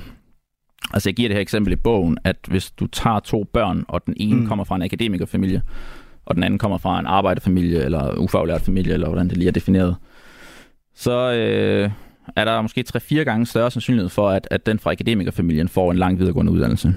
altså, 0.94 1.10
jeg 1.10 1.16
giver 1.16 1.30
det 1.30 1.36
her 1.36 1.42
eksempel 1.42 1.74
i 1.74 1.76
bogen, 1.76 2.18
at 2.24 2.38
hvis 2.48 2.72
du 2.72 2.88
tager 2.88 3.20
to 3.20 3.44
børn, 3.44 3.86
og 3.88 4.06
den 4.06 4.14
ene 4.18 4.40
mm. 4.40 4.48
kommer 4.48 4.66
fra 4.66 4.76
en 4.76 4.82
akademikerfamilie, 4.82 5.62
og 6.26 6.36
den 6.36 6.44
anden 6.44 6.60
kommer 6.60 6.78
fra 6.78 7.00
en 7.00 7.06
arbejderfamilie, 7.06 7.84
eller 7.84 8.18
ufaglært 8.18 8.62
familie, 8.62 8.94
eller 8.94 9.08
hvordan 9.08 9.30
det 9.30 9.38
lige 9.38 9.48
er 9.48 9.52
defineret, 9.52 9.96
så 10.96 11.32
øh, 11.32 11.92
er 12.36 12.46
der 12.46 12.62
måske 12.62 12.84
3-4 12.96 13.16
gange 13.16 13.46
større 13.46 13.72
sandsynlighed 13.72 14.10
for, 14.10 14.30
at, 14.30 14.48
at 14.52 14.66
den 14.66 14.80
fra 14.80 14.92
akademikerfamilien 14.92 15.70
får 15.70 15.92
en 15.92 15.98
lang 15.98 16.20
videregående 16.20 16.52
uddannelse. 16.52 16.96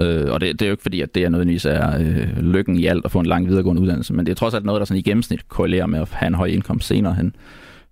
Øh, 0.00 0.32
og 0.32 0.40
det, 0.40 0.52
det 0.52 0.62
er 0.62 0.68
jo 0.68 0.72
ikke 0.72 0.82
fordi, 0.82 1.00
at 1.00 1.14
det 1.14 1.24
er 1.24 1.28
nødvendigvis 1.28 1.64
er 1.64 1.98
øh, 1.98 2.38
lykken 2.38 2.76
i 2.76 2.86
alt 2.86 3.04
at 3.04 3.10
få 3.10 3.20
en 3.20 3.26
lang 3.26 3.48
videregående 3.48 3.82
uddannelse, 3.82 4.14
men 4.14 4.26
det 4.26 4.32
er 4.32 4.36
trods 4.36 4.54
alt 4.54 4.64
noget, 4.64 4.80
der 4.80 4.84
sådan 4.84 4.98
i 4.98 5.02
gennemsnit 5.02 5.48
korrelerer 5.48 5.86
med 5.86 6.00
at 6.00 6.08
have 6.10 6.26
en 6.26 6.34
høj 6.34 6.46
indkomst 6.46 6.86
senere 6.86 7.14
hen. 7.14 7.36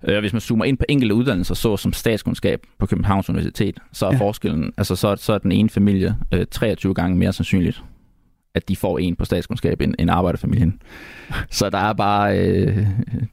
Øh, 0.09 0.19
hvis 0.19 0.33
man 0.33 0.41
zoomer 0.41 0.65
ind 0.65 0.79
på 0.79 0.85
enkelte 0.89 1.15
uddannelser, 1.15 1.55
så 1.55 1.77
som 1.77 1.93
statskundskab 1.93 2.67
på 2.79 2.87
Københavns 2.87 3.29
Universitet, 3.31 3.79
så 3.93 4.07
er 4.07 4.13
ja. 4.13 4.19
forskellen, 4.19 4.73
altså 4.77 4.97
så, 4.97 5.17
så 5.17 5.33
er 5.33 5.39
den 5.39 5.53
ene 5.53 5.71
familie 5.71 6.17
øh, 6.35 6.47
23 6.51 6.95
gange 6.95 7.17
mere 7.17 7.33
sandsynligt, 7.33 7.83
at 8.55 8.69
de 8.69 8.77
får 8.77 8.99
en 8.99 9.17
på 9.17 9.25
statskundskab 9.25 9.81
end, 9.81 9.95
end 9.99 10.11
arbejderfamilien. 10.11 10.83
Så 11.51 11.71
der 11.71 11.79
er 11.79 11.93
bare, 11.93 12.39
øh, 12.39 12.87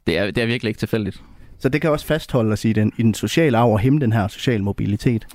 det, 0.08 0.18
er, 0.18 0.26
det 0.32 0.44
er 0.44 0.46
virkelig 0.46 0.70
ikke 0.70 0.80
tilfældigt. 0.80 1.24
Så 1.60 1.70
det 1.70 1.82
kan 1.82 1.90
også 1.90 2.06
fastholde 2.06 2.54
os 2.54 2.66
i 2.66 2.74
den, 2.74 2.92
i 2.98 3.04
den 3.04 3.14
sociale 3.14 3.58
arv 3.58 3.72
og 3.72 3.80
hæmme 3.80 4.00
den 4.00 4.14
her 4.14 4.28
social 4.28 4.64
mobilitet. 4.64 5.28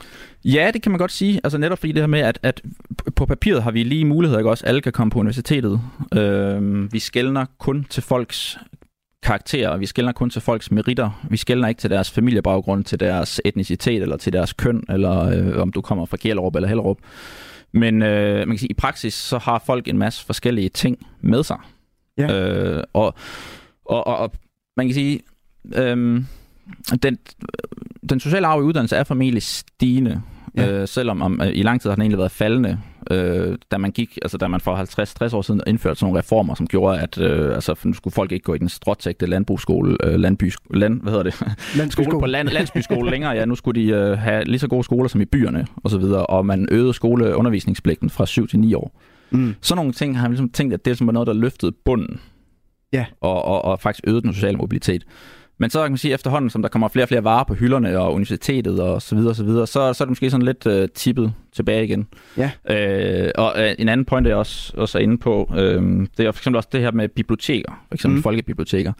Ja, 0.44 0.70
det 0.74 0.82
kan 0.82 0.92
man 0.92 0.98
godt 0.98 1.12
sige. 1.12 1.40
Altså 1.44 1.58
netop 1.58 1.78
fordi 1.78 1.92
det 1.92 2.02
her 2.02 2.06
med, 2.06 2.20
at, 2.20 2.38
at 2.42 2.62
på 3.16 3.26
papiret 3.26 3.62
har 3.62 3.70
vi 3.70 3.82
lige 3.82 4.04
muligheder, 4.04 4.38
ikke 4.38 4.50
også? 4.50 4.66
Alle 4.66 4.80
kan 4.80 4.92
komme 4.92 5.10
på 5.10 5.18
universitetet. 5.18 5.80
Øh, 6.14 6.92
vi 6.92 6.98
skældner 6.98 7.46
kun 7.58 7.86
til 7.90 8.02
folks 8.02 8.58
karakterer, 9.22 9.76
vi 9.76 9.86
skældner 9.86 10.12
kun 10.12 10.30
til 10.30 10.42
folks 10.42 10.70
meritter. 10.70 11.26
Vi 11.30 11.36
skældner 11.36 11.68
ikke 11.68 11.80
til 11.80 11.90
deres 11.90 12.10
familiebaggrund, 12.10 12.84
til 12.84 13.00
deres 13.00 13.40
etnicitet, 13.44 14.02
eller 14.02 14.16
til 14.16 14.32
deres 14.32 14.52
køn, 14.52 14.84
eller 14.88 15.20
øh, 15.20 15.62
om 15.62 15.72
du 15.72 15.80
kommer 15.80 16.06
fra 16.06 16.16
Kjellerup 16.16 16.56
eller 16.56 16.68
Hellerup. 16.68 16.98
Men 17.72 18.02
øh, 18.02 18.38
man 18.38 18.48
kan 18.48 18.58
sige, 18.58 18.70
i 18.70 18.74
praksis, 18.74 19.14
så 19.14 19.38
har 19.38 19.62
folk 19.66 19.88
en 19.88 19.98
masse 19.98 20.26
forskellige 20.26 20.68
ting 20.68 21.06
med 21.20 21.42
sig. 21.42 21.58
Ja. 22.18 22.40
Øh, 22.40 22.84
og, 22.92 23.14
og, 23.84 24.06
og, 24.06 24.16
og 24.16 24.32
man 24.76 24.86
kan 24.86 24.94
sige, 24.94 25.20
øhm, 25.74 26.26
den, 27.02 27.18
den 28.10 28.20
sociale 28.20 28.46
arv 28.46 28.60
i 28.60 28.64
uddannelse 28.64 28.96
er 28.96 29.04
formentlig 29.04 29.42
stigende, 29.42 30.22
ja. 30.56 30.72
øh, 30.72 30.88
selvom 30.88 31.22
om, 31.22 31.40
øh, 31.44 31.50
i 31.54 31.62
lang 31.62 31.80
tid 31.80 31.90
har 31.90 31.94
den 31.94 32.02
egentlig 32.02 32.18
været 32.18 32.30
faldende. 32.30 32.78
Øh, 33.10 33.58
da 33.70 33.78
man 33.78 33.90
gik, 33.90 34.18
altså 34.22 34.38
da 34.38 34.48
man 34.48 34.60
for 34.60 34.76
50-60 35.32 35.36
år 35.36 35.42
siden 35.42 35.62
indførte 35.66 36.00
sådan 36.00 36.06
nogle 36.06 36.18
reformer, 36.18 36.54
som 36.54 36.66
gjorde, 36.66 37.00
at 37.00 37.18
øh, 37.18 37.54
altså, 37.54 37.74
nu 37.84 37.92
skulle 37.92 38.14
folk 38.14 38.32
ikke 38.32 38.44
gå 38.44 38.54
i 38.54 38.58
den 38.58 38.68
stråtægte 38.68 39.26
landbrugsskole, 39.26 39.96
øh, 40.04 40.14
landby, 40.14 40.52
land, 40.70 41.02
hvad 41.02 41.12
hedder 41.12 41.30
det? 41.74 41.92
skole 41.92 42.20
på 42.20 42.26
land, 42.26 42.48
landsbyskole 42.48 43.10
længere. 43.10 43.32
Ja, 43.32 43.44
nu 43.44 43.54
skulle 43.54 43.82
de 43.82 43.88
øh, 43.88 44.18
have 44.18 44.44
lige 44.44 44.58
så 44.58 44.68
gode 44.68 44.84
skoler 44.84 45.08
som 45.08 45.20
i 45.20 45.24
byerne 45.24 45.66
og 45.76 45.90
så 45.90 45.98
videre, 45.98 46.26
og 46.26 46.46
man 46.46 46.68
øgede 46.70 46.94
skoleundervisningspligten 46.94 48.10
fra 48.10 48.26
7 48.26 48.48
til 48.48 48.58
9 48.58 48.74
år. 48.74 49.00
Mm. 49.30 49.54
Sådan 49.60 49.76
nogle 49.76 49.92
ting 49.92 50.18
har 50.18 50.22
man 50.22 50.30
ligesom 50.30 50.50
tænkt, 50.50 50.74
at 50.74 50.84
det 50.84 51.00
er 51.00 51.04
noget, 51.04 51.26
der 51.26 51.32
løftede 51.32 51.72
bunden 51.84 52.20
ja. 52.92 53.04
og, 53.20 53.44
og, 53.44 53.64
og 53.64 53.80
faktisk 53.80 54.04
øgede 54.06 54.22
den 54.22 54.34
sociale 54.34 54.56
mobilitet. 54.56 55.04
Men 55.62 55.70
så 55.70 55.82
kan 55.82 55.90
man 55.90 55.98
sige, 55.98 56.14
efterhånden, 56.14 56.50
som 56.50 56.62
der 56.62 56.68
kommer 56.68 56.88
flere 56.88 57.04
og 57.04 57.08
flere 57.08 57.24
varer 57.24 57.44
på 57.44 57.54
hylderne 57.54 57.98
og 57.98 58.14
universitetet 58.14 58.80
og 58.80 59.02
så 59.02 59.14
videre, 59.14 59.34
så, 59.34 59.44
videre, 59.44 59.66
så, 59.66 59.92
så 59.92 60.04
er 60.04 60.06
det 60.06 60.08
måske 60.08 60.30
sådan 60.30 60.46
lidt 60.46 60.66
uh, 60.66 60.84
tippet 60.94 61.32
tilbage 61.52 61.84
igen. 61.84 62.06
Ja. 62.36 62.50
Øh, 62.70 63.30
og 63.34 63.52
uh, 63.56 63.62
en 63.78 63.88
anden 63.88 64.04
point, 64.04 64.26
jeg 64.26 64.36
også, 64.36 64.72
også 64.76 64.98
er 64.98 65.02
inde 65.02 65.18
på, 65.18 65.52
øh, 65.56 65.82
det 66.16 66.26
er 66.26 66.32
for 66.32 66.40
eksempel 66.40 66.56
også 66.56 66.68
det 66.72 66.80
her 66.80 66.90
med 66.90 67.08
biblioteker, 67.08 67.84
for 67.88 67.94
eksempel 67.94 68.16
mm. 68.16 68.22
folkebiblioteker. 68.22 68.92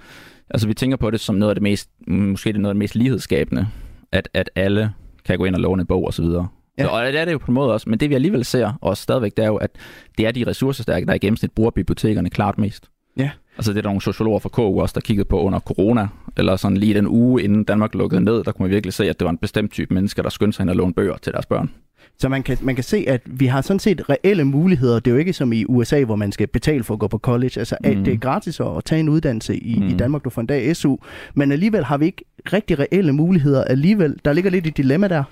Altså 0.50 0.66
vi 0.66 0.74
tænker 0.74 0.96
på 0.96 1.10
det 1.10 1.20
som 1.20 1.34
noget 1.34 1.50
af 1.50 1.54
det 1.54 1.62
mest, 1.62 1.90
måske 2.06 2.52
det 2.52 2.60
noget 2.60 2.70
af 2.70 2.74
det 2.74 2.78
mest 2.78 2.94
lighedsskabende, 2.94 3.68
at, 4.12 4.28
at 4.34 4.50
alle 4.54 4.92
kan 5.24 5.38
gå 5.38 5.44
ind 5.44 5.54
og 5.54 5.60
låne 5.60 5.80
en 5.80 5.86
bog 5.86 6.04
og 6.04 6.14
så 6.14 6.22
videre. 6.22 6.48
Ja. 6.78 6.86
Og 6.86 7.06
det 7.06 7.20
er 7.20 7.24
det 7.24 7.32
jo 7.32 7.38
på 7.38 7.46
en 7.50 7.54
måde 7.54 7.72
også, 7.72 7.90
men 7.90 8.00
det 8.00 8.10
vi 8.10 8.14
alligevel 8.14 8.44
ser, 8.44 8.72
og 8.80 8.96
stadigvæk, 8.96 9.36
det 9.36 9.42
er 9.42 9.48
jo, 9.48 9.56
at 9.56 9.70
det 10.18 10.26
er 10.26 10.30
de 10.30 10.44
ressourcestærke, 10.46 11.06
der 11.06 11.14
i 11.14 11.18
gennemsnit 11.18 11.52
bruger 11.52 11.70
bibliotekerne 11.70 12.30
klart 12.30 12.58
mest. 12.58 12.90
Ja. 13.16 13.30
Altså 13.56 13.72
det 13.72 13.78
er 13.78 13.82
der 13.82 13.88
nogle 13.88 14.02
sociologer 14.02 14.38
fra 14.38 14.48
KU 14.48 14.80
også, 14.80 14.92
der 14.92 15.00
kiggede 15.00 15.28
på 15.28 15.40
under 15.40 15.60
corona, 15.60 16.08
eller 16.36 16.56
sådan 16.56 16.76
lige 16.76 16.94
den 16.94 17.06
uge 17.06 17.42
inden 17.42 17.64
Danmark 17.64 17.94
lukkede 17.94 18.20
ned, 18.20 18.44
der 18.44 18.52
kunne 18.52 18.64
man 18.64 18.70
virkelig 18.70 18.92
se, 18.92 19.08
at 19.08 19.20
det 19.20 19.24
var 19.24 19.30
en 19.30 19.38
bestemt 19.38 19.72
type 19.72 19.94
mennesker, 19.94 20.22
der 20.22 20.30
skyndte 20.30 20.56
sig 20.56 20.64
ind 20.64 20.70
og 20.70 20.76
låne 20.76 20.94
bøger 20.94 21.16
til 21.16 21.32
deres 21.32 21.46
børn. 21.46 21.70
Så 22.18 22.28
man 22.28 22.42
kan, 22.42 22.58
man 22.60 22.74
kan 22.74 22.84
se, 22.84 23.04
at 23.08 23.20
vi 23.26 23.46
har 23.46 23.60
sådan 23.60 23.80
set 23.80 24.08
reelle 24.08 24.44
muligheder. 24.44 25.00
Det 25.00 25.10
er 25.10 25.14
jo 25.14 25.18
ikke 25.18 25.32
som 25.32 25.52
i 25.52 25.64
USA, 25.68 26.04
hvor 26.04 26.16
man 26.16 26.32
skal 26.32 26.46
betale 26.46 26.84
for 26.84 26.94
at 26.94 27.00
gå 27.00 27.08
på 27.08 27.18
college. 27.18 27.58
Altså, 27.58 27.76
mm. 27.84 28.04
det 28.04 28.12
er 28.12 28.18
gratis 28.18 28.60
at 28.60 28.66
tage 28.84 29.00
en 29.00 29.08
uddannelse 29.08 29.56
i, 29.56 29.78
mm. 29.78 29.88
i 29.88 29.92
Danmark. 29.92 30.24
Du 30.24 30.30
får 30.30 30.40
en 30.40 30.46
dag 30.46 30.76
SU. 30.76 30.96
Men 31.34 31.52
alligevel 31.52 31.84
har 31.84 31.98
vi 31.98 32.06
ikke 32.06 32.24
rigtig 32.52 32.78
reelle 32.78 33.12
muligheder 33.12 33.64
alligevel. 33.64 34.16
Der 34.24 34.32
ligger 34.32 34.50
lidt 34.50 34.66
et 34.66 34.76
dilemma 34.76 35.08
der. 35.08 35.24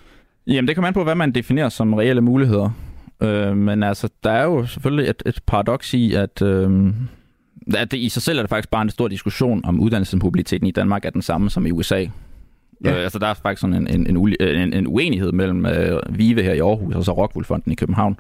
Jamen, 0.47 0.69
det 0.69 0.77
kommer 0.77 0.89
an 0.89 0.95
på, 0.95 1.05
hvad 1.05 1.15
man 1.15 1.33
definerer 1.33 1.69
som 1.69 1.95
reelle 1.95 2.21
muligheder. 2.21 2.71
Øh, 3.23 3.57
men 3.57 3.83
altså, 3.83 4.09
der 4.25 4.31
er 4.31 4.45
jo 4.45 4.67
selvfølgelig 4.67 5.11
et, 5.11 5.23
et 5.27 5.41
paradoks 5.47 5.95
i, 5.95 6.15
at... 6.15 6.43
Øh, 6.43 6.93
at 7.75 7.91
det, 7.91 7.99
i 7.99 8.09
sig 8.09 8.23
selv 8.23 8.39
er 8.39 8.43
det 8.43 8.49
faktisk 8.49 8.71
bare 8.71 8.83
en 8.83 8.91
stor 8.91 9.09
diskussion 9.09 9.65
om 9.65 9.81
uddannelsesmobiliteten 9.81 10.67
i 10.67 10.71
Danmark 10.71 11.05
er 11.05 11.11
den 11.11 11.23
samme 11.23 11.51
som 11.51 11.67
i 11.67 11.71
USA. 11.71 12.07
Ja. 12.85 12.97
Øh, 12.97 13.03
altså 13.03 13.19
der 13.19 13.27
er 13.27 13.35
faktisk 13.35 13.61
sådan 13.61 13.77
en, 13.77 13.87
en, 13.87 14.17
en, 14.17 14.37
en, 14.41 14.73
en 14.73 14.87
uenighed 14.87 15.33
mellem 15.33 15.67
øh, 15.67 16.01
Vive 16.09 16.43
her 16.43 16.53
i 16.53 16.59
Aarhus 16.59 16.95
og 16.95 17.05
så 17.05 17.13
Rockwool-fonden 17.13 17.73
i 17.73 17.75
København. 17.75 18.17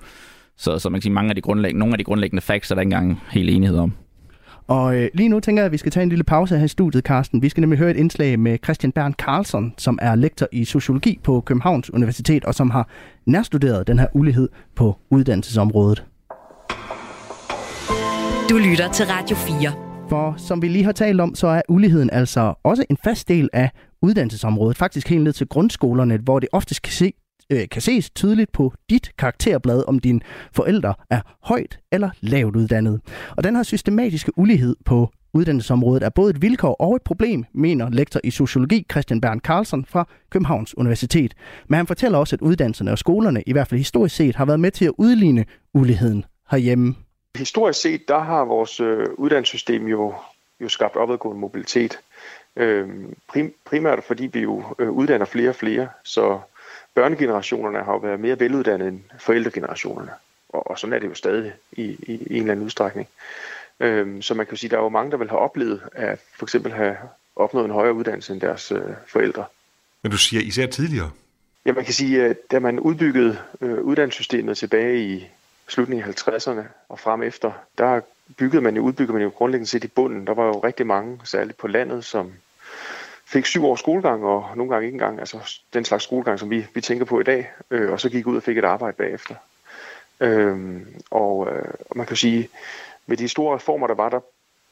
Så, 0.57 0.79
så 0.79 0.88
man 0.88 1.00
kan 1.00 1.03
sige, 1.03 1.12
mange 1.12 1.29
af 1.29 1.35
de 1.35 1.40
grundlæggende, 1.40 1.79
nogle 1.79 1.94
af 1.94 1.98
de 1.98 2.05
grundlæggende 2.05 2.42
facts 2.42 2.70
er 2.70 2.74
der 2.74 2.83
ikke 2.83 2.94
engang 2.94 3.20
helt 3.31 3.50
enighed 3.50 3.79
om. 3.79 3.92
Og 4.66 4.96
øh, 4.96 5.09
lige 5.14 5.29
nu 5.29 5.40
tænker 5.40 5.62
jeg, 5.62 5.66
at 5.66 5.72
vi 5.72 5.76
skal 5.76 5.92
tage 5.92 6.03
en 6.03 6.09
lille 6.09 6.24
pause 6.24 6.59
her 6.59 6.64
i 6.64 6.68
studiet, 6.68 7.05
Carsten. 7.05 7.42
Vi 7.42 7.48
skal 7.48 7.61
nemlig 7.61 7.79
høre 7.79 7.90
et 7.90 7.96
indslag 7.96 8.38
med 8.38 8.59
Christian 8.64 8.92
Bern 8.92 9.12
Carlson, 9.12 9.74
som 9.79 9.98
er 10.03 10.14
lektor 10.14 10.48
i 10.53 10.64
sociologi 10.64 11.18
på 11.24 11.40
Københavns 11.40 11.90
Universitet, 11.94 12.44
og 12.44 12.55
som 12.55 12.70
har 12.70 12.88
nærstuderet 13.26 13.87
den 13.87 13.98
her 13.98 14.07
ulighed 14.12 14.48
på 14.74 14.96
uddannelsesområdet. 15.11 16.05
Du 18.51 18.59
lytter 18.59 18.93
til 18.93 19.07
Radio 19.07 19.37
4. 19.37 19.73
For 20.09 20.35
som 20.39 20.63
vi 20.63 20.69
lige 20.69 20.85
har 20.85 20.93
talt 20.93 21.21
om, 21.21 21.35
så 21.35 21.47
er 21.47 21.63
uligheden 21.69 22.11
altså 22.11 22.55
også 22.63 22.85
en 22.91 22.97
fast 23.05 23.29
del 23.29 23.49
af 23.53 23.71
uddannelsesområdet. 24.03 24.77
Faktisk 24.77 25.09
helt 25.09 25.25
ned 25.25 25.33
til 25.33 25.49
grundskolerne, 25.49 26.17
hvor 26.17 26.39
det 26.39 26.49
oftest 26.53 26.83
kan, 26.83 26.93
se, 26.93 27.13
øh, 27.51 27.69
kan 27.69 27.83
ses 27.83 28.11
tydeligt 28.11 28.53
på 28.53 28.73
dit 28.91 29.11
karakterblad, 29.19 29.85
om 29.89 29.99
dine 29.99 30.21
forældre 30.53 30.95
er 31.11 31.21
højt 31.43 31.79
eller 31.93 32.11
lavt 32.21 32.57
uddannet. 32.57 33.01
Og 33.37 33.45
den 33.45 33.57
her 33.57 33.63
systematiske 33.63 34.39
ulighed 34.39 34.77
på 34.85 35.11
uddannelsesområdet 35.35 36.03
er 36.03 36.11
både 36.11 36.31
et 36.31 36.43
vilkår 36.43 36.75
og 36.75 36.97
et 36.97 37.03
problem, 37.03 37.45
mener 37.55 37.91
lektor 37.91 38.21
i 38.25 38.31
sociologi 38.31 38.87
Christian 38.91 39.21
Bern 39.21 39.41
Carlsen 39.41 39.85
fra 39.85 40.09
Københavns 40.31 40.79
Universitet. 40.79 41.35
Men 41.69 41.77
han 41.77 41.87
fortæller 41.87 42.19
også, 42.19 42.37
at 42.37 42.41
uddannelserne 42.41 42.93
og 42.93 42.99
skolerne, 42.99 43.43
i 43.47 43.53
hvert 43.53 43.69
fald 43.69 43.79
historisk 43.79 44.17
set, 44.17 44.37
har 44.37 44.45
været 44.45 44.61
med 44.61 44.71
til 44.71 44.85
at 44.85 44.93
udligne 44.99 45.45
uligheden 45.75 46.25
herhjemme. 46.51 46.95
Historisk 47.37 47.81
set, 47.81 48.09
der 48.09 48.19
har 48.19 48.45
vores 48.45 48.81
øh, 48.81 49.07
uddannelsessystem 49.14 49.87
jo, 49.87 50.14
jo 50.61 50.69
skabt 50.69 50.97
opadgående 50.97 51.40
mobilitet. 51.40 51.99
Øh, 52.57 52.88
prim, 53.29 53.55
primært 53.64 54.05
fordi 54.05 54.27
vi 54.27 54.40
jo 54.40 54.64
øh, 54.79 54.90
uddanner 54.90 55.27
flere 55.27 55.49
og 55.49 55.55
flere, 55.55 55.88
så 56.05 56.40
børnegenerationerne 56.95 57.85
har 57.85 57.93
jo 57.93 57.99
været 57.99 58.21
mere 58.21 58.40
veluddannede 58.40 58.88
end 58.88 59.01
forældregenerationerne. 59.19 60.11
Og, 60.49 60.71
og 60.71 60.79
sådan 60.79 60.95
er 60.95 60.99
det 60.99 61.09
jo 61.09 61.14
stadig 61.14 61.53
i, 61.73 61.83
i, 61.83 62.12
i 62.12 62.35
en 62.35 62.40
eller 62.40 62.53
anden 62.53 62.64
udstrækning. 62.64 63.09
Øh, 63.81 64.23
så 64.23 64.35
man 64.35 64.47
kan 64.47 64.53
jo 64.53 64.57
sige, 64.57 64.69
at 64.69 64.71
der 64.71 64.79
er 64.79 64.83
jo 64.83 64.88
mange, 64.88 65.11
der 65.11 65.16
vil 65.16 65.29
have 65.29 65.40
oplevet 65.40 65.81
at 65.93 66.21
for 66.38 66.47
eksempel 66.47 66.73
have 66.73 66.97
opnået 67.37 67.64
en 67.64 67.71
højere 67.71 67.95
uddannelse 67.95 68.33
end 68.33 68.40
deres 68.40 68.73
øh, 68.73 68.81
forældre. 69.07 69.45
Men 70.03 70.12
du 70.12 70.19
siger 70.19 70.43
især 70.43 70.66
tidligere? 70.66 71.11
Ja, 71.66 71.73
man 71.73 71.85
kan 71.85 71.95
sige, 71.95 72.25
at 72.25 72.37
da 72.51 72.59
man 72.59 72.81
udbyggede 72.81 73.38
øh, 73.61 73.79
uddannelsessystemet 73.79 74.59
tilbage 74.59 75.05
i 75.05 75.29
slutningen 75.70 76.09
af 76.09 76.28
50'erne 76.28 76.62
og 76.88 76.98
frem 76.98 77.22
efter, 77.22 77.52
der 77.78 78.00
byggede 78.38 78.62
man 78.62 78.76
jo, 78.76 78.83
udbyggede 78.83 79.12
man 79.12 79.22
jo 79.22 79.28
grundlæggende 79.28 79.70
set 79.70 79.85
i 79.85 79.88
bunden. 79.88 80.26
Der 80.26 80.35
var 80.35 80.46
jo 80.46 80.59
rigtig 80.59 80.87
mange, 80.87 81.20
særligt 81.24 81.59
på 81.59 81.68
landet, 81.68 82.04
som 82.04 82.33
fik 83.26 83.46
syv 83.46 83.64
års 83.64 83.80
skolegang, 83.80 84.24
og 84.24 84.56
nogle 84.56 84.72
gange 84.72 84.87
ikke 84.87 84.94
engang, 84.94 85.18
altså 85.18 85.61
den 85.72 85.85
slags 85.85 86.04
skolegang, 86.04 86.38
som 86.38 86.50
vi, 86.50 86.66
vi 86.74 86.80
tænker 86.80 87.04
på 87.04 87.20
i 87.20 87.24
dag, 87.24 87.50
øh, 87.70 87.92
og 87.92 88.00
så 88.00 88.11
gik 88.11 88.26
ud 88.26 88.37
og 88.37 88.42
fik 88.42 88.59
et 88.59 88.64
arbejde 88.64 88.96
bagefter. 88.96 89.35
Øhm, 90.20 90.87
og, 91.11 91.48
øh, 91.52 91.74
og 91.90 91.96
man 91.96 92.06
kan 92.06 92.16
sige, 92.16 92.48
med 93.06 93.16
de 93.16 93.28
store 93.28 93.56
reformer, 93.56 93.87
der 93.87 93.94
var, 93.94 94.09
der 94.09 94.20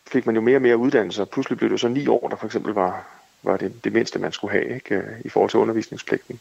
fik 0.07 0.27
man 0.27 0.35
jo 0.35 0.41
mere 0.41 0.57
og 0.57 0.63
mere 0.63 0.77
uddannelse, 0.77 1.23
og 1.23 1.29
pludselig 1.29 1.59
blev 1.59 1.71
det 1.71 1.81
så 1.81 1.89
ni 1.89 2.07
år, 2.07 2.29
der 2.29 2.37
for 2.37 2.47
eksempel 2.47 2.75
var, 2.75 3.07
var 3.43 3.57
det, 3.57 3.85
det 3.85 3.93
mindste, 3.93 4.19
man 4.19 4.33
skulle 4.33 4.53
have 4.53 4.75
ikke, 4.75 4.95
øh, 4.95 5.21
i 5.25 5.29
forhold 5.29 5.51
til 5.51 5.61
undervisningspligten. 5.61 6.41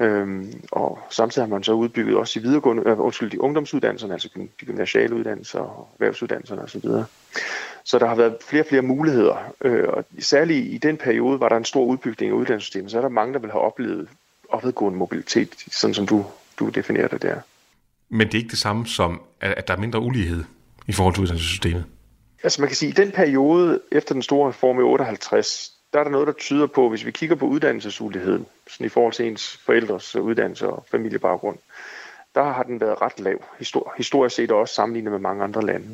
Øhm, 0.00 0.52
og 0.72 0.98
samtidig 1.10 1.48
har 1.48 1.54
man 1.54 1.62
så 1.62 1.72
udbygget 1.72 2.16
også 2.16 2.40
de 2.40 2.44
videregående, 2.44 2.82
øh, 2.86 3.00
undskyld, 3.00 3.30
de 3.30 3.40
ungdomsuddannelserne, 3.40 4.12
altså 4.12 4.28
de 4.36 4.48
gymnasiale 4.66 5.14
uddannelser 5.14 5.58
og 5.58 5.88
erhvervsuddannelserne 5.94 6.62
osv. 6.62 6.84
Så 7.84 7.98
der 7.98 8.06
har 8.06 8.14
været 8.14 8.36
flere 8.40 8.62
og 8.62 8.66
flere 8.66 8.82
muligheder, 8.82 9.52
øh, 9.60 9.88
og 9.88 10.04
særligt 10.18 10.74
i 10.74 10.78
den 10.78 10.96
periode 10.96 11.40
var 11.40 11.48
der 11.48 11.56
en 11.56 11.64
stor 11.64 11.84
udbygning 11.84 12.32
af 12.32 12.36
uddannelsessystemet, 12.36 12.90
så 12.90 12.96
er 12.96 13.02
der 13.02 13.08
mange, 13.08 13.34
der 13.34 13.40
vil 13.40 13.50
have 13.50 13.62
oplevet 13.62 14.08
opadgående 14.48 14.98
mobilitet, 14.98 15.54
sådan 15.70 15.94
som 15.94 16.06
du, 16.06 16.26
du 16.58 16.68
definerer 16.68 17.08
det 17.08 17.22
der. 17.22 17.40
Men 18.08 18.26
det 18.26 18.34
er 18.34 18.38
ikke 18.38 18.50
det 18.50 18.58
samme 18.58 18.86
som, 18.86 19.20
at 19.40 19.68
der 19.68 19.74
er 19.74 19.78
mindre 19.78 20.00
ulighed 20.00 20.44
i 20.86 20.92
forhold 20.92 21.14
til 21.14 21.22
uddannelsessystemet? 21.22 21.84
Altså 22.42 22.62
man 22.62 22.68
kan 22.68 22.76
sige, 22.76 22.92
at 22.92 22.98
i 22.98 23.02
den 23.02 23.12
periode 23.12 23.80
efter 23.92 24.14
den 24.14 24.22
store 24.22 24.48
reform 24.48 24.78
i 24.78 24.82
58, 24.82 25.72
der 25.92 25.98
er 25.98 26.04
der 26.04 26.10
noget, 26.10 26.26
der 26.26 26.32
tyder 26.32 26.66
på, 26.66 26.88
hvis 26.88 27.06
vi 27.06 27.10
kigger 27.10 27.36
på 27.36 27.46
uddannelsesuligheden, 27.46 28.46
sådan 28.66 28.86
i 28.86 28.88
forhold 28.88 29.12
til 29.12 29.26
ens 29.26 29.56
forældres 29.56 30.16
uddannelse 30.16 30.68
og 30.68 30.86
familiebaggrund, 30.90 31.58
der 32.34 32.42
har 32.42 32.62
den 32.62 32.80
været 32.80 33.02
ret 33.02 33.20
lav, 33.20 33.44
historisk 33.96 34.36
set 34.36 34.50
også 34.50 34.74
sammenlignet 34.74 35.12
med 35.12 35.20
mange 35.20 35.44
andre 35.44 35.62
lande. 35.62 35.86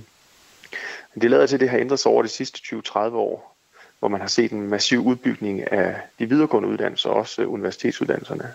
Men 1.15 1.23
det 1.23 1.31
lader 1.31 1.47
til, 1.47 1.57
at 1.57 1.61
det 1.61 1.71
har 1.71 1.79
ændret 1.79 1.99
sig 1.99 2.13
over 2.13 2.23
de 2.23 2.29
sidste 2.29 2.77
20-30 2.77 2.99
år, 2.99 3.57
hvor 3.99 4.09
man 4.09 4.21
har 4.21 4.29
set 4.29 4.53
en 4.53 4.69
massiv 4.69 5.07
udbygning 5.07 5.73
af 5.73 6.01
de 6.19 6.29
videregående 6.29 6.69
uddannelser, 6.69 7.11
også 7.11 7.45
universitetsuddannelserne, 7.45 8.55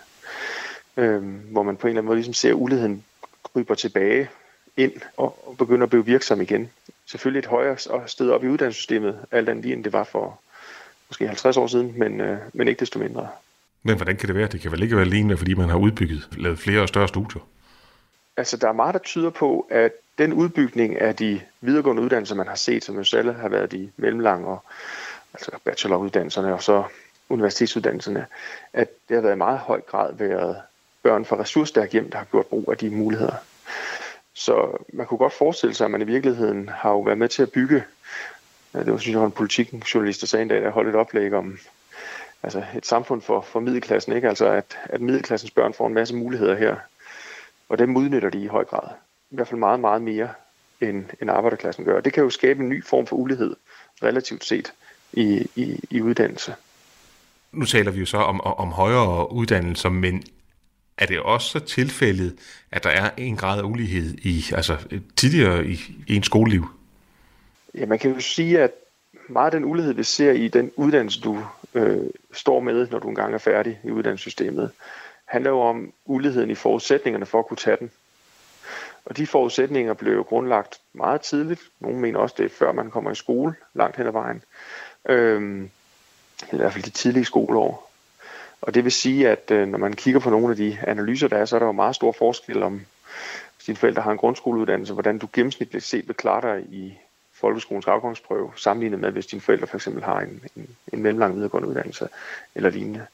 øhm, 0.96 1.40
hvor 1.50 1.62
man 1.62 1.76
på 1.76 1.86
en 1.86 1.90
eller 1.90 2.00
anden 2.00 2.06
måde 2.06 2.16
ligesom 2.16 2.34
ser, 2.34 2.48
at 2.48 2.54
uligheden 2.54 3.04
kryber 3.42 3.74
tilbage 3.74 4.30
ind 4.76 4.92
og, 5.16 5.54
begynder 5.58 5.82
at 5.82 5.90
blive 5.90 6.04
virksom 6.04 6.40
igen. 6.40 6.70
Selvfølgelig 7.06 7.38
et 7.38 7.46
højere 7.46 7.76
sted 8.06 8.30
op 8.30 8.44
i 8.44 8.48
uddannelsessystemet, 8.48 9.18
alt 9.30 9.48
andet 9.48 9.64
lige 9.64 9.74
end 9.74 9.84
det 9.84 9.92
var 9.92 10.04
for 10.04 10.40
måske 11.10 11.26
50 11.26 11.56
år 11.56 11.66
siden, 11.66 11.94
men, 11.96 12.20
øh, 12.20 12.38
men 12.52 12.68
ikke 12.68 12.80
desto 12.80 12.98
mindre. 12.98 13.28
Men 13.82 13.96
hvordan 13.96 14.16
kan 14.16 14.26
det 14.28 14.36
være? 14.36 14.48
Det 14.48 14.60
kan 14.60 14.72
vel 14.72 14.82
ikke 14.82 14.96
være 14.96 15.04
lignende, 15.04 15.36
fordi 15.36 15.54
man 15.54 15.68
har 15.68 15.76
udbygget, 15.76 16.28
lavet 16.36 16.58
flere 16.58 16.80
og 16.80 16.88
større 16.88 17.08
studier? 17.08 17.42
Altså, 18.36 18.56
der 18.56 18.68
er 18.68 18.72
meget, 18.72 18.94
der 18.94 19.00
tyder 19.00 19.30
på, 19.30 19.66
at 19.70 19.92
den 20.18 20.32
udbygning 20.32 21.00
af 21.00 21.16
de 21.16 21.40
videregående 21.60 22.02
uddannelser, 22.02 22.34
man 22.34 22.48
har 22.48 22.54
set, 22.54 22.84
som 22.84 22.96
jo 22.96 23.04
selv 23.04 23.32
har 23.32 23.48
været 23.48 23.72
de 23.72 23.90
mellemlange 23.96 24.46
og 24.46 24.64
altså 25.34 25.50
bacheloruddannelserne 25.64 26.54
og 26.54 26.62
så 26.62 26.84
universitetsuddannelserne, 27.28 28.26
at 28.72 28.88
det 29.08 29.14
har 29.14 29.22
været 29.22 29.34
i 29.34 29.38
meget 29.38 29.58
høj 29.58 29.80
grad 29.80 30.14
været 30.14 30.56
børn 31.02 31.24
fra 31.24 31.40
ressourcestærk 31.40 31.92
hjem, 31.92 32.10
der 32.10 32.18
har 32.18 32.24
gjort 32.24 32.46
brug 32.46 32.68
af 32.70 32.76
de 32.76 32.90
muligheder. 32.90 33.34
Så 34.34 34.84
man 34.92 35.06
kunne 35.06 35.18
godt 35.18 35.32
forestille 35.32 35.74
sig, 35.74 35.84
at 35.84 35.90
man 35.90 36.02
i 36.02 36.04
virkeligheden 36.04 36.68
har 36.68 36.90
jo 36.90 37.00
været 37.00 37.18
med 37.18 37.28
til 37.28 37.42
at 37.42 37.52
bygge, 37.52 37.82
Øh, 38.78 38.84
det 38.84 38.92
var 38.92 38.98
synes 38.98 39.12
jeg 39.12 39.20
var 39.20 39.26
en 39.26 39.32
politikjournalist, 39.32 40.20
der 40.20 40.26
sagde 40.26 40.42
en 40.42 40.48
dag, 40.48 40.62
der 40.62 40.70
holdt 40.70 40.88
et 40.88 40.94
oplæg 40.94 41.32
om 41.32 41.58
altså 42.42 42.64
et 42.76 42.86
samfund 42.86 43.22
for, 43.22 43.40
for 43.40 43.60
middelklassen, 43.60 44.12
ikke? 44.12 44.28
altså 44.28 44.46
at, 44.46 44.78
at 44.84 45.00
middelklassens 45.00 45.50
børn 45.50 45.74
får 45.74 45.86
en 45.86 45.94
masse 45.94 46.14
muligheder 46.14 46.56
her, 46.56 46.76
og 47.68 47.78
dem 47.78 47.96
udnytter 47.96 48.30
de 48.30 48.42
i 48.42 48.46
høj 48.46 48.64
grad. 48.64 48.88
I 49.30 49.34
hvert 49.34 49.48
fald 49.48 49.58
meget, 49.58 49.80
meget 49.80 50.02
mere, 50.02 50.28
end, 50.80 51.04
end 51.22 51.30
arbejderklassen 51.30 51.84
gør. 51.84 52.00
Det 52.00 52.12
kan 52.12 52.22
jo 52.22 52.30
skabe 52.30 52.62
en 52.62 52.68
ny 52.68 52.84
form 52.84 53.06
for 53.06 53.16
ulighed, 53.16 53.56
relativt 54.02 54.44
set, 54.44 54.72
i, 55.12 55.46
i, 55.56 55.80
i 55.90 56.00
uddannelse. 56.00 56.54
Nu 57.52 57.64
taler 57.64 57.90
vi 57.90 58.00
jo 58.00 58.06
så 58.06 58.16
om, 58.16 58.40
om 58.40 58.68
højere 58.68 59.32
uddannelser, 59.32 59.88
men 59.88 60.22
er 60.98 61.06
det 61.06 61.20
også 61.20 61.58
tilfældet, 61.60 62.36
at 62.70 62.84
der 62.84 62.90
er 62.90 63.10
en 63.16 63.36
grad 63.36 63.58
af 63.58 63.62
ulighed 63.62 64.18
i, 64.18 64.44
altså 64.52 64.76
tidligere 65.16 65.66
i, 65.66 65.80
i 66.06 66.16
en 66.16 66.22
skoleliv? 66.22 66.77
Ja, 67.74 67.86
man 67.86 67.98
kan 67.98 68.14
jo 68.14 68.20
sige, 68.20 68.60
at 68.60 68.72
meget 69.28 69.54
af 69.54 69.60
den 69.60 69.64
ulighed, 69.64 69.92
vi 69.92 70.02
ser 70.02 70.32
i 70.32 70.48
den 70.48 70.72
uddannelse, 70.76 71.20
du 71.20 71.44
øh, 71.74 72.10
står 72.32 72.60
med, 72.60 72.88
når 72.88 72.98
du 72.98 73.08
engang 73.08 73.34
er 73.34 73.38
færdig 73.38 73.80
i 73.84 73.90
uddannelsessystemet, 73.90 74.70
handler 75.24 75.50
jo 75.50 75.60
om 75.60 75.92
uligheden 76.04 76.50
i 76.50 76.54
forudsætningerne 76.54 77.26
for 77.26 77.38
at 77.38 77.46
kunne 77.46 77.56
tage 77.56 77.76
den. 77.76 77.90
Og 79.04 79.16
de 79.16 79.26
forudsætninger 79.26 79.94
blev 79.94 80.12
jo 80.12 80.22
grundlagt 80.22 80.80
meget 80.92 81.20
tidligt. 81.20 81.60
Nogle 81.80 81.98
mener 81.98 82.18
også, 82.18 82.34
det 82.38 82.44
er 82.44 82.48
før 82.48 82.72
man 82.72 82.90
kommer 82.90 83.10
i 83.10 83.14
skole, 83.14 83.54
langt 83.74 83.96
hen 83.96 84.06
ad 84.06 84.12
vejen. 84.12 84.42
Øhm, 85.08 85.70
I 86.52 86.56
hvert 86.56 86.72
fald 86.72 86.84
de 86.84 86.90
tidlige 86.90 87.24
skoleår. 87.24 87.90
Og 88.60 88.74
det 88.74 88.84
vil 88.84 88.92
sige, 88.92 89.28
at 89.28 89.50
øh, 89.50 89.68
når 89.68 89.78
man 89.78 89.92
kigger 89.92 90.20
på 90.20 90.30
nogle 90.30 90.50
af 90.50 90.56
de 90.56 90.78
analyser, 90.86 91.28
der 91.28 91.36
er, 91.36 91.44
så 91.44 91.56
er 91.56 91.58
der 91.58 91.66
jo 91.66 91.72
meget 91.72 91.94
stor 91.94 92.12
forskel 92.12 92.62
om, 92.62 92.72
hvis 93.56 93.64
dine 93.66 93.76
forældre 93.76 94.02
har 94.02 94.10
en 94.10 94.18
grundskoleuddannelse, 94.18 94.92
hvordan 94.92 95.18
du 95.18 95.28
gennemsnitligt 95.32 95.84
set 95.84 96.08
vil 96.08 96.16
klare 96.16 96.40
dig 96.40 96.64
i 96.70 96.98
folkeskolens 97.40 97.86
afgangsprøve, 97.86 98.52
sammenlignet 98.56 99.00
med, 99.00 99.10
hvis 99.10 99.26
dine 99.26 99.40
forældre 99.40 99.66
for 99.66 99.76
eksempel 99.76 100.04
har 100.04 100.20
en, 100.20 100.40
en, 100.56 100.68
en 100.92 101.02
mellemlang 101.02 101.34
videregående 101.34 101.68
uddannelse 101.68 102.08
eller 102.54 102.70
lignende. 102.70 103.06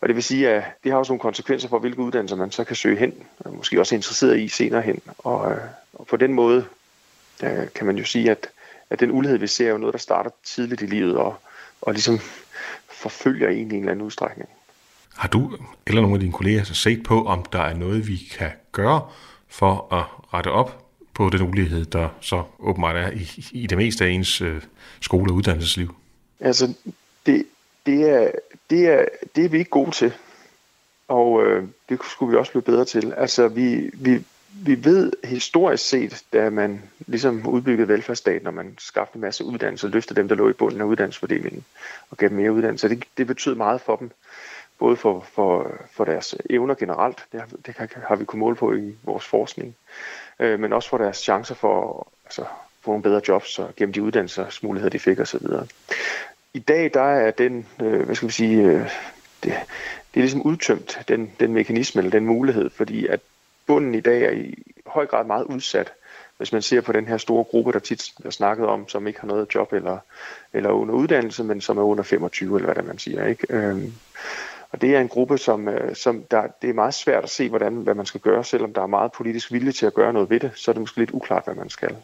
Og 0.00 0.08
det 0.08 0.16
vil 0.16 0.24
sige, 0.24 0.50
at 0.50 0.64
det 0.84 0.92
har 0.92 0.98
også 0.98 1.12
nogle 1.12 1.20
konsekvenser 1.20 1.68
for, 1.68 1.78
hvilke 1.78 1.98
uddannelser 1.98 2.36
man 2.36 2.50
så 2.50 2.64
kan 2.64 2.76
søge 2.76 2.96
hen, 2.96 3.14
og 3.38 3.54
måske 3.54 3.80
også 3.80 3.94
er 3.94 3.96
interesseret 3.96 4.38
i 4.38 4.48
senere 4.48 4.82
hen. 4.82 5.00
Og, 5.18 5.52
øh, 5.52 5.58
og 5.94 6.06
på 6.06 6.16
den 6.16 6.32
måde 6.32 6.64
øh, 7.42 7.66
kan 7.74 7.86
man 7.86 7.96
jo 7.96 8.04
sige, 8.04 8.30
at, 8.30 8.48
at 8.90 9.00
den 9.00 9.10
ulighed, 9.10 9.38
vi 9.38 9.46
ser, 9.46 9.66
er 9.66 9.70
jo 9.70 9.78
noget, 9.78 9.92
der 9.92 9.98
starter 9.98 10.30
tidligt 10.44 10.82
i 10.82 10.86
livet 10.86 11.16
og, 11.16 11.34
og 11.82 11.92
ligesom 11.92 12.18
forfølger 12.90 13.48
en 13.48 13.56
i 13.56 13.60
en 13.60 13.80
eller 13.80 13.92
anden 13.92 14.06
udstrækning. 14.06 14.48
Har 15.16 15.28
du 15.28 15.58
eller 15.86 16.00
nogle 16.00 16.14
af 16.14 16.20
dine 16.20 16.32
kolleger 16.32 16.64
så 16.64 16.74
set 16.74 17.02
på, 17.02 17.24
om 17.24 17.44
der 17.52 17.62
er 17.62 17.74
noget, 17.74 18.08
vi 18.08 18.16
kan 18.38 18.50
gøre 18.72 19.00
for 19.48 19.94
at 19.94 20.04
rette 20.34 20.48
op 20.48 20.81
på 21.14 21.30
den 21.30 21.42
ulighed, 21.42 21.84
der 21.84 22.08
så 22.20 22.42
åbenbart 22.58 22.96
er 22.96 23.10
i, 23.10 23.46
i 23.52 23.66
det 23.66 23.78
meste 23.78 24.04
af 24.04 24.08
ens 24.08 24.40
øh, 24.40 24.62
skole- 25.00 25.32
og 25.32 25.36
uddannelsesliv? 25.36 25.94
Altså, 26.40 26.74
det, 27.26 27.46
det, 27.86 28.10
er, 28.10 28.30
det, 28.70 28.88
er, 28.88 29.04
det 29.36 29.44
er 29.44 29.48
vi 29.48 29.58
ikke 29.58 29.70
gode 29.70 29.90
til, 29.90 30.12
og 31.08 31.46
øh, 31.46 31.64
det 31.88 31.98
skulle 32.10 32.30
vi 32.30 32.36
også 32.36 32.52
blive 32.52 32.62
bedre 32.62 32.84
til. 32.84 33.12
Altså, 33.16 33.48
vi, 33.48 33.90
vi, 33.94 34.24
vi 34.52 34.84
ved 34.84 35.12
historisk 35.24 35.88
set, 35.88 36.22
da 36.32 36.50
man 36.50 36.82
ligesom 37.06 37.46
udbyggede 37.46 37.88
velfærdsstaten, 37.88 38.46
og 38.46 38.54
man 38.54 38.74
skabte 38.78 39.16
en 39.16 39.20
masse 39.20 39.44
uddannelse, 39.44 39.88
løftede 39.88 40.20
dem, 40.20 40.28
der 40.28 40.34
lå 40.34 40.48
i 40.48 40.52
bunden 40.52 40.80
af 40.80 40.84
uddannelsesfordelingen, 40.84 41.64
og 42.10 42.16
gav 42.16 42.28
dem 42.28 42.36
mere 42.36 42.52
uddannelse. 42.52 42.88
Det, 42.88 43.04
det 43.16 43.26
betød 43.26 43.54
meget 43.54 43.80
for 43.80 43.96
dem 43.96 44.10
både 44.78 44.96
for, 44.96 45.20
for, 45.32 45.72
for 45.92 46.04
deres 46.04 46.34
evner 46.50 46.74
generelt, 46.74 47.24
det, 47.32 47.40
har, 47.40 47.46
det 47.66 47.88
har 48.08 48.16
vi 48.16 48.24
kunnet 48.24 48.40
måle 48.40 48.56
på 48.56 48.74
i 48.74 48.96
vores 49.02 49.24
forskning, 49.24 49.76
øh, 50.38 50.60
men 50.60 50.72
også 50.72 50.88
for 50.88 50.98
deres 50.98 51.16
chancer 51.16 51.54
for 51.54 52.08
altså, 52.24 52.44
få 52.80 52.90
nogle 52.90 53.02
bedre 53.02 53.20
jobs 53.28 53.58
og 53.58 53.70
gennem 53.76 53.92
de 53.92 54.02
uddannelsesmuligheder, 54.02 54.90
de 54.90 54.98
fik 54.98 55.20
osv. 55.20 55.46
I 56.54 56.58
dag 56.58 56.90
der 56.94 57.02
er 57.02 57.30
den, 57.30 57.66
øh, 57.82 58.02
hvad 58.02 58.14
skal 58.14 58.28
vi 58.28 58.32
sige, 58.32 58.62
øh, 58.62 58.90
det, 59.42 59.52
det 60.14 60.20
er 60.20 60.20
ligesom 60.20 60.42
udtømt, 60.42 60.98
den, 61.08 61.32
den 61.40 61.52
mekanisme 61.52 61.98
eller 61.98 62.10
den 62.10 62.26
mulighed, 62.26 62.70
fordi 62.70 63.06
at 63.06 63.20
bunden 63.66 63.94
i 63.94 64.00
dag 64.00 64.22
er 64.22 64.30
i 64.30 64.62
høj 64.86 65.06
grad 65.06 65.24
meget 65.24 65.44
udsat, 65.44 65.92
hvis 66.36 66.52
man 66.52 66.62
ser 66.62 66.80
på 66.80 66.92
den 66.92 67.06
her 67.06 67.16
store 67.16 67.44
gruppe, 67.44 67.72
der 67.72 67.78
tit 67.78 68.12
er 68.24 68.30
snakket 68.30 68.66
om, 68.66 68.88
som 68.88 69.06
ikke 69.06 69.20
har 69.20 69.28
noget 69.28 69.54
job 69.54 69.72
eller, 69.72 69.98
eller 70.52 70.70
under 70.70 70.94
uddannelse, 70.94 71.44
men 71.44 71.60
som 71.60 71.78
er 71.78 71.82
under 71.82 72.04
25, 72.04 72.56
eller 72.56 72.66
hvad 72.66 72.74
det 72.74 72.84
man 72.84 72.98
siger. 72.98 73.26
Ikke? 73.26 73.46
Øhm, 73.50 73.92
og 74.72 74.80
det 74.80 74.96
er 74.96 75.00
en 75.00 75.08
gruppe, 75.08 75.38
som, 75.38 75.68
øh, 75.68 75.96
som 75.96 76.24
der, 76.30 76.42
det 76.62 76.70
er 76.70 76.74
meget 76.74 76.94
svært 76.94 77.24
at 77.24 77.30
se, 77.30 77.48
hvordan, 77.48 77.74
hvad 77.74 77.94
man 77.94 78.06
skal 78.06 78.20
gøre, 78.20 78.44
selvom 78.44 78.72
der 78.74 78.82
er 78.82 78.86
meget 78.86 79.12
politisk 79.12 79.52
vilje 79.52 79.72
til 79.72 79.86
at 79.86 79.94
gøre 79.94 80.12
noget 80.12 80.30
ved 80.30 80.40
det, 80.40 80.50
så 80.54 80.70
er 80.70 80.72
det 80.72 80.80
måske 80.80 80.98
lidt 80.98 81.10
uklart, 81.10 81.44
hvad 81.44 81.54
man 81.54 81.68
skal. 81.68 81.96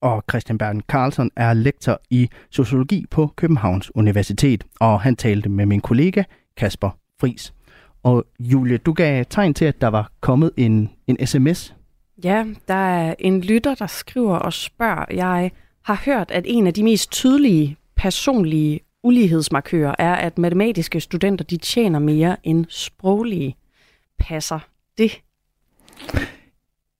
Og 0.00 0.22
Christian 0.30 0.58
Bernd 0.58 0.82
Carlson 0.82 1.30
er 1.36 1.52
lektor 1.52 2.00
i 2.10 2.30
sociologi 2.50 3.06
på 3.10 3.30
Københavns 3.36 3.96
Universitet, 3.96 4.64
og 4.80 5.00
han 5.00 5.16
talte 5.16 5.48
med 5.48 5.66
min 5.66 5.80
kollega 5.80 6.22
Kasper 6.56 6.90
Fris. 7.20 7.54
Og 8.02 8.24
Julie, 8.40 8.78
du 8.78 8.92
gav 8.92 9.24
tegn 9.30 9.54
til, 9.54 9.64
at 9.64 9.80
der 9.80 9.88
var 9.88 10.10
kommet 10.20 10.50
en, 10.56 10.90
en 11.06 11.26
sms. 11.26 11.74
Ja, 12.24 12.46
der 12.68 12.74
er 12.74 13.14
en 13.18 13.40
lytter, 13.40 13.74
der 13.74 13.86
skriver 13.86 14.36
og 14.36 14.52
spørger, 14.52 15.04
jeg 15.10 15.50
har 15.82 16.02
hørt, 16.04 16.30
at 16.30 16.44
en 16.46 16.66
af 16.66 16.74
de 16.74 16.82
mest 16.82 17.10
tydelige 17.12 17.76
personlige 17.96 18.80
ulighedsmarkører 19.06 19.94
er, 19.98 20.14
at 20.14 20.38
matematiske 20.38 21.00
studenter 21.00 21.44
de 21.44 21.56
tjener 21.56 21.98
mere 21.98 22.36
end 22.42 22.66
sproglige. 22.68 23.56
Passer 24.18 24.58
det? 24.98 25.20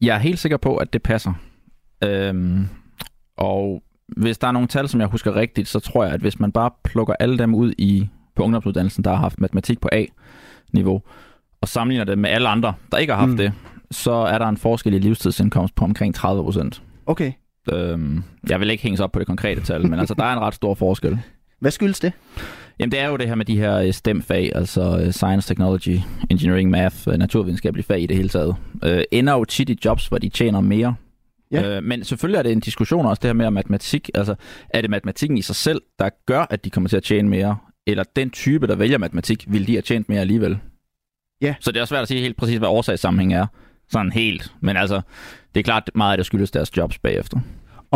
Jeg 0.00 0.14
er 0.14 0.18
helt 0.18 0.38
sikker 0.38 0.57
på, 0.57 0.76
at 0.76 0.92
det 0.92 1.02
passer. 1.02 1.32
Øhm, 2.04 2.68
og 3.36 3.82
hvis 4.16 4.38
der 4.38 4.48
er 4.48 4.52
nogle 4.52 4.68
tal, 4.68 4.88
som 4.88 5.00
jeg 5.00 5.09
husker 5.09 5.36
rigtigt, 5.36 5.68
så 5.68 5.80
tror 5.80 6.04
jeg, 6.04 6.14
at 6.14 6.20
hvis 6.20 6.40
man 6.40 6.52
bare 6.52 6.70
plukker 6.84 7.14
alle 7.20 7.38
dem 7.38 7.54
ud 7.54 7.72
i 7.78 8.09
på 8.34 8.42
ungdomsuddannelsen, 8.42 9.04
der 9.04 9.11
har 9.11 9.16
haft 9.16 9.40
matematik 9.40 9.80
på 9.80 9.88
A-niveau, 9.92 11.02
og 11.61 11.68
sammenligner 11.68 12.04
det 12.04 12.18
med 12.18 12.30
alle 12.30 12.48
andre, 12.48 12.74
der 12.92 12.98
ikke 12.98 13.12
har 13.12 13.20
haft 13.20 13.30
mm. 13.30 13.36
det, 13.36 13.52
så 13.90 14.12
er 14.12 14.38
der 14.38 14.48
en 14.48 14.57
forskel 14.57 14.94
i 14.94 14.98
livstidsindkomst 14.98 15.74
på 15.74 15.84
omkring 15.84 16.14
30 16.14 16.42
procent. 16.42 16.82
Okay. 17.07 17.32
Øhm, 17.72 18.22
jeg 18.48 18.61
vil 18.61 18.70
ikke 18.70 18.82
hænge 18.82 19.04
op 19.04 19.12
på 19.12 19.18
det 19.18 19.26
konkrete 19.26 19.61
tal, 19.61 19.86
men 19.90 19.98
altså, 19.98 20.14
der 20.14 20.24
er 20.24 20.32
en 20.32 20.40
ret 20.40 20.54
stor 20.54 20.74
forskel. 20.74 21.18
Hvad 21.66 21.70
skyldes 21.70 22.00
det? 22.00 22.12
Jamen, 22.78 22.92
det 22.92 23.00
er 23.00 23.08
jo 23.08 23.16
det 23.16 23.28
her 23.28 23.34
med 23.34 23.44
de 23.44 23.56
her 23.56 23.76
øh, 23.76 23.92
STEM-fag, 23.92 24.52
altså 24.54 25.00
øh, 25.02 25.12
Science, 25.12 25.48
Technology, 25.48 25.98
Engineering, 26.30 26.70
Math, 26.70 27.08
øh, 27.08 27.14
naturvidenskabelige 27.14 27.86
fag 27.86 28.00
i 28.00 28.06
det 28.06 28.16
hele 28.16 28.28
taget. 28.28 28.56
Øh, 28.84 29.04
ender 29.10 29.32
jo 29.32 29.44
tit 29.44 29.70
i 29.70 29.78
jobs, 29.84 30.06
hvor 30.06 30.18
de 30.18 30.28
tjener 30.28 30.60
mere. 30.60 30.94
Ja. 31.50 31.76
Øh, 31.76 31.82
men 31.82 32.04
selvfølgelig 32.04 32.38
er 32.38 32.42
det 32.42 32.52
en 32.52 32.60
diskussion 32.60 33.06
også, 33.06 33.20
det 33.20 33.28
her 33.28 33.32
med 33.32 33.50
matematik. 33.50 34.10
Altså, 34.14 34.34
er 34.70 34.80
det 34.80 34.90
matematikken 34.90 35.38
i 35.38 35.42
sig 35.42 35.56
selv, 35.56 35.82
der 35.98 36.08
gør, 36.26 36.46
at 36.50 36.64
de 36.64 36.70
kommer 36.70 36.88
til 36.88 36.96
at 36.96 37.02
tjene 37.02 37.28
mere? 37.28 37.56
Eller 37.86 38.04
den 38.16 38.30
type, 38.30 38.66
der 38.66 38.76
vælger 38.76 38.98
matematik, 38.98 39.44
vil 39.48 39.66
de 39.66 39.72
have 39.72 39.82
tjent 39.82 40.08
mere 40.08 40.20
alligevel? 40.20 40.58
Ja. 41.42 41.54
Så 41.60 41.72
det 41.72 41.76
er 41.76 41.82
også 41.82 41.92
svært 41.92 42.02
at 42.02 42.08
sige 42.08 42.20
helt 42.20 42.36
præcis, 42.36 42.58
hvad 42.58 42.68
årsagssammenhæng 42.68 43.34
er. 43.34 43.46
Sådan 43.88 44.12
helt. 44.12 44.52
Men 44.60 44.76
altså, 44.76 45.00
det 45.54 45.60
er 45.60 45.64
klart 45.64 45.90
meget 45.94 46.12
af 46.12 46.16
det 46.16 46.26
skyldes 46.26 46.50
deres 46.50 46.76
jobs 46.76 46.98
bagefter. 46.98 47.40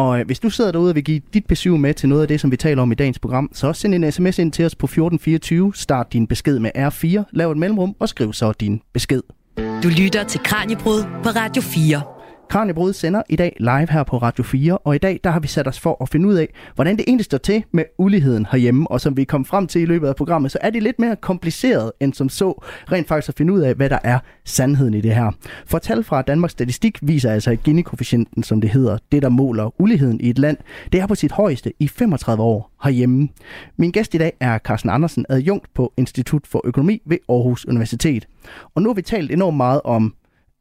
Og 0.01 0.21
øh, 0.21 0.27
hvis 0.27 0.39
du 0.39 0.51
sidder 0.51 0.73
derude 0.73 0.91
og 0.91 0.95
vil 0.95 1.05
give 1.05 1.21
dit 1.35 1.47
besøg 1.47 1.81
med 1.81 1.95
til 1.95 2.09
noget 2.09 2.23
af 2.23 2.29
det, 2.29 2.41
som 2.41 2.51
vi 2.51 2.57
taler 2.57 2.83
om 2.83 2.93
i 2.93 2.95
dagens 2.95 3.19
program, 3.19 3.51
så 3.53 3.73
send 3.73 3.95
en 3.95 4.13
sms 4.13 4.39
ind 4.39 4.53
til 4.53 4.65
os 4.65 4.75
på 4.75 4.87
1424. 4.87 5.73
Start 5.75 6.13
din 6.13 6.27
besked 6.27 6.59
med 6.59 6.71
R4, 6.77 7.31
lav 7.33 7.51
et 7.51 7.59
mellemrum 7.59 7.97
og 7.99 8.09
skriv 8.09 8.33
så 8.33 8.53
din 8.53 8.81
besked. 8.93 9.23
Du 9.57 9.89
lytter 9.89 10.25
til 10.25 10.41
Kranjebrud 10.45 11.03
på 11.23 11.29
Radio 11.29 11.63
4. 11.63 12.20
Kranjebrud 12.51 12.93
sender 12.93 13.23
i 13.29 13.37
dag 13.37 13.57
live 13.61 13.91
her 13.91 14.03
på 14.03 14.19
Radio 14.19 14.45
4, 14.45 14.79
og 14.79 14.95
i 14.95 14.99
dag 14.99 15.21
der 15.25 15.31
har 15.31 15.41
vi 15.41 15.49
sat 15.49 15.69
os 15.69 15.81
for 15.81 16.03
at 16.03 16.09
finde 16.09 16.29
ud 16.29 16.35
af, 16.35 16.49
hvordan 16.75 16.97
det 16.97 17.05
egentlig 17.09 17.25
står 17.25 17.39
til 17.39 17.65
med 17.73 17.85
uligheden 17.99 18.47
herhjemme, 18.51 18.91
og 18.91 19.01
som 19.01 19.17
vi 19.17 19.25
kom 19.25 19.45
frem 19.45 19.67
til 19.67 19.83
i 19.83 19.85
løbet 19.85 20.09
af 20.09 20.17
programmet, 20.17 20.53
så 20.53 20.59
er 20.61 20.71
det 20.71 20.83
lidt 20.83 20.99
mere 20.99 21.17
kompliceret 21.17 21.93
end 22.01 22.15
som 22.15 22.29
så, 22.29 22.65
rent 22.93 23.09
faktisk 23.09 23.29
at 23.29 23.35
finde 23.39 23.53
ud 23.53 23.61
af, 23.61 23.75
hvad 23.75 23.91
der 23.91 23.99
er 24.05 24.19
sandheden 24.45 24.95
i 24.95 25.01
det 25.01 25.15
her. 25.15 25.31
For 25.67 25.79
tal 25.79 26.05
fra 26.05 26.23
Danmarks 26.23 26.53
Statistik 26.53 26.99
viser 27.03 27.33
altså, 27.33 27.51
at 27.51 27.63
Gini-koefficienten, 27.63 28.43
som 28.43 28.61
det 28.61 28.71
hedder, 28.71 28.99
det 29.13 29.23
der 29.23 29.29
måler 29.29 29.81
uligheden 29.81 30.21
i 30.21 30.31
et 30.31 30.39
land, 30.39 30.57
det 30.93 31.01
er 31.01 31.07
på 31.07 31.15
sit 31.15 31.33
højeste 31.33 31.73
i 31.79 31.89
35 31.89 32.43
år 32.43 32.71
herhjemme. 32.83 33.29
Min 33.77 33.91
gæst 33.91 34.15
i 34.15 34.19
dag 34.19 34.33
er 34.41 34.59
Carsten 34.59 34.91
Andersen, 34.91 35.27
adjunkt 35.29 35.75
på 35.75 35.93
Institut 35.97 36.47
for 36.47 36.61
Økonomi 36.65 37.03
ved 37.07 37.19
Aarhus 37.29 37.67
Universitet. 37.67 38.29
Og 38.75 38.83
nu 38.83 38.89
har 38.89 38.95
vi 38.95 39.03
talt 39.03 39.31
enormt 39.31 39.57
meget 39.57 39.81
om 39.85 40.15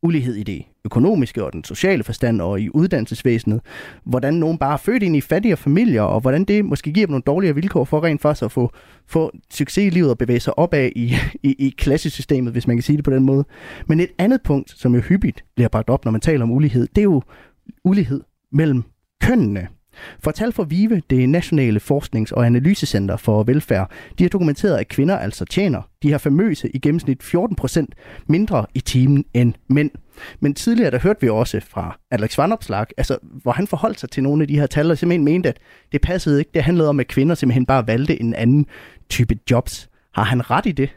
ulighed 0.04 0.36
i 0.36 0.44
det 0.44 0.64
økonomiske 0.86 1.46
og 1.46 1.54
den 1.54 1.64
sociale 1.64 2.04
forstand 2.04 2.42
og 2.42 2.62
i 2.62 2.70
uddannelsesvæsenet. 2.70 3.62
Hvordan 4.04 4.34
nogen 4.34 4.58
bare 4.58 4.74
er 4.74 4.78
født 4.78 5.04
ind 5.04 5.16
i 5.16 5.22
fattige 5.22 5.58
familier, 5.58 6.02
og 6.02 6.22
hvordan 6.22 6.44
det 6.44 6.66
måske 6.66 6.92
giver 6.92 7.08
dem 7.08 7.12
nogle 7.12 7.24
dårligere 7.24 7.56
vilkår 7.56 7.86
for 7.86 8.04
rent 8.04 8.22
faktisk 8.22 8.44
at 8.44 8.52
få, 8.52 8.72
få 9.08 9.32
succes 9.52 9.86
i 9.86 9.90
livet 9.90 10.10
og 10.10 10.18
bevæge 10.18 10.40
sig 10.40 10.60
opad 10.60 10.90
i, 10.96 11.14
i, 11.50 11.56
i 11.60 11.76
klassesystemet, 11.78 12.52
hvis 12.52 12.68
man 12.68 12.76
kan 12.76 12.84
sige 12.84 12.98
det 12.98 13.06
på 13.06 13.12
den 13.12 13.24
måde. 13.24 13.46
Men 13.88 14.00
et 14.00 14.10
andet 14.18 14.42
punkt, 14.44 14.72
som 14.80 14.96
jo 14.96 15.02
hyppigt 15.02 15.44
bliver 15.56 15.70
bragt 15.70 15.90
op, 15.90 16.06
når 16.06 16.12
man 16.12 16.22
taler 16.22 16.44
om 16.44 16.52
ulighed, 16.52 16.88
det 16.96 17.02
er 17.02 17.04
jo 17.04 17.22
ulighed 17.84 18.22
mellem 18.52 18.84
kønnene. 19.22 19.68
For 20.24 20.32
tal 20.32 20.52
for 20.52 20.64
VIVE, 20.64 21.02
det 21.10 21.30
nationale 21.30 21.80
forsknings- 21.80 22.32
og 22.32 22.46
analysecenter 22.46 23.18
for 23.18 23.44
velfærd, 23.44 23.92
de 24.20 24.24
har 24.24 24.30
dokumenteret, 24.30 24.78
at 24.78 24.88
kvinder 24.88 25.18
altså 25.18 25.46
tjener 25.46 25.82
de 26.04 26.10
her 26.10 26.18
famøse 26.18 26.70
i 26.70 26.80
gennemsnit 26.80 27.24
14 27.24 27.56
procent 27.56 27.96
mindre 28.28 28.66
i 28.74 28.80
timen 28.80 29.26
end 29.34 29.54
mænd. 29.68 29.92
Men 30.40 30.54
tidligere 30.54 30.92
der 30.92 31.00
hørte 31.00 31.22
vi 31.22 31.30
også 31.30 31.60
fra 31.70 31.98
Alex 32.12 32.38
Vanopslag, 32.38 32.86
altså, 32.98 33.18
hvor 33.22 33.52
han 33.52 33.68
forholdt 33.68 34.00
sig 34.00 34.10
til 34.10 34.24
nogle 34.24 34.44
af 34.44 34.48
de 34.48 34.60
her 34.60 34.68
tal, 34.68 34.92
og 34.92 34.98
simpelthen 34.98 35.26
mente, 35.26 35.50
at 35.50 35.58
det 35.92 36.02
passede 36.02 36.40
ikke. 36.40 36.52
Det 36.54 36.64
handlede 36.64 36.90
om, 36.90 37.00
at 37.00 37.08
kvinder 37.08 37.36
simpelthen 37.36 37.66
bare 37.66 37.88
valgte 37.88 38.22
en 38.22 38.34
anden 38.34 38.66
type 39.10 39.36
jobs. 39.52 39.90
Har 40.14 40.24
han 40.24 40.52
ret 40.52 40.66
i 40.66 40.72
det? 40.72 40.90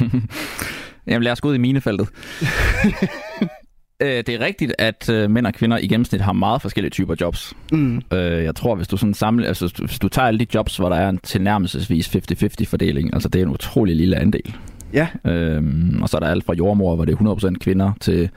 Jamen 1.06 1.22
lad 1.22 1.32
os 1.32 1.40
gå 1.40 1.48
ud 1.48 1.54
i 1.54 1.58
minefeltet. 1.58 2.08
Øh, 4.02 4.08
det 4.08 4.28
er 4.28 4.40
rigtigt, 4.40 4.74
at 4.78 5.08
øh, 5.08 5.30
mænd 5.30 5.46
og 5.46 5.54
kvinder 5.54 5.78
i 5.78 5.86
gennemsnit 5.86 6.20
har 6.20 6.32
meget 6.32 6.62
forskellige 6.62 6.90
typer 6.90 7.14
jobs. 7.20 7.54
Mm. 7.72 8.02
Øh, 8.12 8.44
jeg 8.44 8.54
tror, 8.54 8.74
hvis 8.74 8.88
du 8.88 8.96
sådan 8.96 9.14
samler, 9.14 9.48
altså, 9.48 9.82
hvis 9.86 9.98
du 9.98 10.08
tager 10.08 10.28
alle 10.28 10.40
de 10.40 10.46
jobs, 10.54 10.76
hvor 10.76 10.88
der 10.88 10.96
er 10.96 11.08
en 11.08 11.18
tilnærmelsesvis 11.18 12.16
50-50 12.16 12.64
fordeling, 12.66 13.14
altså 13.14 13.28
det 13.28 13.38
er 13.40 13.42
en 13.46 13.50
utrolig 13.50 13.96
lille 13.96 14.16
andel. 14.16 14.54
Ja. 14.92 15.08
Øhm, 15.24 16.02
og 16.02 16.08
så 16.08 16.16
er 16.16 16.20
der 16.20 16.26
alt 16.26 16.44
fra 16.44 16.54
jordmor, 16.54 16.94
hvor 16.94 17.04
det 17.04 17.12
er 17.12 17.52
100% 17.52 17.58
kvinder, 17.58 17.92
til 18.00 18.30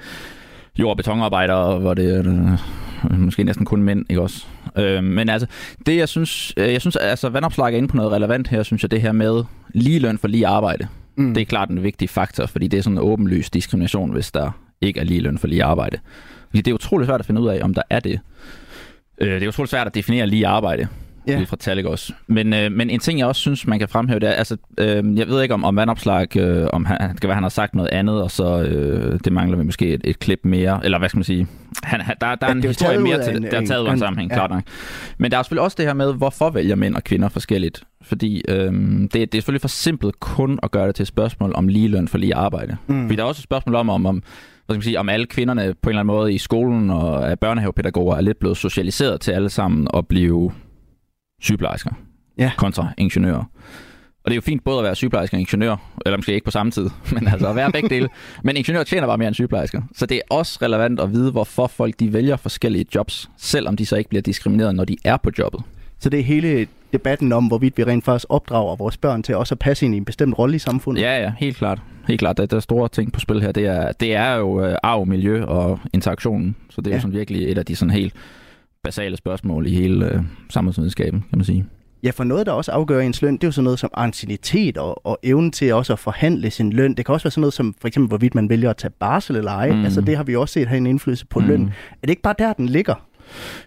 jord- 0.79 0.89
og 0.89 0.97
betonarbejdere, 0.97 1.79
hvor 1.79 1.93
det 1.93 2.15
er 2.15 2.19
øh, 3.11 3.19
måske 3.19 3.43
næsten 3.43 3.65
kun 3.65 3.83
mænd, 3.83 4.05
ikke 4.09 4.21
også? 4.21 4.45
Øh, 4.77 5.03
men 5.03 5.29
altså, 5.29 5.47
det 5.85 5.97
jeg 5.97 6.09
synes, 6.09 6.53
øh, 6.57 6.73
jeg 6.73 6.81
synes, 6.81 6.95
altså 6.95 7.29
vandopslag 7.29 7.73
er 7.73 7.77
inde 7.77 7.87
på 7.87 7.97
noget 7.97 8.11
relevant 8.11 8.47
her, 8.47 8.63
synes 8.63 8.83
jeg, 8.83 8.91
det 8.91 9.01
her 9.01 9.11
med 9.11 9.43
lige 9.73 9.99
løn 9.99 10.17
for 10.17 10.27
lige 10.27 10.47
arbejde. 10.47 10.87
Mm. 11.15 11.33
Det 11.33 11.41
er 11.41 11.45
klart 11.45 11.69
en 11.69 11.83
vigtig 11.83 12.09
faktor, 12.09 12.45
fordi 12.45 12.67
det 12.67 12.77
er 12.77 12.81
sådan 12.81 12.97
en 12.97 13.03
åbenlys 13.03 13.49
diskrimination, 13.49 14.11
hvis 14.11 14.31
der 14.31 14.51
ikke 14.81 14.99
er 14.99 15.03
lige 15.03 15.21
løn 15.21 15.37
for 15.37 15.47
lige 15.47 15.63
arbejde. 15.63 15.97
Fordi 16.49 16.61
det 16.61 16.71
er 16.71 16.75
utroligt 16.75 17.07
svært 17.07 17.19
at 17.19 17.25
finde 17.25 17.41
ud 17.41 17.47
af, 17.47 17.59
om 17.63 17.73
der 17.73 17.81
er 17.89 17.99
det. 17.99 18.19
Øh, 19.21 19.33
det 19.33 19.43
er 19.43 19.47
utroligt 19.47 19.71
svært 19.71 19.87
at 19.87 19.95
definere 19.95 20.27
lige 20.27 20.47
arbejde 20.47 20.87
ja. 21.27 21.41
ud 21.41 21.45
fra 21.45 21.55
tal, 21.55 21.87
også? 21.87 22.13
Men, 22.27 22.53
øh, 22.53 22.71
men 22.71 22.89
en 22.89 22.99
ting, 22.99 23.19
jeg 23.19 23.27
også 23.27 23.41
synes, 23.41 23.67
man 23.67 23.79
kan 23.79 23.89
fremhæve, 23.89 24.19
det 24.19 24.29
er, 24.29 24.33
altså, 24.33 24.57
øh, 24.77 25.17
jeg 25.17 25.27
ved 25.27 25.41
ikke 25.41 25.53
om, 25.53 25.63
om 25.63 25.75
vandopslag, 25.75 26.37
øh, 26.37 26.67
om 26.73 26.85
han, 26.85 26.97
kan 26.97 27.27
være, 27.27 27.33
han 27.33 27.43
har 27.43 27.49
sagt 27.49 27.75
noget 27.75 27.89
andet, 27.89 28.23
og 28.23 28.31
så 28.31 28.61
øh, 28.61 29.19
det 29.23 29.33
mangler 29.33 29.57
vi 29.57 29.63
måske 29.63 29.87
et, 29.87 30.01
et 30.03 30.19
klip 30.19 30.39
mere, 30.43 30.79
eller 30.83 30.97
hvad 30.97 31.09
skal 31.09 31.17
man 31.17 31.23
sige, 31.23 31.47
han, 31.83 32.01
han, 32.01 32.15
der, 32.21 32.35
der 32.35 32.47
er 32.47 32.51
en 32.51 32.63
historie 32.63 32.99
mere 32.99 33.23
til 33.23 33.41
det, 33.41 33.51
der 33.51 33.61
er 33.61 33.65
taget 33.65 33.81
ud 33.81 33.87
af 33.87 33.93
en 33.93 33.99
sammenhæng, 33.99 34.31
ja. 34.31 34.35
klart 34.35 34.51
nok. 34.51 34.63
Men 35.17 35.31
der 35.31 35.37
er 35.37 35.43
selvfølgelig 35.43 35.63
også 35.63 35.75
det 35.75 35.85
her 35.85 35.93
med, 35.93 36.13
hvorfor 36.13 36.49
vælger 36.49 36.75
mænd 36.75 36.95
og 36.95 37.03
kvinder 37.03 37.29
forskelligt, 37.29 37.83
fordi 38.01 38.41
øh, 38.47 38.73
det, 38.73 39.13
det 39.13 39.23
er 39.23 39.27
selvfølgelig 39.33 39.61
for 39.61 39.67
simpelt 39.67 40.19
kun 40.19 40.59
at 40.63 40.71
gøre 40.71 40.87
det 40.87 40.95
til 40.95 41.03
et 41.03 41.07
spørgsmål 41.07 41.51
om 41.55 41.67
lige 41.67 41.87
løn 41.87 42.07
for 42.07 42.17
lige 42.17 42.35
arbejde. 42.35 42.77
Mm. 42.87 43.03
Fordi 43.03 43.15
der 43.15 43.23
er 43.23 43.27
også 43.27 43.39
et 43.39 43.43
spørgsmål 43.43 43.75
om, 43.75 43.89
om, 43.89 44.05
om 44.05 44.23
hvad 44.71 44.81
skal 44.81 44.87
man 44.87 44.91
sige, 44.91 44.99
om 44.99 45.09
alle 45.09 45.25
kvinderne 45.25 45.73
på 45.81 45.89
en 45.89 45.91
eller 45.91 45.99
anden 45.99 46.15
måde 46.15 46.33
i 46.33 46.37
skolen 46.37 46.89
og 46.89 47.29
af 47.29 47.39
børnehavepædagoger 47.39 48.15
er 48.15 48.21
lidt 48.21 48.39
blevet 48.39 48.57
socialiseret 48.57 49.21
til 49.21 49.31
alle 49.31 49.49
sammen 49.49 49.87
at 49.93 50.07
blive 50.07 50.51
sygeplejersker 51.41 51.91
ja. 52.37 52.51
kontra 52.57 52.87
ingeniører. 52.97 53.43
Og 54.23 54.25
det 54.25 54.31
er 54.31 54.35
jo 54.35 54.41
fint 54.41 54.63
både 54.63 54.77
at 54.77 54.83
være 54.83 54.95
sygeplejerske 54.95 55.35
og 55.35 55.39
ingeniør, 55.39 55.75
eller 56.05 56.17
måske 56.17 56.33
ikke 56.33 56.45
på 56.45 56.51
samme 56.51 56.71
tid, 56.71 56.89
men 57.13 57.27
altså 57.27 57.47
at 57.47 57.55
være 57.55 57.71
begge 57.71 57.89
dele. 57.89 58.09
Men 58.43 58.57
ingeniør 58.57 58.83
tjener 58.83 59.07
bare 59.07 59.17
mere 59.17 59.27
end 59.27 59.35
sygeplejersker. 59.35 59.81
Så 59.95 60.05
det 60.05 60.17
er 60.17 60.35
også 60.35 60.59
relevant 60.61 60.99
at 60.99 61.11
vide, 61.13 61.31
hvorfor 61.31 61.67
folk 61.67 61.99
de 61.99 62.13
vælger 62.13 62.35
forskellige 62.35 62.85
jobs, 62.95 63.29
selvom 63.37 63.77
de 63.77 63.85
så 63.85 63.95
ikke 63.95 64.09
bliver 64.09 64.21
diskrimineret, 64.21 64.75
når 64.75 64.85
de 64.85 64.97
er 65.05 65.17
på 65.17 65.31
jobbet. 65.39 65.63
Så 66.01 66.09
det 66.09 66.19
er 66.19 66.23
hele 66.23 66.67
debatten 66.93 67.31
om, 67.31 67.47
hvorvidt 67.47 67.77
vi 67.77 67.83
rent 67.83 68.05
faktisk 68.05 68.25
opdrager 68.29 68.75
vores 68.75 68.97
børn 68.97 69.23
til 69.23 69.35
også 69.35 69.55
at 69.55 69.59
passe 69.59 69.85
ind 69.85 69.95
i 69.95 69.97
en 69.97 70.05
bestemt 70.05 70.39
rolle 70.39 70.55
i 70.55 70.59
samfundet. 70.59 71.01
Ja, 71.01 71.21
ja, 71.21 71.33
helt 71.39 71.57
klart. 71.57 71.81
Helt 72.07 72.19
klart. 72.19 72.37
Der, 72.37 72.45
der 72.45 72.55
er 72.55 72.61
store 72.61 72.87
ting 72.87 73.13
på 73.13 73.19
spil 73.19 73.41
her. 73.41 73.51
Det 73.51 73.65
er, 73.65 73.91
det 73.91 74.15
er 74.15 74.35
jo 74.35 74.65
øh, 74.65 74.75
arv, 74.83 75.07
miljø 75.07 75.45
og 75.45 75.79
interaktionen. 75.93 76.55
Så 76.69 76.81
det 76.81 76.87
er 76.87 76.91
ja. 76.91 76.97
jo 76.97 77.01
sådan 77.01 77.13
virkelig 77.13 77.51
et 77.51 77.57
af 77.57 77.65
de 77.65 77.75
sådan 77.75 77.91
helt 77.91 78.13
basale 78.83 79.17
spørgsmål 79.17 79.67
i 79.67 79.75
hele 79.75 80.13
øh, 80.13 80.21
samfundsvidenskaben, 80.49 81.19
kan 81.29 81.37
man 81.37 81.45
sige. 81.45 81.65
Ja, 82.03 82.11
for 82.11 82.23
noget, 82.23 82.45
der 82.45 82.51
også 82.51 82.71
afgør 82.71 82.99
ens 82.99 83.21
løn, 83.21 83.33
det 83.33 83.43
er 83.43 83.47
jo 83.47 83.51
sådan 83.51 83.63
noget 83.63 83.79
som 83.79 83.89
ancienitet 83.93 84.77
og, 84.77 85.05
og 85.05 85.19
evnen 85.23 85.51
til 85.51 85.73
også 85.73 85.93
at 85.93 85.99
forhandle 85.99 86.51
sin 86.51 86.73
løn. 86.73 86.93
Det 86.93 87.05
kan 87.05 87.13
også 87.13 87.23
være 87.23 87.31
sådan 87.31 87.41
noget 87.41 87.53
som 87.53 87.75
for 87.81 87.87
eksempel, 87.87 88.07
hvorvidt 88.07 88.35
man 88.35 88.49
vælger 88.49 88.69
at 88.69 88.77
tage 88.77 88.91
barsel 88.99 89.35
eller 89.35 89.51
ej. 89.51 89.71
Mm. 89.71 89.83
Altså 89.83 90.01
det 90.01 90.17
har 90.17 90.23
vi 90.23 90.35
også 90.35 90.53
set 90.53 90.67
have 90.67 90.77
en 90.77 90.85
indflydelse 90.85 91.25
på 91.25 91.39
mm. 91.39 91.47
løn. 91.47 91.61
Er 91.91 92.01
det 92.01 92.09
ikke 92.09 92.21
bare 92.21 92.35
der, 92.39 92.53
den 92.53 92.69
ligger? 92.69 92.95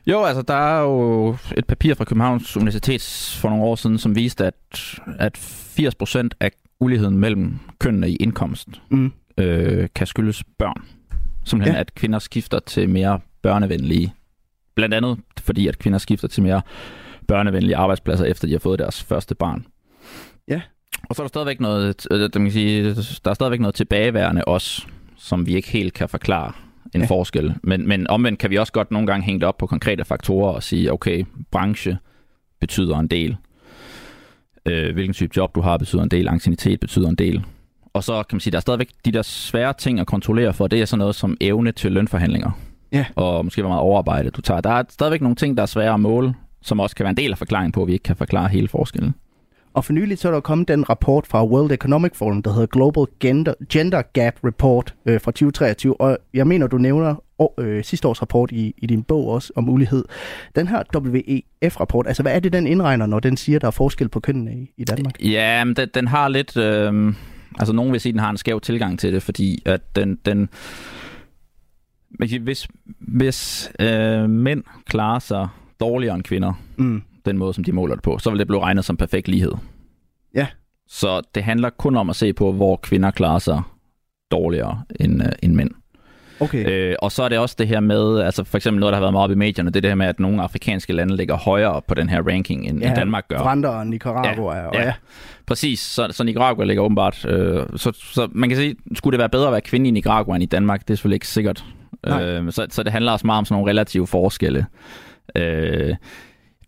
Jo, 0.06 0.24
altså 0.24 0.42
der 0.42 0.54
er 0.54 0.80
jo 0.80 1.36
et 1.56 1.66
papir 1.66 1.94
fra 1.94 2.04
Københavns 2.04 2.56
Universitet 2.56 3.36
for 3.40 3.48
nogle 3.48 3.64
år 3.64 3.74
siden, 3.74 3.98
som 3.98 4.16
viste, 4.16 4.46
at, 4.46 4.98
at 5.18 5.38
80% 5.38 6.28
af 6.40 6.50
uligheden 6.80 7.18
mellem 7.18 7.58
kønnene 7.78 8.10
i 8.10 8.16
indkomst 8.16 8.68
mm. 8.90 9.12
øh, 9.38 9.88
kan 9.94 10.06
skyldes 10.06 10.44
børn. 10.58 10.84
Simpelthen 11.44 11.74
ja. 11.74 11.80
at 11.80 11.94
kvinder 11.94 12.18
skifter 12.18 12.58
til 12.58 12.88
mere 12.88 13.20
børnevenlige. 13.42 14.14
Blandt 14.74 14.94
andet 14.94 15.18
fordi, 15.40 15.68
at 15.68 15.78
kvinder 15.78 15.98
skifter 15.98 16.28
til 16.28 16.42
mere 16.42 16.62
børnevenlige 17.28 17.76
arbejdspladser, 17.76 18.24
efter 18.24 18.46
de 18.46 18.52
har 18.52 18.58
fået 18.58 18.78
deres 18.78 19.02
første 19.02 19.34
barn. 19.34 19.66
Ja. 20.48 20.60
Og 21.08 21.16
så 21.16 21.22
er 21.22 21.24
der 21.24 21.28
stadigvæk 21.28 21.60
noget, 21.60 22.06
øh, 22.10 22.20
der, 22.20 22.38
man 22.38 22.46
kan 22.46 22.52
sige, 22.52 22.94
der 23.24 23.30
er 23.30 23.34
stadigvæk 23.34 23.60
noget 23.60 23.74
tilbageværende 23.74 24.44
også, 24.44 24.86
som 25.16 25.46
vi 25.46 25.56
ikke 25.56 25.68
helt 25.68 25.94
kan 25.94 26.08
forklare 26.08 26.52
en 26.94 27.00
ja. 27.00 27.06
forskel. 27.06 27.54
Men, 27.62 27.88
men 27.88 28.06
omvendt 28.10 28.38
kan 28.38 28.50
vi 28.50 28.58
også 28.58 28.72
godt 28.72 28.90
nogle 28.90 29.06
gange 29.06 29.24
hænge 29.24 29.40
det 29.40 29.48
op 29.48 29.58
på 29.58 29.66
konkrete 29.66 30.04
faktorer 30.04 30.52
og 30.52 30.62
sige, 30.62 30.92
okay, 30.92 31.24
branche 31.50 31.98
betyder 32.60 32.98
en 32.98 33.08
del. 33.08 33.36
Øh, 34.66 34.94
hvilken 34.94 35.14
type 35.14 35.32
job 35.36 35.54
du 35.54 35.60
har 35.60 35.76
betyder 35.76 36.02
en 36.02 36.08
del. 36.08 36.28
Ancienitet 36.28 36.80
betyder 36.80 37.08
en 37.08 37.14
del. 37.14 37.44
Og 37.92 38.04
så 38.04 38.22
kan 38.22 38.36
man 38.36 38.40
sige, 38.40 38.50
der 38.50 38.58
er 38.58 38.60
stadigvæk 38.60 38.88
de 39.04 39.12
der 39.12 39.22
svære 39.22 39.72
ting 39.72 40.00
at 40.00 40.06
kontrollere 40.06 40.52
for, 40.52 40.66
det 40.66 40.80
er 40.80 40.84
sådan 40.84 40.98
noget 40.98 41.14
som 41.14 41.36
evne 41.40 41.72
til 41.72 41.92
lønforhandlinger. 41.92 42.50
Ja. 42.92 43.04
Og 43.16 43.44
måske 43.44 43.62
hvor 43.62 43.68
meget 43.68 43.80
overarbejde 43.80 44.30
du 44.30 44.40
tager. 44.40 44.60
Der 44.60 44.70
er 44.70 44.82
stadigvæk 44.88 45.20
nogle 45.20 45.36
ting, 45.36 45.56
der 45.56 45.62
er 45.62 45.66
svære 45.66 45.94
at 45.94 46.00
måle, 46.00 46.34
som 46.62 46.80
også 46.80 46.96
kan 46.96 47.04
være 47.04 47.10
en 47.10 47.16
del 47.16 47.32
af 47.32 47.38
forklaringen 47.38 47.72
på, 47.72 47.82
at 47.82 47.86
vi 47.86 47.92
ikke 47.92 48.02
kan 48.02 48.16
forklare 48.16 48.48
hele 48.48 48.68
forskellen. 48.68 49.14
Og 49.74 49.84
for 49.84 49.92
nylig 49.92 50.18
så 50.18 50.28
er 50.28 50.32
der 50.32 50.40
kommet 50.40 50.68
den 50.68 50.90
rapport 50.90 51.26
fra 51.26 51.46
World 51.46 51.72
Economic 51.72 52.10
Forum, 52.14 52.42
der 52.42 52.52
hedder 52.52 52.66
Global 52.66 53.06
Gender, 53.20 53.54
Gender 53.72 54.02
Gap 54.12 54.34
Report 54.44 54.94
øh, 55.06 55.20
fra 55.20 55.30
2023. 55.30 56.00
Og 56.00 56.18
jeg 56.34 56.46
mener, 56.46 56.66
du 56.66 56.78
nævner 56.78 57.14
øh, 57.58 57.84
sidste 57.84 58.08
års 58.08 58.22
rapport 58.22 58.52
i, 58.52 58.74
i 58.78 58.86
din 58.86 59.02
bog 59.02 59.28
også 59.28 59.52
om 59.56 59.68
ulighed. 59.68 60.04
Den 60.56 60.68
her 60.68 60.82
WEF-rapport, 60.96 62.06
altså 62.06 62.22
hvad 62.22 62.34
er 62.34 62.40
det, 62.40 62.52
den 62.52 62.66
indregner, 62.66 63.06
når 63.06 63.20
den 63.20 63.36
siger, 63.36 63.58
der 63.58 63.66
er 63.66 63.70
forskel 63.70 64.08
på 64.08 64.20
kønnene 64.20 64.54
i, 64.54 64.70
i 64.76 64.84
Danmark? 64.84 65.14
Ja, 65.22 65.64
men 65.64 65.76
den, 65.76 65.88
den 65.94 66.08
har 66.08 66.28
lidt... 66.28 66.56
Øh 66.56 67.14
Altså 67.58 67.74
nogen 67.74 67.92
vil 67.92 68.00
sige, 68.00 68.10
at 68.10 68.14
den 68.14 68.20
har 68.20 68.30
en 68.30 68.36
skæv 68.36 68.60
tilgang 68.60 68.98
til 68.98 69.12
det, 69.12 69.22
fordi 69.22 69.62
at 69.66 69.96
den, 69.96 70.18
den 70.26 70.48
hvis, 72.40 72.68
hvis 72.98 73.72
øh, 73.80 74.30
mænd 74.30 74.62
klarer 74.86 75.18
sig 75.18 75.48
dårligere 75.80 76.14
end 76.14 76.22
kvinder, 76.22 76.52
Mm. 76.76 77.02
Den 77.24 77.38
måde, 77.38 77.54
som 77.54 77.64
de 77.64 77.72
måler 77.72 77.94
det 77.94 78.02
på, 78.02 78.18
så 78.18 78.30
vil 78.30 78.38
det 78.38 78.46
blive 78.46 78.62
regnet 78.62 78.84
som 78.84 78.96
perfekt 78.96 79.28
lighed. 79.28 79.52
Ja. 80.34 80.46
Så 80.88 81.22
det 81.34 81.42
handler 81.42 81.70
kun 81.70 81.96
om 81.96 82.10
at 82.10 82.16
se 82.16 82.32
på, 82.32 82.52
hvor 82.52 82.76
kvinder 82.76 83.10
klarer 83.10 83.38
sig 83.38 83.62
dårligere 84.30 84.82
end, 85.00 85.22
øh, 85.22 85.28
end 85.42 85.54
mænd. 85.54 85.70
Okay. 86.40 86.70
Øh, 86.70 86.96
og 86.98 87.12
så 87.12 87.22
er 87.22 87.28
det 87.28 87.38
også 87.38 87.56
det 87.58 87.68
her 87.68 87.80
med, 87.80 88.20
altså 88.20 88.44
for 88.44 88.56
eksempel 88.56 88.80
noget, 88.80 88.92
der 88.92 88.96
har 88.96 89.00
været 89.00 89.12
meget 89.12 89.24
op 89.24 89.30
i 89.30 89.34
medierne, 89.34 89.70
det 89.70 89.76
er 89.76 89.80
det 89.80 89.90
her 89.90 89.94
med, 89.94 90.06
at 90.06 90.20
nogle 90.20 90.42
afrikanske 90.42 90.92
lande 90.92 91.16
ligger 91.16 91.36
højere 91.36 91.82
på 91.88 91.94
den 91.94 92.08
her 92.08 92.22
ranking, 92.22 92.66
end, 92.66 92.80
ja, 92.80 92.88
end 92.88 92.96
Danmark 92.96 93.28
gør. 93.28 93.38
Rwanda 93.38 93.68
og 93.68 93.86
Nicaragua. 93.86 94.56
Ja, 94.56 94.66
og 94.66 94.74
ja. 94.74 94.82
Ja, 94.82 94.92
præcis. 95.46 95.80
Så, 95.80 96.08
så 96.10 96.24
Nicaragua 96.24 96.64
ligger 96.64 96.82
åbenbart... 96.82 97.24
Øh, 97.24 97.66
så, 97.76 97.92
så 97.94 98.28
man 98.32 98.48
kan 98.48 98.58
sige, 98.58 98.76
skulle 98.94 99.12
det 99.12 99.18
være 99.18 99.28
bedre 99.28 99.46
at 99.46 99.52
være 99.52 99.60
kvinde 99.60 99.88
i 99.88 99.90
Nicaragua 99.90 100.34
end 100.34 100.42
i 100.42 100.46
Danmark? 100.46 100.80
Det 100.80 100.90
er 100.90 100.94
selvfølgelig 100.94 101.16
ikke 101.16 101.28
sikkert. 101.28 101.64
Nej. 102.06 102.24
Øh, 102.24 102.52
så, 102.52 102.66
så 102.70 102.82
det 102.82 102.92
handler 102.92 103.12
også 103.12 103.26
meget 103.26 103.38
om 103.38 103.44
sådan 103.44 103.54
nogle 103.54 103.70
relative 103.70 104.06
forskelle. 104.06 104.66
Øh, 105.36 105.94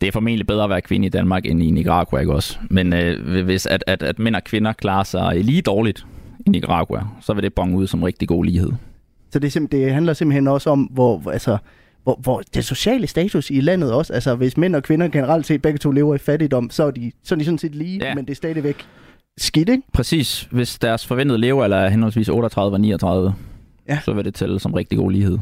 det 0.01 0.07
er 0.07 0.11
formentlig 0.11 0.47
bedre 0.47 0.63
at 0.63 0.69
være 0.69 0.81
kvinde 0.81 1.05
i 1.05 1.09
Danmark 1.09 1.45
end 1.45 1.63
i 1.63 1.71
Nicaragua, 1.71 2.19
ikke 2.19 2.33
også? 2.33 2.57
Men 2.69 2.93
øh, 2.93 3.43
hvis 3.43 3.65
at, 3.65 3.83
at, 3.87 4.03
at 4.03 4.19
mænd 4.19 4.35
og 4.35 4.43
kvinder 4.43 4.73
klarer 4.73 5.03
sig 5.03 5.43
lige 5.43 5.61
dårligt 5.61 6.05
i 6.45 6.49
Nicaragua, 6.49 7.03
så 7.21 7.33
vil 7.33 7.43
det 7.43 7.53
bonge 7.53 7.77
ud 7.77 7.87
som 7.87 8.03
rigtig 8.03 8.27
god 8.27 8.45
lighed. 8.45 8.71
Så 9.31 9.39
det, 9.39 9.57
simp- 9.57 9.67
det 9.71 9.93
handler 9.93 10.13
simpelthen 10.13 10.47
også 10.47 10.69
om, 10.69 10.79
hvor, 10.83 11.31
altså, 11.31 11.57
hvor, 12.03 12.19
hvor 12.21 12.41
det 12.53 12.65
sociale 12.65 13.07
status 13.07 13.49
i 13.49 13.59
landet 13.61 13.93
også, 13.93 14.13
altså 14.13 14.35
hvis 14.35 14.57
mænd 14.57 14.75
og 14.75 14.83
kvinder 14.83 15.07
generelt 15.07 15.45
set 15.45 15.61
begge 15.61 15.77
to 15.79 15.91
lever 15.91 16.15
i 16.15 16.17
fattigdom, 16.17 16.69
så 16.69 16.83
er 16.83 16.91
de, 16.91 17.11
så 17.23 17.35
er 17.35 17.39
de 17.39 17.45
sådan 17.45 17.57
set 17.57 17.75
lige, 17.75 17.99
Ja. 18.05 18.15
men 18.15 18.25
det 18.25 18.31
er 18.31 18.35
stadigvæk 18.35 18.85
skidt, 19.37 19.69
ikke? 19.69 19.83
Præcis. 19.93 20.47
Hvis 20.51 20.79
deres 20.79 21.05
forventede 21.05 21.39
levealder 21.39 21.77
er 21.77 21.89
henholdsvis 21.89 22.29
38 22.29 22.75
og 22.75 22.81
39, 22.81 23.33
Ja. 23.89 23.99
så 24.05 24.13
vil 24.13 24.25
det 24.25 24.33
tælle 24.35 24.59
som 24.59 24.73
rigtig 24.73 24.97
god 24.97 25.11
lighed. 25.11 25.37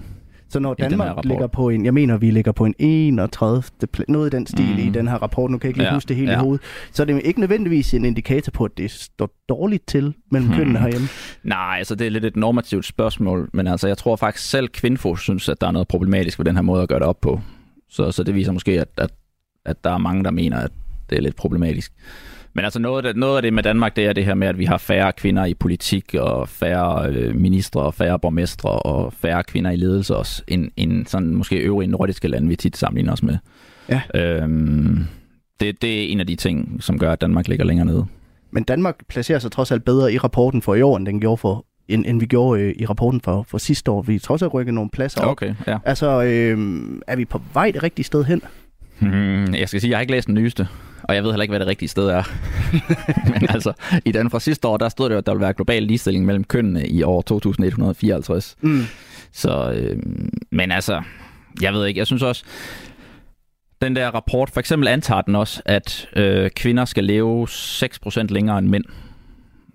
Så 0.49 0.59
når 0.59 0.75
I 0.79 0.81
Danmark 0.81 1.25
ligger 1.25 1.47
på 1.47 1.69
en, 1.69 1.85
jeg 1.85 1.93
mener, 1.93 2.17
vi 2.17 2.31
ligger 2.31 2.51
på 2.51 2.65
en 2.65 2.75
31. 2.79 3.63
pla- 3.97 4.03
noget 4.07 4.33
i 4.33 4.35
den 4.35 4.47
stil 4.47 4.65
mm. 4.73 4.87
i 4.87 4.89
den 4.89 5.07
her 5.07 5.15
rapport, 5.15 5.51
nu 5.51 5.57
kan 5.57 5.65
jeg 5.67 5.69
ikke 5.69 5.79
lige 5.79 5.87
Ja, 5.87 5.93
huske 5.93 6.07
det 6.09 6.15
hele 6.15 6.27
i 6.31 6.33
ja. 6.33 6.39
hovedet, 6.39 6.61
så 6.91 7.03
er 7.03 7.05
det 7.05 7.21
ikke 7.25 7.39
nødvendigvis 7.39 7.93
en 7.93 8.05
indikator 8.05 8.51
på, 8.51 8.65
at 8.65 8.71
det 8.77 8.91
står 8.91 9.29
dårligt 9.49 9.87
til 9.87 10.13
mellem 10.31 10.47
Hmm. 10.49 10.57
kønnene 10.57 10.79
herhjemme. 10.79 11.07
Nej, 11.43 11.75
altså 11.77 11.95
det 11.95 12.07
er 12.07 12.11
lidt 12.11 12.25
et 12.25 12.35
normativt 12.35 12.85
spørgsmål, 12.85 13.49
men 13.53 13.67
altså 13.67 13.87
jeg 13.87 13.97
tror 13.97 14.15
faktisk 14.15 14.49
selv 14.49 14.67
Kvinfo 14.67 15.15
synes, 15.15 15.49
at 15.49 15.61
der 15.61 15.67
er 15.67 15.71
noget 15.71 15.87
problematisk 15.87 16.39
ved 16.39 16.45
den 16.45 16.55
her 16.55 16.61
måde 16.63 16.81
at 16.83 16.89
gøre 16.89 16.99
det 16.99 17.07
op 17.07 17.21
på. 17.21 17.41
Så, 17.89 18.11
så 18.11 18.23
det 18.23 18.35
viser 18.35 18.51
måske, 18.51 18.81
at, 18.81 18.87
at, 18.97 19.11
at 19.65 19.83
der 19.83 19.89
er 19.93 19.97
mange, 19.97 20.23
der 20.23 20.31
mener, 20.31 20.57
at 20.57 20.71
det 21.09 21.17
er 21.17 21.21
lidt 21.21 21.35
problematisk. 21.35 21.91
Men 22.53 22.65
altså 22.65 22.79
noget 22.79 23.05
af, 23.05 23.13
det, 23.13 23.19
noget 23.19 23.35
af 23.35 23.41
det 23.41 23.53
med 23.53 23.63
Danmark, 23.63 23.95
det 23.95 24.05
er 24.05 24.13
det 24.13 24.25
her 24.25 24.33
med, 24.33 24.47
at 24.47 24.57
vi 24.57 24.65
har 24.65 24.77
færre 24.77 25.13
kvinder 25.13 25.45
i 25.45 25.53
politik, 25.53 26.13
og 26.13 26.49
færre 26.49 27.09
øh, 27.09 27.35
ministre, 27.35 27.81
og 27.81 27.93
færre 27.93 28.19
borgmestre, 28.19 28.69
og 28.69 29.13
færre 29.13 29.43
kvinder 29.43 29.71
i 29.71 29.75
ledelse 29.75 30.15
også, 30.15 30.43
end, 30.47 30.71
end 30.77 31.05
sådan 31.05 31.35
måske 31.35 31.57
øvrige 31.57 31.87
nordiske 31.87 32.27
lande, 32.27 32.47
vi 32.47 32.55
tit 32.55 32.77
sammenligner 32.77 33.13
os 33.13 33.23
med. 33.23 33.37
Ja. 33.89 34.01
Øhm, 34.15 35.05
det, 35.59 35.81
det 35.81 36.03
er 36.03 36.07
en 36.11 36.19
af 36.19 36.27
de 36.27 36.35
ting, 36.35 36.83
som 36.83 36.99
gør, 36.99 37.11
at 37.11 37.21
Danmark 37.21 37.47
ligger 37.47 37.65
længere 37.65 37.85
nede. 37.85 38.05
Men 38.51 38.63
Danmark 38.63 38.95
placerer 39.07 39.39
sig 39.39 39.51
trods 39.51 39.71
alt 39.71 39.85
bedre 39.85 40.13
i 40.13 40.17
rapporten 40.17 40.61
for 40.61 40.75
i 40.75 40.81
år, 40.81 40.97
end 40.97 41.05
den 41.05 41.21
gjorde 41.21 41.37
for 41.37 41.65
end, 41.87 42.05
end 42.07 42.19
vi 42.19 42.25
gjorde 42.25 42.61
øh, 42.61 42.73
i 42.77 42.85
rapporten 42.85 43.21
for, 43.21 43.45
for 43.47 43.57
sidste 43.57 43.91
år. 43.91 44.01
Vi 44.01 44.15
er 44.15 44.19
trods 44.19 44.41
alt 44.41 44.53
rykket 44.53 44.73
nogle 44.73 44.89
pladser 44.89 45.21
op. 45.21 45.31
Okay, 45.31 45.55
ja. 45.67 45.77
Altså, 45.85 46.23
øh, 46.23 46.79
er 47.07 47.15
vi 47.15 47.25
på 47.25 47.41
vej 47.53 47.71
det 47.71 47.83
rigtige 47.83 48.05
sted 48.05 48.23
hen? 48.23 48.41
Hmm, 48.99 49.53
jeg 49.53 49.67
skal 49.67 49.81
sige, 49.81 49.91
jeg 49.91 49.97
har 49.97 50.01
ikke 50.01 50.13
læst 50.13 50.27
den 50.27 50.35
nyeste, 50.35 50.67
og 51.07 51.15
jeg 51.15 51.23
ved 51.23 51.31
heller 51.31 51.43
ikke, 51.43 51.51
hvad 51.51 51.59
det 51.59 51.67
rigtige 51.67 51.89
sted 51.89 52.07
er. 52.07 52.23
Men 53.39 53.49
altså, 53.49 53.73
i 54.05 54.11
den 54.11 54.29
fra 54.29 54.39
sidste 54.39 54.67
år, 54.67 54.77
der 54.77 54.89
stod 54.89 55.09
det 55.09 55.13
jo, 55.13 55.17
at 55.17 55.25
der 55.25 55.31
ville 55.31 55.43
være 55.43 55.53
global 55.53 55.83
ligestilling 55.83 56.25
mellem 56.25 56.43
kønnene 56.43 56.87
i 56.87 57.03
år 57.03 57.21
2154. 57.21 58.55
Mm. 58.61 58.81
Så, 59.31 59.71
øh, 59.71 59.99
men 60.51 60.71
altså, 60.71 61.01
jeg 61.61 61.73
ved 61.73 61.85
ikke, 61.85 61.97
jeg 61.97 62.07
synes 62.07 62.23
også, 62.23 62.45
den 63.81 63.95
der 63.95 64.07
rapport, 64.07 64.49
for 64.49 64.59
eksempel 64.59 64.87
antager 64.87 65.21
den 65.21 65.35
også, 65.35 65.61
at 65.65 66.07
øh, 66.15 66.49
kvinder 66.49 66.85
skal 66.85 67.03
leve 67.03 67.47
6% 67.47 68.25
længere 68.29 68.59
end 68.59 68.67
mænd. 68.67 68.83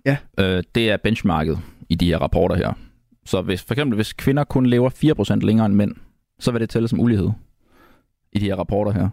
Ja. 0.07 0.17
Øh, 0.39 0.63
det 0.75 0.91
er 0.91 0.97
benchmarket 0.97 1.59
i 1.89 1.95
de 1.95 2.07
her 2.07 2.19
rapporter 2.19 2.57
her. 2.57 2.73
Så 3.27 3.43
hvis, 3.43 3.63
for 3.63 3.75
eksempel, 3.75 3.97
hvis 3.97 4.13
kvinder 4.13 4.45
kun 4.45 4.67
lever 4.67 5.35
4% 5.41 5.47
længere 5.47 5.67
end 5.67 5.75
mænd, 5.75 5.95
så 6.39 6.53
vil 6.53 6.61
det 6.61 6.71
tælle 6.71 6.89
som 6.89 7.01
ulighed 7.01 7.31
i 8.33 8.39
de 8.39 8.45
her 8.45 8.57
rapporter 8.57 8.93
her. 8.93 9.09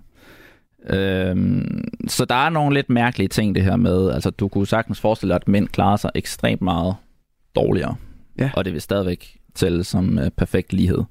Øhm, 0.90 1.84
så 2.08 2.26
der 2.26 2.36
er 2.36 2.50
nogle 2.50 2.74
lidt 2.74 2.90
mærkelige 2.90 3.28
ting 3.28 3.56
det 3.56 3.64
her 3.64 3.76
med, 3.76 4.12
altså 4.12 4.30
du 4.30 4.48
kunne 4.48 4.68
sagtens 4.68 5.00
forestille 5.00 5.30
dig, 5.30 5.36
at 5.42 5.48
mænd 5.48 5.68
klarer 5.68 5.98
sig 5.98 6.12
ekstremt 6.16 6.62
meget 6.62 6.96
dårligere. 7.56 7.96
Ja. 8.40 8.52
Og 8.54 8.66
det 8.66 8.74
vil 8.74 8.82
stadigvæk 8.82 9.38
tælle 9.56 9.84
som 9.84 10.20
øh, 10.20 10.30
perfekt 10.30 10.74
lighed. 10.74 11.04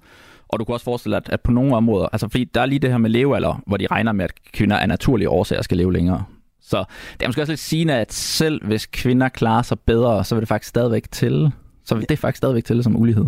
Og 0.48 0.58
du 0.58 0.64
kan 0.64 0.72
også 0.72 0.84
forestille 0.84 1.16
dig, 1.16 1.22
at, 1.26 1.32
at 1.32 1.40
på 1.40 1.52
nogle 1.52 1.76
områder, 1.76 2.08
altså 2.12 2.28
fordi 2.28 2.44
der 2.44 2.60
er 2.60 2.66
lige 2.66 2.78
det 2.78 2.90
her 2.90 2.98
med 2.98 3.10
levealder, 3.10 3.62
hvor 3.66 3.76
de 3.76 3.86
regner 3.86 4.12
med, 4.12 4.24
at 4.24 4.32
kvinder 4.52 4.76
af 4.76 4.88
naturlige 4.88 5.28
årsager 5.28 5.62
skal 5.62 5.76
leve 5.76 5.92
længere. 5.92 6.24
Så 6.60 6.84
det 7.12 7.22
er 7.22 7.28
måske 7.28 7.42
også 7.42 7.52
lidt 7.52 7.60
sigende, 7.60 7.94
at 7.94 8.12
selv 8.12 8.66
hvis 8.66 8.86
kvinder 8.86 9.28
klarer 9.28 9.62
sig 9.62 9.80
bedre, 9.80 10.24
så 10.24 10.34
vil 10.34 10.40
det 10.40 10.48
faktisk 10.48 10.68
stadigvæk 10.68 11.10
tælle. 11.10 11.52
Så 11.84 11.94
vil 11.94 12.08
det 12.08 12.18
faktisk 12.18 12.36
stadigvæk 12.36 12.64
tælle 12.64 12.82
som 12.82 12.96
ulighed. 12.96 13.26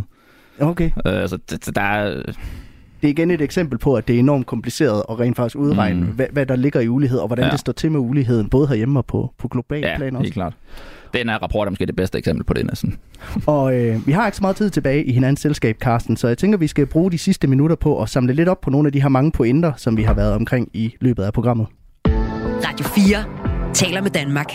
Okay. 0.61 0.91
Øh, 1.07 1.20
altså, 1.20 1.36
det, 1.36 1.76
der 1.76 1.82
er, 1.82 2.22
Det 3.01 3.09
er 3.09 3.11
igen 3.11 3.30
et 3.30 3.40
eksempel 3.40 3.78
på, 3.78 3.94
at 3.94 4.09
det 4.09 4.14
er 4.14 4.18
enormt 4.18 4.46
kompliceret 4.46 5.03
at 5.11 5.20
rent 5.20 5.36
faktisk 5.36 5.57
udregne, 5.57 6.01
mm. 6.01 6.07
Hvad, 6.07 6.26
hvad 6.32 6.46
der 6.46 6.57
ligger 6.57 6.80
i 6.80 6.88
ulighed, 6.88 7.18
og 7.18 7.26
hvordan 7.26 7.42
ja. 7.42 7.46
Ja. 7.46 7.53
det 7.53 7.61
står 7.61 7.72
til 7.72 7.92
med 7.92 8.01
uligheden, 8.01 8.49
både 8.49 8.68
herhjemme 8.68 8.99
og 8.99 9.07
på, 9.07 9.34
på 9.38 9.49
global 9.49 9.80
ja, 9.80 9.96
plan 9.96 10.16
også. 10.16 10.22
helt 10.22 10.34
klart. 10.34 10.55
Den 11.14 11.28
her 11.28 11.38
rapport 11.42 11.68
er 11.68 11.70
måske 11.70 11.86
det 11.86 11.96
bedste 11.96 12.18
eksempel 12.18 12.44
på 12.44 12.55
det 12.55 12.66
næsten. 12.66 12.99
Og 13.46 13.74
øh, 13.74 14.07
vi 14.07 14.12
har 14.12 14.26
ikke 14.26 14.36
så 14.36 14.42
meget 14.42 14.57
tid 14.57 14.70
tilbage 14.70 15.05
i 15.05 15.12
hinandens 15.12 15.40
selskab, 15.40 15.78
Carsten, 15.78 16.16
så 16.16 16.28
jeg 16.28 16.38
tænker, 16.38 16.59
vi 16.59 16.66
skal 16.66 16.86
bruge 16.86 17.12
de 17.12 17.18
sidste 17.18 17.46
minutter 17.46 17.76
på 17.76 18.03
at 18.03 18.09
samle 18.09 18.32
lidt 18.32 18.49
op 18.49 18.61
på 18.61 18.70
nogle 18.70 18.86
af 18.88 18.92
de 18.92 19.03
her 19.03 19.09
mange 19.09 19.32
pointer, 19.32 19.72
som 19.76 19.96
vi 19.96 20.03
har 20.03 20.14
været 20.14 20.34
omkring 20.34 20.68
i 20.72 20.94
løbet 21.01 21.22
af 21.22 21.32
programmet. 21.32 21.66
Radio 22.66 22.86
4 22.86 23.74
taler 23.74 24.03
med 24.03 24.11
Danmark. 24.11 24.53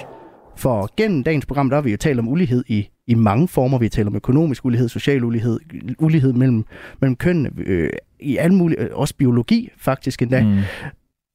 For 0.56 0.89
gennem 0.98 1.24
dagens 1.24 1.46
program, 1.46 1.70
der 1.70 1.78
har 1.78 1.82
vi 1.82 1.91
jo 1.91 1.98
talt 1.98 2.20
om 2.20 2.28
ulighed 2.28 2.64
i, 2.68 2.89
i 3.08 3.16
mange 3.16 3.47
former. 3.47 3.78
Vi 3.78 3.89
talt 3.89 4.08
om 4.08 4.16
økonomisk 4.16 4.66
ulighed, 4.66 4.89
social 4.89 5.24
ulighed, 5.24 5.60
ulighed 5.99 6.34
mellem, 6.34 6.66
mellem 7.01 7.16
kønnene, 7.16 7.51
øh, 7.58 7.89
i 8.20 8.38
alle 8.38 8.56
mulige, 8.56 8.80
øh, 8.80 8.89
også 8.93 9.16
biologi 9.16 9.70
faktisk 9.78 10.22
endda. 10.22 10.43
Mm. 10.43 10.60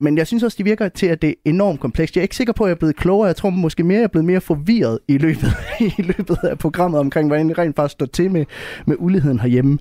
Men 0.00 0.18
jeg 0.18 0.26
synes 0.26 0.42
også, 0.42 0.56
det 0.56 0.64
virker 0.64 0.88
til, 0.88 1.06
at 1.06 1.22
det 1.22 1.30
er 1.30 1.34
enormt 1.44 1.80
komplekst. 1.80 2.16
Jeg 2.16 2.20
er 2.20 2.22
ikke 2.22 2.36
sikker 2.36 2.52
på, 2.52 2.64
at 2.64 2.68
jeg 2.68 2.74
er 2.74 2.78
blevet 2.78 2.96
klogere. 2.96 3.26
Jeg 3.26 3.36
tror 3.36 3.50
måske 3.50 3.84
mere, 3.84 3.96
at 3.96 4.00
jeg 4.00 4.04
er 4.04 4.08
blevet 4.08 4.24
mere 4.24 4.40
forvirret 4.40 4.98
i 5.08 5.18
løbet, 5.18 5.52
i 5.98 6.02
løbet 6.02 6.38
af 6.42 6.58
programmet 6.58 7.00
omkring, 7.00 7.28
hvordan 7.28 7.48
det 7.48 7.58
rent 7.58 7.76
faktisk 7.76 7.92
står 7.92 8.06
til 8.06 8.30
med, 8.30 8.44
med 8.86 8.96
uligheden 8.98 9.40
herhjemme. 9.40 9.78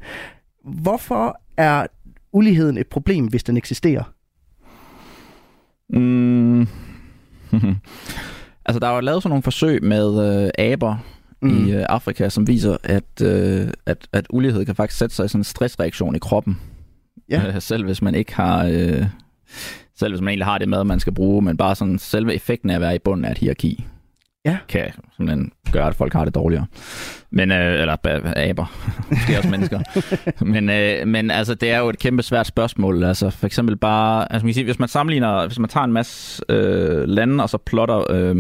Hvorfor 0.64 1.42
er 1.58 1.88
uligheden 2.34 2.78
et 2.78 2.88
problem, 2.88 3.26
hvis 3.26 3.44
den 3.44 3.58
eksisterer? 3.58 4.14
Mm. 5.90 6.62
altså, 8.66 8.80
der 8.80 8.88
er 8.88 8.96
jo 8.96 9.02
lavet 9.02 9.24
sådan 9.24 9.32
nogle 9.32 9.44
forsøg 9.44 9.84
med 9.84 10.44
øh, 10.46 10.50
aber 10.58 10.96
mm. 11.42 11.68
i 11.68 11.72
øh, 11.72 11.86
Afrika, 11.90 12.30
som 12.30 12.48
viser, 12.48 12.78
at, 12.84 13.22
øh, 13.22 13.68
at, 13.86 14.08
at 14.14 14.28
ulighed 14.30 14.66
kan 14.66 14.76
faktisk 14.76 15.00
sætte 15.00 15.16
sig 15.16 15.26
i 15.26 15.28
sådan 15.28 15.40
en 15.40 15.44
stressreaktion 15.44 16.16
i 16.16 16.20
kroppen. 16.20 16.60
Ja. 17.30 17.48
Øh, 17.48 17.62
selv 17.62 17.86
hvis 17.86 18.02
man 18.02 18.16
ikke 18.16 18.36
har... 18.36 18.66
Øh, 18.66 19.06
selv 20.00 20.14
hvis 20.14 20.22
man 20.22 20.28
egentlig 20.28 20.46
har 20.46 20.58
det 20.58 20.70
mad, 20.70 20.84
man 20.84 21.00
skal 21.00 21.14
bruge, 21.14 21.42
men 21.42 21.58
bare 21.58 21.76
sådan 21.76 22.00
selve 22.00 22.34
effekten 22.34 22.70
af 22.70 22.76
at 22.76 22.82
være 22.82 22.96
i 22.96 23.00
bunden 23.00 23.26
af 23.26 23.32
et 23.32 23.38
hierarki, 23.38 23.86
Ja. 24.52 24.58
kan 24.68 24.92
simpelthen 25.18 25.52
gøre, 25.72 25.88
at 25.88 25.96
folk 25.96 26.14
har 26.14 26.26
det 26.26 26.36
dårligere. 26.36 26.66
Men, 27.32 27.52
øh, 27.52 27.82
eller 27.82 27.96
aber, 28.36 28.66
måske 29.10 29.38
også 29.38 29.50
mennesker. 29.50 29.80
men, 30.54 30.70
øh, 30.70 31.08
men 31.08 31.32
altså, 31.32 31.54
det 31.56 31.72
er 31.72 31.80
jo 31.80 31.90
et 31.90 32.00
kæmpe 32.00 32.24
svært 32.24 32.48
spørgsmål. 32.48 33.04
Altså, 33.04 33.30
for 33.30 33.46
eksempel 33.46 33.76
bare, 33.78 34.32
altså, 34.34 34.46
man 34.46 34.50
kan 34.50 34.54
sige, 34.54 34.64
hvis 34.64 34.80
man 34.80 34.88
sammenligner, 34.90 35.48
hvis 35.48 35.60
man 35.60 35.70
tager 35.70 35.84
en 35.84 35.94
masse 35.94 36.44
øh, 36.50 37.08
lande, 37.08 37.44
og 37.44 37.50
så 37.50 37.58
plotter 37.58 38.12
øh, 38.12 38.36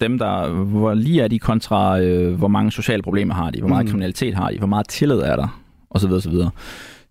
dem, 0.00 0.18
der, 0.18 0.48
hvor 0.48 0.94
lige 0.94 1.22
er 1.22 1.28
de 1.28 1.38
kontra, 1.38 2.00
øh, 2.00 2.34
hvor 2.34 2.48
mange 2.48 2.72
sociale 2.72 3.02
problemer 3.02 3.34
har 3.34 3.50
de, 3.50 3.58
hvor 3.58 3.68
meget 3.68 3.84
Mm. 3.84 3.90
kriminalitet 3.90 4.34
har 4.34 4.50
de, 4.50 4.58
hvor 4.58 4.66
meget 4.66 4.88
tillid 4.88 5.18
er 5.18 5.36
der, 5.36 5.60
og 5.90 6.00
så 6.00 6.06
videre, 6.06 6.22
så 6.22 6.30
videre. 6.30 6.50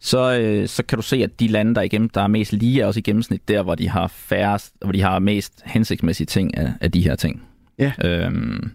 Så, 0.03 0.37
øh, 0.39 0.67
så 0.67 0.83
kan 0.83 0.95
du 0.95 1.01
se, 1.01 1.23
at 1.23 1.39
de 1.39 1.47
lande, 1.47 1.75
der 1.75 1.81
er, 1.81 1.85
igennem, 1.85 2.09
der 2.09 2.21
er 2.21 2.27
mest 2.27 2.53
lige, 2.53 2.81
er 2.81 2.85
også 2.85 2.97
i 2.99 3.01
gennemsnit 3.01 3.47
der, 3.47 3.63
hvor 3.63 3.75
de 3.75 3.89
har 3.89 4.07
færrest, 4.07 4.73
hvor 4.83 4.91
de 4.91 5.01
har 5.01 5.19
mest 5.19 5.61
hensigtsmæssige 5.65 6.25
ting 6.27 6.57
af, 6.57 6.71
af 6.81 6.91
de 6.91 7.01
her 7.01 7.15
ting. 7.15 7.41
Ja. 7.79 7.91
Øhm, 8.05 8.71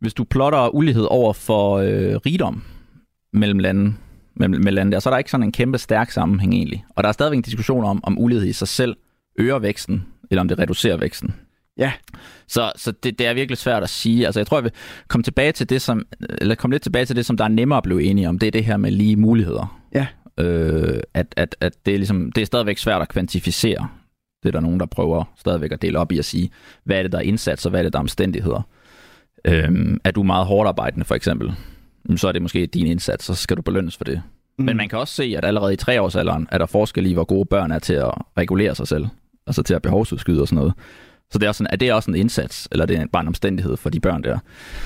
hvis 0.00 0.14
du 0.14 0.24
plotter 0.24 0.74
ulighed 0.74 1.06
over 1.10 1.32
for 1.32 1.78
øh, 1.78 2.16
rigdom 2.26 2.62
mellem 3.32 3.58
lande, 3.58 3.94
mellem, 4.36 4.60
mellem 4.60 4.74
lande 4.74 4.92
der, 4.92 4.98
så 5.00 5.08
er 5.08 5.12
der 5.12 5.18
ikke 5.18 5.30
sådan 5.30 5.44
en 5.44 5.52
kæmpe 5.52 5.78
stærk 5.78 6.10
sammenhæng 6.10 6.54
egentlig. 6.54 6.84
Og 6.96 7.02
der 7.02 7.08
er 7.08 7.12
stadigvæk 7.12 7.36
en 7.36 7.42
diskussion 7.42 7.84
om, 7.84 8.04
om 8.04 8.18
ulighed 8.18 8.48
i 8.48 8.52
sig 8.52 8.68
selv 8.68 8.96
øger 9.38 9.58
væksten, 9.58 10.06
eller 10.30 10.40
om 10.40 10.48
det 10.48 10.58
reducerer 10.58 10.96
væksten. 10.96 11.34
Ja. 11.78 11.92
Så, 12.48 12.72
så 12.76 12.92
det, 12.92 13.18
det 13.18 13.26
er 13.26 13.34
virkelig 13.34 13.58
svært 13.58 13.82
at 13.82 13.88
sige. 13.88 14.26
Altså, 14.26 14.40
jeg 14.40 14.46
tror, 14.46 14.56
jeg 14.56 14.64
vil 14.64 14.72
komme 15.08 15.22
tilbage 15.22 15.52
til 15.52 15.68
det, 15.68 15.82
som, 15.82 16.06
eller 16.40 16.54
komme 16.54 16.74
lidt 16.74 16.82
tilbage 16.82 17.04
til 17.04 17.16
det, 17.16 17.26
som 17.26 17.36
der 17.36 17.44
er 17.44 17.48
nemmere 17.48 17.76
at 17.76 17.82
blive 17.82 18.02
enige 18.02 18.28
om. 18.28 18.38
Det 18.38 18.46
er 18.46 18.50
det 18.50 18.64
her 18.64 18.76
med 18.76 18.90
lige 18.90 19.16
muligheder. 19.16 19.80
Ja. 19.94 20.06
Øh, 20.40 21.00
at, 21.14 21.34
at, 21.36 21.56
at 21.60 21.72
det, 21.86 21.94
er 21.94 21.98
ligesom, 21.98 22.32
det 22.32 22.42
er 22.42 22.46
stadigvæk 22.46 22.78
svært 22.78 23.02
at 23.02 23.08
kvantificere. 23.08 23.88
Det 24.42 24.48
er 24.48 24.52
der 24.52 24.60
nogen, 24.60 24.80
der 24.80 24.86
prøver 24.86 25.24
stadigvæk 25.36 25.72
at 25.72 25.82
dele 25.82 25.98
op 25.98 26.12
i 26.12 26.18
at 26.18 26.24
sige, 26.24 26.50
hvad 26.84 26.98
er 26.98 27.02
det, 27.02 27.12
der 27.12 27.18
er 27.18 27.22
indsats, 27.22 27.66
og 27.66 27.70
hvad 27.70 27.80
er 27.80 27.82
det, 27.82 27.92
der 27.92 27.98
er 27.98 28.02
omstændigheder. 28.02 28.62
Øhm, 29.44 30.00
er 30.04 30.10
du 30.10 30.22
meget 30.22 30.46
hårdt 30.46 30.68
arbejdende, 30.68 31.04
for 31.04 31.14
eksempel, 31.14 31.52
så 32.16 32.28
er 32.28 32.32
det 32.32 32.42
måske 32.42 32.66
din 32.66 32.86
indsats, 32.86 33.24
så 33.24 33.34
skal 33.34 33.56
du 33.56 33.62
belønnes 33.62 33.96
for 33.96 34.04
det. 34.04 34.22
Mm. 34.58 34.64
Men 34.64 34.76
man 34.76 34.88
kan 34.88 34.98
også 34.98 35.14
se, 35.14 35.34
at 35.36 35.44
allerede 35.44 35.72
i 35.72 35.76
treårsalderen 35.76 36.48
er 36.52 36.58
der 36.58 36.66
forskel 36.66 37.06
i, 37.06 37.12
hvor 37.12 37.24
gode 37.24 37.44
børn 37.44 37.70
er 37.70 37.78
til 37.78 37.94
at 37.94 38.10
regulere 38.38 38.74
sig 38.74 38.88
selv. 38.88 39.06
Altså 39.46 39.62
til 39.62 39.74
at 39.74 39.82
behovsudskyde 39.82 40.42
og 40.42 40.48
sådan 40.48 40.56
noget. 40.56 40.72
Så 41.30 41.38
det 41.38 41.44
er, 41.44 41.48
også 41.48 41.58
sådan, 41.58 41.72
er 41.72 41.76
det 41.76 41.92
også 41.92 42.10
en 42.10 42.16
indsats, 42.16 42.68
eller 42.72 42.82
er 42.82 42.86
det 42.86 43.10
bare 43.12 43.22
en 43.22 43.28
omstændighed 43.28 43.76
for 43.76 43.90
de 43.90 44.00
børn 44.00 44.22
der? 44.22 44.38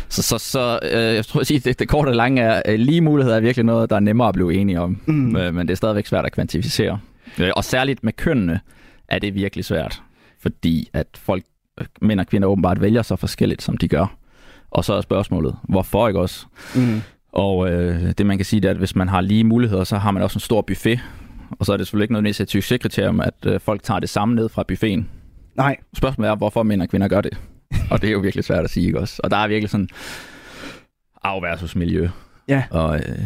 Så, 0.09 0.23
så, 0.23 0.39
så 0.39 0.79
øh, 0.83 1.15
jeg 1.15 1.27
tror, 1.27 1.41
at 1.41 1.47
sige, 1.47 1.61
det, 1.61 1.79
det 1.79 1.89
korte 1.89 2.09
og 2.09 2.15
lange 2.15 2.43
er, 2.43 2.63
at 2.65 2.81
lige 2.81 3.01
muligheder 3.01 3.37
er 3.37 3.41
virkelig 3.41 3.65
noget, 3.65 3.91
der 3.91 3.97
er 3.97 4.01
nemmere 4.01 4.29
at 4.29 4.35
blive 4.35 4.55
enige 4.55 4.81
om. 4.81 5.01
Mm. 5.07 5.37
Øh, 5.37 5.55
men 5.55 5.69
det 5.69 5.73
er 5.73 5.77
stadigvæk 5.77 6.07
svært 6.07 6.27
at 6.27 6.33
kvantificere. 6.33 6.99
Øh, 7.39 7.51
og 7.57 7.65
særligt 7.65 8.05
med 8.05 8.13
kønnene 8.13 8.61
er 9.13 9.19
det 9.19 9.35
virkelig 9.35 9.65
svært. 9.65 10.03
Fordi 10.39 10.89
at 10.93 11.07
folk, 11.15 11.45
mænd 12.01 12.21
og 12.21 12.27
kvinder 12.27 12.49
åbenbart 12.49 12.81
vælger 12.81 13.03
så 13.03 13.17
forskelligt, 13.17 13.63
som 13.63 13.77
de 13.77 13.89
gør. 13.89 14.17
Og 14.71 14.85
så 14.85 14.95
er 14.95 15.01
spørgsmålet, 15.01 15.57
hvorfor 15.69 16.09
ikke 16.09 16.21
også? 16.21 16.47
Mm. 16.77 17.03
Og 17.33 17.71
øh, 17.71 18.13
det 18.19 18.27
man 18.27 18.39
kan 18.39 18.45
sige, 18.45 18.61
det 18.61 18.69
er, 18.69 18.73
at 18.73 18.79
hvis 18.79 18.97
man 18.97 19.09
har 19.09 19.21
lige 19.21 19.45
muligheder, 19.45 19.85
så 19.85 19.99
har 19.99 20.11
man 20.11 20.23
også 20.23 20.37
en 20.37 20.41
stor 20.41 20.61
buffet. 20.63 21.01
Og 21.51 21.67
så 21.67 21.73
er 21.73 21.77
det 21.77 21.87
selvfølgelig 21.87 22.05
ikke 22.05 22.13
noget 22.13 22.41
et 22.41 22.51
succeskriterium, 22.51 23.21
at 23.21 23.35
øh, 23.47 23.61
folk 23.61 23.83
tager 23.83 24.01
det 24.01 24.09
samme 24.09 24.35
ned 24.35 24.49
fra 24.49 24.63
buffeten. 24.63 25.09
Nej. 25.57 25.77
Spørgsmålet 25.97 26.31
er, 26.31 26.35
hvorfor 26.35 26.63
mænd 26.63 26.83
og 26.83 26.89
kvinder 26.89 27.09
gør 27.09 27.21
det. 27.21 27.39
og 27.91 28.03
det 28.03 28.09
er 28.09 28.13
jo 28.13 28.19
virkelig 28.19 28.45
svært 28.45 28.65
at 28.65 28.71
sige, 28.71 28.87
ikke 28.87 29.01
også? 29.01 29.21
Og 29.25 29.31
der 29.31 29.37
er 29.37 29.49
virkelig 29.49 29.71
sådan 29.71 29.89
arv 31.23 31.43
versus 31.43 31.77
miljø. 31.77 32.09
Ja. 32.49 32.65
Og 32.71 32.97
øh, 32.97 33.19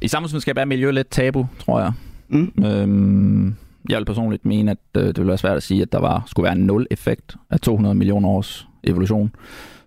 i 0.00 0.08
samfundsvidenskab 0.08 0.58
er 0.58 0.64
miljø 0.64 0.90
lidt 0.90 1.10
tabu, 1.10 1.46
tror 1.58 1.80
jeg. 1.80 1.92
Mm. 2.28 2.64
Øhm, 2.64 3.56
jeg 3.88 3.98
vil 3.98 4.04
personligt 4.04 4.44
mene, 4.44 4.70
at 4.70 4.78
øh, 4.94 5.06
det 5.06 5.18
ville 5.18 5.28
være 5.28 5.38
svært 5.38 5.56
at 5.56 5.62
sige, 5.62 5.82
at 5.82 5.92
der 5.92 5.98
var, 5.98 6.22
skulle 6.26 6.44
være 6.44 6.56
en 6.56 6.66
nul 6.66 6.86
effekt 6.90 7.36
af 7.50 7.60
200 7.60 7.94
millioner 7.94 8.28
års 8.28 8.68
evolution 8.84 9.34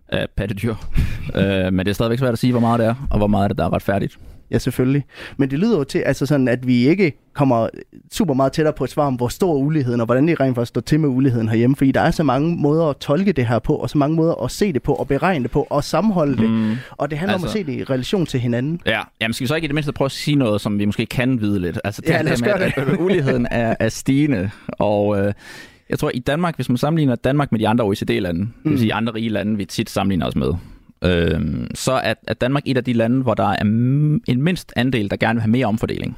af 0.07 0.27
pattedyr. 0.37 0.75
øh, 1.35 1.73
men 1.73 1.79
det 1.79 1.87
er 1.87 1.93
stadigvæk 1.93 2.19
svært 2.19 2.33
at 2.33 2.39
sige, 2.39 2.51
hvor 2.51 2.59
meget 2.59 2.79
det 2.79 2.87
er, 2.87 3.07
og 3.11 3.17
hvor 3.17 3.27
meget 3.27 3.49
det, 3.49 3.57
der 3.57 3.65
er 3.65 3.73
retfærdigt. 3.73 4.19
Ja, 4.51 4.57
selvfølgelig. 4.57 5.03
Men 5.37 5.51
det 5.51 5.59
lyder 5.59 5.77
jo 5.77 5.83
til, 5.83 5.99
altså 5.99 6.25
sådan, 6.25 6.47
at 6.47 6.67
vi 6.67 6.87
ikke 6.87 7.13
kommer 7.33 7.67
super 8.11 8.33
meget 8.33 8.51
tættere 8.51 8.73
på 8.73 8.83
et 8.83 8.89
svar 8.89 9.05
om, 9.05 9.15
hvor 9.15 9.27
stor 9.27 9.53
uligheden, 9.55 9.99
og 9.99 10.05
hvordan 10.05 10.27
det 10.27 10.39
rent 10.39 10.55
faktisk 10.55 10.69
står 10.69 10.81
til 10.81 10.99
med 10.99 11.09
uligheden 11.09 11.49
herhjemme. 11.49 11.75
Fordi 11.75 11.91
der 11.91 12.01
er 12.01 12.11
så 12.11 12.23
mange 12.23 12.55
måder 12.57 12.85
at 12.85 12.97
tolke 12.97 13.31
det 13.31 13.47
her 13.47 13.59
på, 13.59 13.75
og 13.75 13.89
så 13.89 13.97
mange 13.97 14.15
måder 14.15 14.43
at 14.43 14.51
se 14.51 14.73
det 14.73 14.83
på, 14.83 14.93
og 14.93 15.07
beregne 15.07 15.43
det 15.43 15.51
på, 15.51 15.67
og 15.69 15.83
sammenholde 15.83 16.37
det. 16.37 16.49
Mm. 16.49 16.75
Og 16.91 17.09
det 17.09 17.17
handler 17.17 17.33
altså, 17.33 17.47
om 17.47 17.49
at 17.49 17.55
altså- 17.55 17.71
se 17.71 17.79
det 17.79 17.89
i 17.89 17.93
relation 17.93 18.25
til 18.25 18.39
hinanden. 18.39 18.81
Ja, 18.85 19.01
jamen 19.21 19.33
skal 19.33 19.43
vi 19.43 19.47
så 19.47 19.55
ikke 19.55 19.65
i 19.65 19.67
det 19.67 19.75
mindste 19.75 19.91
prøve 19.91 20.05
at 20.05 20.11
sige 20.11 20.35
noget, 20.35 20.61
som 20.61 20.79
vi 20.79 20.85
måske 20.85 21.05
kan 21.05 21.41
vide 21.41 21.59
lidt? 21.59 21.79
Altså, 21.83 22.01
ja, 22.07 22.21
lad 22.21 22.33
os 22.33 22.41
gøre 22.41 22.59
det. 22.59 22.73
At, 22.77 22.87
at 22.89 22.99
uligheden 22.99 23.47
er, 23.51 23.75
er 23.79 23.89
stigende, 23.89 24.49
og... 24.67 25.19
Øh, 25.19 25.33
jeg 25.89 25.99
tror, 25.99 26.11
i 26.13 26.19
Danmark, 26.19 26.55
hvis 26.55 26.69
man 26.69 26.77
sammenligner 26.77 27.15
Danmark 27.15 27.51
med 27.51 27.59
de 27.59 27.67
andre 27.67 27.85
OECD-lande, 27.85 28.41
mm. 28.41 28.51
det 28.63 28.71
vil 28.71 28.79
sige 28.79 28.93
andre 28.93 29.13
rige 29.13 29.29
lande, 29.29 29.57
vi 29.57 29.65
tit 29.65 29.89
sammenligner 29.89 30.25
os 30.25 30.35
med, 30.35 30.53
øh, 31.03 31.67
så 31.73 31.91
er, 31.91 32.13
er 32.27 32.33
Danmark 32.33 32.63
et 32.65 32.77
af 32.77 32.83
de 32.83 32.93
lande, 32.93 33.21
hvor 33.21 33.33
der 33.33 33.47
er 33.47 33.61
en 34.27 34.41
mindst 34.41 34.73
andel, 34.75 35.09
der 35.09 35.17
gerne 35.17 35.33
vil 35.37 35.41
have 35.41 35.51
mere 35.51 35.65
omfordeling. 35.65 36.17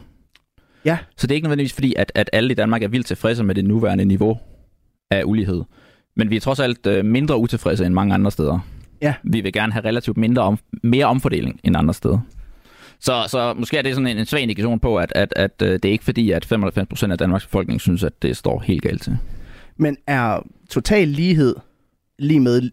Ja. 0.86 0.98
Så 1.18 1.28
det 1.28 1.32
er 1.32 1.36
ikke 1.36 1.46
nødvendigvis 1.48 1.74
fordi, 1.74 1.94
at, 1.98 2.12
at 2.16 2.30
alle 2.34 2.52
i 2.52 2.56
Danmark 2.56 2.84
er 2.84 2.88
vildt 2.88 3.08
tilfredse 3.08 3.44
med 3.44 3.56
det 3.56 3.66
nuværende 3.66 4.06
niveau 4.06 4.40
af 5.12 5.24
ulighed. 5.26 5.64
Men 6.16 6.30
vi 6.30 6.36
er 6.36 6.40
trods 6.40 6.60
alt 6.60 6.88
øh, 6.88 7.06
mindre 7.06 7.38
utilfredse 7.38 7.86
end 7.86 7.94
mange 7.94 8.14
andre 8.14 8.32
steder. 8.32 8.60
Ja. 9.02 9.14
Vi 9.24 9.42
vil 9.42 9.54
gerne 9.54 9.74
have 9.74 9.86
relativt 9.86 10.18
mindre 10.18 10.42
om, 10.42 10.60
mere 10.84 11.06
omfordeling 11.06 11.60
end 11.64 11.78
andre 11.78 11.94
steder. 11.94 12.20
Så, 13.00 13.26
så 13.28 13.54
måske 13.54 13.78
er 13.78 13.82
det 13.82 13.96
sådan 13.96 14.08
en, 14.08 14.18
en 14.18 14.26
svag 14.26 14.42
indikation 14.42 14.80
på, 14.80 14.98
at, 14.98 15.14
at, 15.16 15.34
at 15.36 15.62
øh, 15.62 15.74
det 15.74 15.86
er 15.86 15.92
ikke 15.92 16.04
fordi, 16.04 16.32
at 16.32 16.54
95% 16.54 17.12
af 17.12 17.18
Danmarks 17.18 17.46
befolkning 17.46 17.82
synes, 17.82 18.04
at 18.04 18.22
det 18.22 18.38
står 18.38 18.60
helt 18.60 18.82
galt 18.82 19.02
til. 19.02 19.18
Men 19.78 19.98
er 20.08 20.48
total 20.70 21.08
lighed 21.08 21.56
lige 22.20 22.40
med 22.40 22.70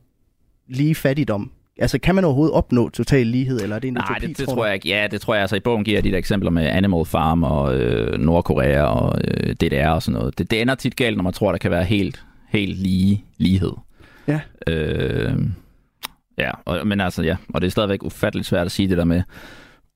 lige 0.69 0.95
fattigdom? 0.95 1.51
Altså, 1.79 1.99
kan 1.99 2.15
man 2.15 2.25
overhovedet 2.25 2.55
opnå 2.55 2.89
total 2.89 3.27
lighed, 3.27 3.61
eller 3.61 3.77
er 3.77 3.81
det 3.81 3.89
en 3.89 3.95
Nej, 3.95 4.05
utopi, 4.11 4.27
det, 4.27 4.39
det 4.39 4.47
tror, 4.47 4.55
tror 4.55 4.67
jeg 4.67 4.75
ikke. 4.75 4.89
Ja, 4.89 5.07
det 5.11 5.21
tror 5.21 5.35
jeg. 5.35 5.41
Altså, 5.41 5.57
i 5.57 5.61
bogen 5.61 5.85
giver 5.85 6.01
de 6.01 6.11
der 6.11 6.19
eksempler 6.19 6.51
med 6.51 6.67
Animal 6.67 7.05
Farm 7.05 7.43
og 7.43 7.77
øh, 7.79 8.19
Nordkorea 8.19 8.83
og 8.83 9.21
øh, 9.25 9.55
DDR 9.55 9.89
og 9.89 10.03
sådan 10.03 10.19
noget. 10.19 10.39
Det, 10.39 10.51
det 10.51 10.63
ender 10.63 10.75
tit 10.75 10.97
galt, 10.97 11.17
når 11.17 11.25
man 11.25 11.33
tror, 11.33 11.51
der 11.51 11.59
kan 11.59 11.71
være 11.71 11.85
helt, 11.85 12.25
helt 12.49 12.79
lige 12.79 13.25
lighed. 13.39 13.73
Ja. 14.29 14.41
Øh, 14.67 15.35
ja, 16.39 16.51
og, 16.65 16.87
men 16.87 17.01
altså, 17.01 17.23
ja. 17.23 17.37
Og 17.55 17.61
det 17.61 17.67
er 17.67 17.71
stadigvæk 17.71 18.03
ufatteligt 18.03 18.49
svært 18.49 18.67
at 18.67 18.73
sige 18.73 18.89
det 18.89 18.99
der 18.99 19.05
med 19.05 19.23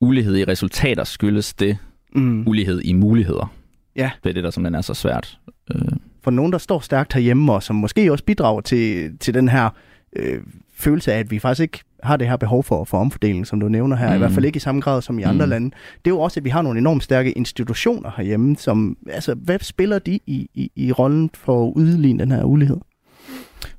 ulighed 0.01 0.37
i 0.37 0.45
resultater 0.45 1.05
skyldes 1.05 1.55
det 1.55 1.79
mm. 2.15 2.49
ulighed 2.49 2.81
i 2.85 2.93
muligheder. 2.93 3.53
Ja. 3.97 4.11
Det 4.25 4.31
er 4.31 4.35
det, 4.35 4.45
der 4.45 4.51
simpelthen 4.51 4.75
er 4.75 4.83
så 4.83 4.95
svært. 4.95 5.39
Øh. 5.75 5.81
For 6.23 6.31
nogen, 6.31 6.53
der 6.53 6.59
står 6.59 6.81
stærkt 6.81 7.13
herhjemme, 7.13 7.53
og 7.53 7.63
som 7.63 7.77
måske 7.77 8.13
også 8.13 8.25
bidrager 8.25 8.61
til, 8.61 9.19
til 9.19 9.35
den 9.35 9.49
her 9.49 9.71
øh, 10.17 10.41
følelse 10.81 11.13
af, 11.13 11.19
at 11.19 11.31
vi 11.31 11.39
faktisk 11.39 11.63
ikke 11.63 11.81
har 12.03 12.17
det 12.17 12.29
her 12.29 12.37
behov 12.37 12.65
for, 12.65 12.85
for 12.85 12.99
omfordeling, 12.99 13.47
som 13.47 13.61
du 13.61 13.69
nævner 13.69 13.97
her, 13.97 14.09
mm. 14.09 14.15
i 14.15 14.19
hvert 14.19 14.33
fald 14.33 14.45
ikke 14.45 14.57
i 14.57 14.61
samme 14.61 14.81
grad 14.81 15.03
som 15.03 15.19
i 15.19 15.23
andre 15.23 15.47
mm. 15.47 15.51
lande. 15.51 15.71
Det 16.05 16.11
er 16.11 16.15
jo 16.15 16.21
også, 16.21 16.41
at 16.41 16.45
vi 16.45 16.51
har 16.51 16.63
nogle 16.63 16.79
enormt 16.79 17.03
stærke 17.03 17.33
institutioner 17.33 18.11
herhjemme, 18.17 18.57
som, 18.57 18.97
altså, 19.11 19.35
hvad 19.35 19.59
spiller 19.59 19.99
de 19.99 20.21
i, 20.27 20.49
i, 20.55 20.71
i 20.77 20.93
rollen 20.93 21.31
for 21.35 21.67
at 21.67 21.73
udligne 21.77 22.19
den 22.19 22.33
her 22.33 22.45
ulighed? 22.45 22.77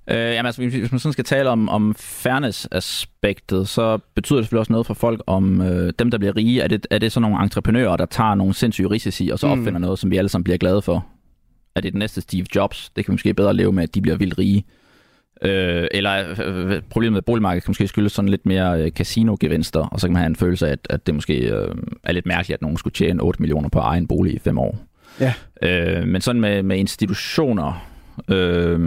Øh, 0.07 0.17
jamen, 0.17 0.45
altså, 0.45 0.61
hvis 0.61 0.91
man 0.91 0.99
sådan 0.99 1.13
skal 1.13 1.25
tale 1.25 1.49
om, 1.49 1.69
om 1.69 1.95
fairness-aspektet, 1.97 3.67
så 3.67 3.97
betyder 4.15 4.39
det 4.39 4.45
selvfølgelig 4.45 4.59
også 4.59 4.73
noget 4.73 4.87
for 4.87 4.93
folk 4.93 5.21
om 5.27 5.61
øh, 5.61 5.93
dem, 5.99 6.11
der 6.11 6.17
bliver 6.17 6.35
rige. 6.35 6.61
Er 6.61 6.67
det, 6.67 6.87
er 6.91 6.97
det 6.97 7.11
sådan 7.11 7.29
nogle 7.29 7.43
entreprenører, 7.43 7.97
der 7.97 8.05
tager 8.05 8.35
nogle 8.35 8.53
sindssyge 8.53 8.89
risici, 8.89 9.29
og 9.29 9.39
så 9.39 9.47
mm. 9.47 9.51
opfinder 9.51 9.79
noget, 9.79 9.99
som 9.99 10.11
vi 10.11 10.17
alle 10.17 10.29
sammen 10.29 10.43
bliver 10.43 10.57
glade 10.57 10.81
for? 10.81 11.05
Er 11.75 11.81
det 11.81 11.93
den 11.93 11.99
næste 11.99 12.21
Steve 12.21 12.45
Jobs? 12.55 12.89
Det 12.95 13.05
kan 13.05 13.13
måske 13.13 13.33
bedre 13.33 13.53
leve 13.53 13.71
med, 13.71 13.83
at 13.83 13.95
de 13.95 14.01
bliver 14.01 14.17
vildt 14.17 14.37
rige. 14.37 14.65
Øh, 15.41 15.87
eller 15.91 16.35
øh, 16.45 16.81
problemet 16.89 17.13
med 17.13 17.21
boligmarkedet 17.21 17.63
kan 17.63 17.69
måske 17.69 17.87
skyldes 17.87 18.11
sådan 18.11 18.29
lidt 18.29 18.45
mere 18.45 18.81
øh, 18.81 18.91
casino-gevinster, 18.91 19.79
og 19.79 19.99
så 19.99 20.07
kan 20.07 20.13
man 20.13 20.21
have 20.21 20.29
en 20.29 20.35
følelse 20.35 20.67
af, 20.67 20.71
at, 20.71 20.79
at 20.89 21.07
det 21.07 21.15
måske 21.15 21.37
øh, 21.37 21.75
er 22.03 22.11
lidt 22.11 22.25
mærkeligt, 22.25 22.57
at 22.57 22.61
nogen 22.61 22.77
skulle 22.77 22.93
tjene 22.93 23.23
8 23.23 23.41
millioner 23.41 23.69
på 23.69 23.79
egen 23.79 24.07
bolig 24.07 24.33
i 24.33 24.39
fem 24.39 24.57
år. 24.57 24.77
Ja. 25.19 25.33
Øh, 25.61 26.07
men 26.07 26.21
sådan 26.21 26.41
med, 26.41 26.63
med 26.63 26.77
institutioner, 26.77 27.87
øh, 28.27 28.79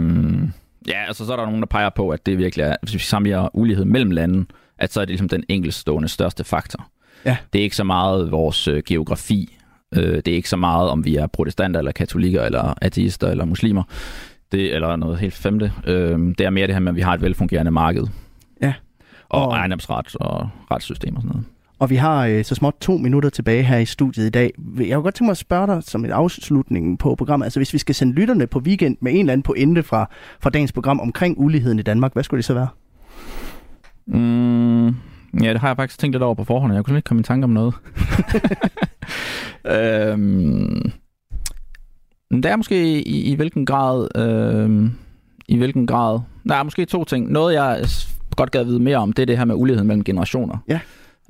ja, 0.87 1.05
altså 1.07 1.25
så 1.25 1.31
er 1.31 1.37
der 1.37 1.45
nogen, 1.45 1.61
der 1.61 1.67
peger 1.67 1.89
på, 1.89 2.09
at 2.09 2.25
det 2.25 2.37
virkelig 2.37 2.63
er, 2.63 2.75
hvis 2.81 2.93
vi 2.93 2.99
sammenligner 2.99 3.55
ulighed 3.55 3.85
mellem 3.85 4.11
lande, 4.11 4.45
at 4.77 4.93
så 4.93 5.01
er 5.01 5.05
det 5.05 5.09
ligesom 5.09 5.29
den 5.29 5.43
enkeltstående 5.49 6.07
største 6.07 6.43
faktor. 6.43 6.87
Ja. 7.25 7.37
Det 7.53 7.59
er 7.59 7.63
ikke 7.63 7.75
så 7.75 7.83
meget 7.83 8.31
vores 8.31 8.67
øh, 8.67 8.83
geografi, 8.87 9.57
øh, 9.95 10.15
det 10.15 10.27
er 10.27 10.35
ikke 10.35 10.49
så 10.49 10.57
meget, 10.57 10.89
om 10.89 11.05
vi 11.05 11.15
er 11.15 11.27
protestanter, 11.27 11.79
eller 11.79 11.91
katolikker, 11.91 12.43
eller 12.43 12.73
ateister, 12.81 13.27
eller 13.27 13.45
muslimer 13.45 13.83
det, 14.51 14.75
eller 14.75 14.95
noget 14.95 15.17
helt 15.17 15.33
femte, 15.33 15.73
øh, 15.87 16.19
det 16.19 16.41
er 16.41 16.49
mere 16.49 16.67
det 16.67 16.75
her 16.75 16.79
med, 16.79 16.91
at 16.91 16.95
vi 16.95 17.01
har 17.01 17.13
et 17.13 17.21
velfungerende 17.21 17.71
marked. 17.71 18.03
Ja. 18.61 18.73
Og, 19.29 19.47
og 19.47 19.53
ejendomsret 19.53 20.15
og 20.15 20.49
retssystem 20.71 21.15
og 21.15 21.21
sådan 21.21 21.29
noget. 21.29 21.45
Og 21.79 21.89
vi 21.89 21.95
har 21.95 22.25
øh, 22.25 22.43
så 22.43 22.55
småt 22.55 22.75
to 22.81 22.97
minutter 22.97 23.29
tilbage 23.29 23.63
her 23.63 23.77
i 23.77 23.85
studiet 23.85 24.25
i 24.25 24.29
dag. 24.29 24.51
Jeg 24.77 24.95
kunne 24.95 25.03
godt 25.03 25.15
tænke 25.15 25.25
mig 25.25 25.31
at 25.31 25.37
spørge 25.37 25.67
dig 25.67 25.83
som 25.83 26.05
en 26.05 26.11
afslutning 26.11 26.99
på 26.99 27.15
programmet. 27.15 27.45
Altså 27.45 27.59
hvis 27.59 27.73
vi 27.73 27.77
skal 27.77 27.95
sende 27.95 28.13
lytterne 28.13 28.47
på 28.47 28.59
weekend 28.59 28.97
med 29.01 29.11
en 29.11 29.19
eller 29.19 29.33
anden 29.33 29.43
pointe 29.43 29.83
fra, 29.83 30.09
fra 30.39 30.49
dagens 30.49 30.71
program 30.71 30.99
omkring 30.99 31.39
uligheden 31.39 31.79
i 31.79 31.81
Danmark, 31.81 32.13
hvad 32.13 32.23
skulle 32.23 32.37
det 32.37 32.45
så 32.45 32.53
være? 32.53 32.67
Mm, 34.07 34.87
ja, 35.43 35.53
det 35.53 35.59
har 35.59 35.67
jeg 35.67 35.75
faktisk 35.75 35.99
tænkt 35.99 36.13
lidt 36.13 36.23
over 36.23 36.35
på 36.35 36.43
forhånd. 36.43 36.73
Jeg 36.73 36.85
kunne 36.85 36.97
ikke 36.97 37.07
komme 37.07 37.19
i 37.19 37.23
tanke 37.23 37.43
om 37.43 37.49
noget. 37.49 37.73
øhm, 39.75 40.91
det 42.43 42.51
er 42.51 42.55
måske 42.55 43.01
i, 43.01 43.31
i 43.31 43.35
hvilken 43.35 43.65
grad... 43.65 44.07
Øh, 44.17 44.89
I 45.47 45.57
hvilken 45.57 45.87
grad... 45.87 46.19
Der 46.49 46.55
er 46.55 46.63
måske 46.63 46.85
to 46.85 47.03
ting. 47.03 47.31
Noget, 47.31 47.53
jeg 47.53 47.85
godt 48.35 48.51
gad 48.51 48.63
vide 48.63 48.79
mere 48.79 48.97
om, 48.97 49.13
det 49.13 49.21
er 49.21 49.25
det 49.25 49.37
her 49.37 49.45
med 49.45 49.55
uligheden 49.55 49.87
mellem 49.87 50.03
generationer. 50.03 50.57
Ja. 50.67 50.79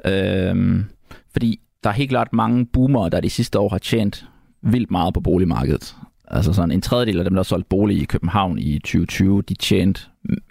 Øh, 0.06 0.84
fordi 1.32 1.60
der 1.84 1.90
er 1.90 1.94
helt 1.94 2.10
klart 2.10 2.34
mange 2.34 2.66
boomere, 2.66 3.10
der 3.10 3.22
de 3.22 3.30
sidste 3.30 3.60
år 3.60 3.70
har 3.70 3.78
tjent 3.78 4.26
vildt 4.62 4.92
meget 4.92 5.14
på 5.14 5.20
boligmarkedet. 5.20 5.96
Altså 6.28 6.54
sådan 6.54 6.72
en 6.72 6.82
tredjedel 6.82 7.18
af 7.20 7.24
dem, 7.24 7.34
der 7.34 7.40
har 7.40 7.44
solgt 7.44 7.70
bolig 7.70 8.02
i 8.02 8.06
København 8.06 8.60
i 8.60 8.80
2020, 8.80 9.42
de 9.42 9.54
tjente 9.54 10.02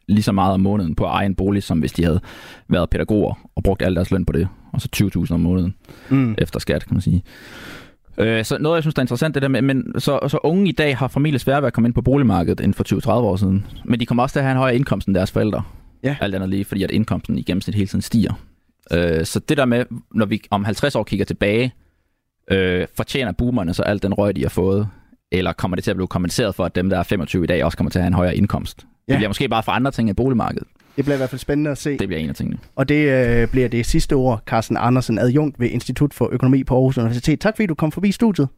lige 0.06 0.22
så 0.22 0.32
meget 0.32 0.54
om 0.54 0.60
måneden 0.60 0.94
på 0.94 1.04
egen 1.04 1.34
bolig, 1.34 1.62
som 1.62 1.78
hvis 1.78 1.92
de 1.92 2.04
havde 2.04 2.20
været 2.68 2.90
pædagoger 2.90 3.48
og 3.54 3.62
brugt 3.62 3.82
al 3.82 3.94
deres 3.94 4.10
løn 4.10 4.24
på 4.24 4.32
det. 4.32 4.48
Og 4.72 4.80
så 4.80 4.88
20.000 4.96 5.34
om 5.34 5.40
måneden 5.40 5.74
mm. 6.10 6.34
efter 6.38 6.60
skat, 6.60 6.84
kan 6.86 6.94
man 6.94 7.00
sige. 7.00 7.22
Øh, 8.18 8.44
så 8.44 8.58
noget, 8.60 8.76
jeg 8.76 8.82
synes, 8.82 8.94
der 8.94 9.00
er 9.00 9.04
interessant, 9.04 9.34
det 9.34 9.42
der 9.42 9.48
med, 9.48 9.62
men 9.62 10.00
så, 10.00 10.18
så 10.28 10.38
unge 10.42 10.68
i 10.68 10.72
dag 10.72 10.96
har 10.96 11.08
familie 11.08 11.38
svært 11.38 11.62
ved 11.62 11.66
at 11.66 11.72
komme 11.72 11.88
ind 11.88 11.94
på 11.94 12.02
boligmarkedet 12.02 12.60
inden 12.60 12.74
for 12.74 13.08
20-30 13.08 13.10
år 13.10 13.36
siden. 13.36 13.66
Men 13.84 14.00
de 14.00 14.06
kommer 14.06 14.22
også 14.22 14.32
til 14.32 14.38
at 14.38 14.44
have 14.44 14.52
en 14.52 14.58
højere 14.58 14.76
indkomst 14.76 15.08
end 15.08 15.14
deres 15.14 15.32
forældre. 15.32 15.62
Ja. 16.02 16.16
Alt 16.20 16.34
andet 16.34 16.48
lige, 16.48 16.64
fordi 16.64 16.82
at 16.82 16.90
indkomsten 16.90 17.38
i 17.38 17.42
gennemsnit 17.42 17.74
hele 17.74 17.86
tiden 17.86 18.02
stiger. 18.02 18.32
Øh, 18.92 19.24
så 19.24 19.40
det 19.40 19.56
der 19.56 19.64
med, 19.64 19.84
når 20.14 20.26
vi 20.26 20.42
om 20.50 20.64
50 20.64 20.96
år 20.96 21.04
kigger 21.04 21.24
tilbage, 21.24 21.72
øh, 22.50 22.86
fortjener 22.96 23.32
boomerne 23.32 23.74
så 23.74 23.82
alt 23.82 24.02
den 24.02 24.14
røg, 24.14 24.36
de 24.36 24.42
har 24.42 24.48
fået? 24.48 24.88
Eller 25.32 25.52
kommer 25.52 25.74
det 25.74 25.84
til 25.84 25.90
at 25.90 25.96
blive 25.96 26.08
kompenseret 26.08 26.54
for, 26.54 26.64
at 26.64 26.74
dem, 26.74 26.90
der 26.90 26.98
er 26.98 27.02
25 27.02 27.44
i 27.44 27.46
dag, 27.46 27.64
også 27.64 27.76
kommer 27.76 27.90
til 27.90 27.98
at 27.98 28.02
have 28.02 28.08
en 28.08 28.14
højere 28.14 28.36
indkomst? 28.36 28.86
Ja. 29.08 29.12
Det 29.12 29.18
bliver 29.18 29.28
måske 29.28 29.48
bare 29.48 29.62
for 29.62 29.72
andre 29.72 29.90
ting 29.90 30.08
end 30.08 30.16
boligmarkedet. 30.16 30.68
Det 30.96 31.04
bliver 31.04 31.14
i 31.14 31.18
hvert 31.18 31.30
fald 31.30 31.38
spændende 31.38 31.70
at 31.70 31.78
se. 31.78 31.98
Det 31.98 32.08
bliver 32.08 32.20
en 32.20 32.28
af 32.28 32.34
tingene. 32.34 32.58
Og 32.76 32.88
det 32.88 33.08
øh, 33.08 33.48
bliver 33.48 33.68
det 33.68 33.86
sidste 33.86 34.12
ord, 34.12 34.42
Carsten 34.46 34.76
Andersen, 34.76 35.18
adjunkt 35.18 35.60
ved 35.60 35.68
Institut 35.68 36.14
for 36.14 36.28
Økonomi 36.32 36.64
på 36.64 36.74
Aarhus 36.74 36.98
Universitet. 36.98 37.40
Tak 37.40 37.56
fordi 37.56 37.66
du 37.66 37.74
kom 37.74 37.92
forbi 37.92 38.12
studiet. 38.12 38.48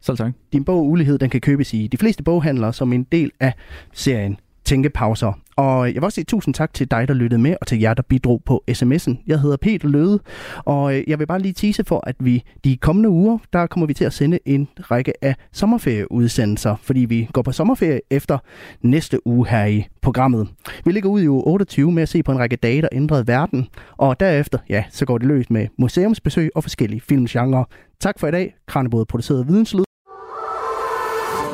Selv 0.00 0.16
tak. 0.16 0.32
Din 0.52 0.64
bog 0.64 0.86
Ulighed, 0.86 1.18
den 1.18 1.30
kan 1.30 1.40
købes 1.40 1.74
i 1.74 1.86
de 1.86 1.96
fleste 1.96 2.22
boghandlere 2.22 2.72
som 2.72 2.92
en 2.92 3.06
del 3.12 3.30
af 3.40 3.52
serien 3.92 4.36
tænkepauser. 4.64 5.40
Og 5.62 5.86
jeg 5.86 5.94
vil 5.94 6.04
også 6.04 6.14
sige 6.14 6.24
tusind 6.24 6.54
tak 6.54 6.74
til 6.74 6.90
dig, 6.90 7.08
der 7.08 7.14
lyttede 7.14 7.42
med, 7.42 7.56
og 7.60 7.66
til 7.66 7.80
jer, 7.80 7.94
der 7.94 8.02
bidrog 8.02 8.42
på 8.46 8.64
sms'en. 8.70 9.24
Jeg 9.26 9.40
hedder 9.40 9.56
Peter 9.56 9.88
Løde, 9.88 10.20
og 10.64 10.96
øh, 10.96 11.04
jeg 11.06 11.18
vil 11.18 11.26
bare 11.26 11.38
lige 11.38 11.52
tease 11.52 11.84
for, 11.84 12.02
at 12.06 12.16
vi 12.20 12.42
de 12.64 12.76
kommende 12.76 13.08
uger, 13.08 13.38
der 13.52 13.66
kommer 13.66 13.86
vi 13.86 13.94
til 13.94 14.04
at 14.04 14.12
sende 14.12 14.38
en 14.44 14.68
række 14.78 15.24
af 15.24 15.34
sommerferieudsendelser, 15.52 16.76
fordi 16.82 17.00
vi 17.00 17.28
går 17.32 17.42
på 17.42 17.52
sommerferie 17.52 18.00
efter 18.10 18.38
næste 18.80 19.26
uge 19.26 19.46
her 19.48 19.64
i 19.64 19.86
programmet. 20.00 20.48
Vi 20.84 20.92
ligger 20.92 21.10
ud 21.10 21.22
i 21.22 21.28
uge 21.28 21.44
28 21.44 21.92
med 21.92 22.02
at 22.02 22.08
se 22.08 22.22
på 22.22 22.32
en 22.32 22.38
række 22.38 22.56
dage, 22.56 22.82
der 22.82 22.88
ændrede 22.92 23.26
verden, 23.26 23.68
og 23.96 24.20
derefter, 24.20 24.58
ja, 24.68 24.84
så 24.90 25.06
går 25.06 25.18
det 25.18 25.26
løs 25.26 25.50
med 25.50 25.66
museumsbesøg 25.78 26.50
og 26.54 26.62
forskellige 26.62 27.00
filmgenre. 27.00 27.64
Tak 28.00 28.20
for 28.20 28.26
i 28.26 28.30
dag. 28.30 28.54
Kranjebrød 28.66 29.04
produceret 29.04 29.48
videnslyd. 29.48 29.84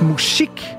Musik 0.02 0.77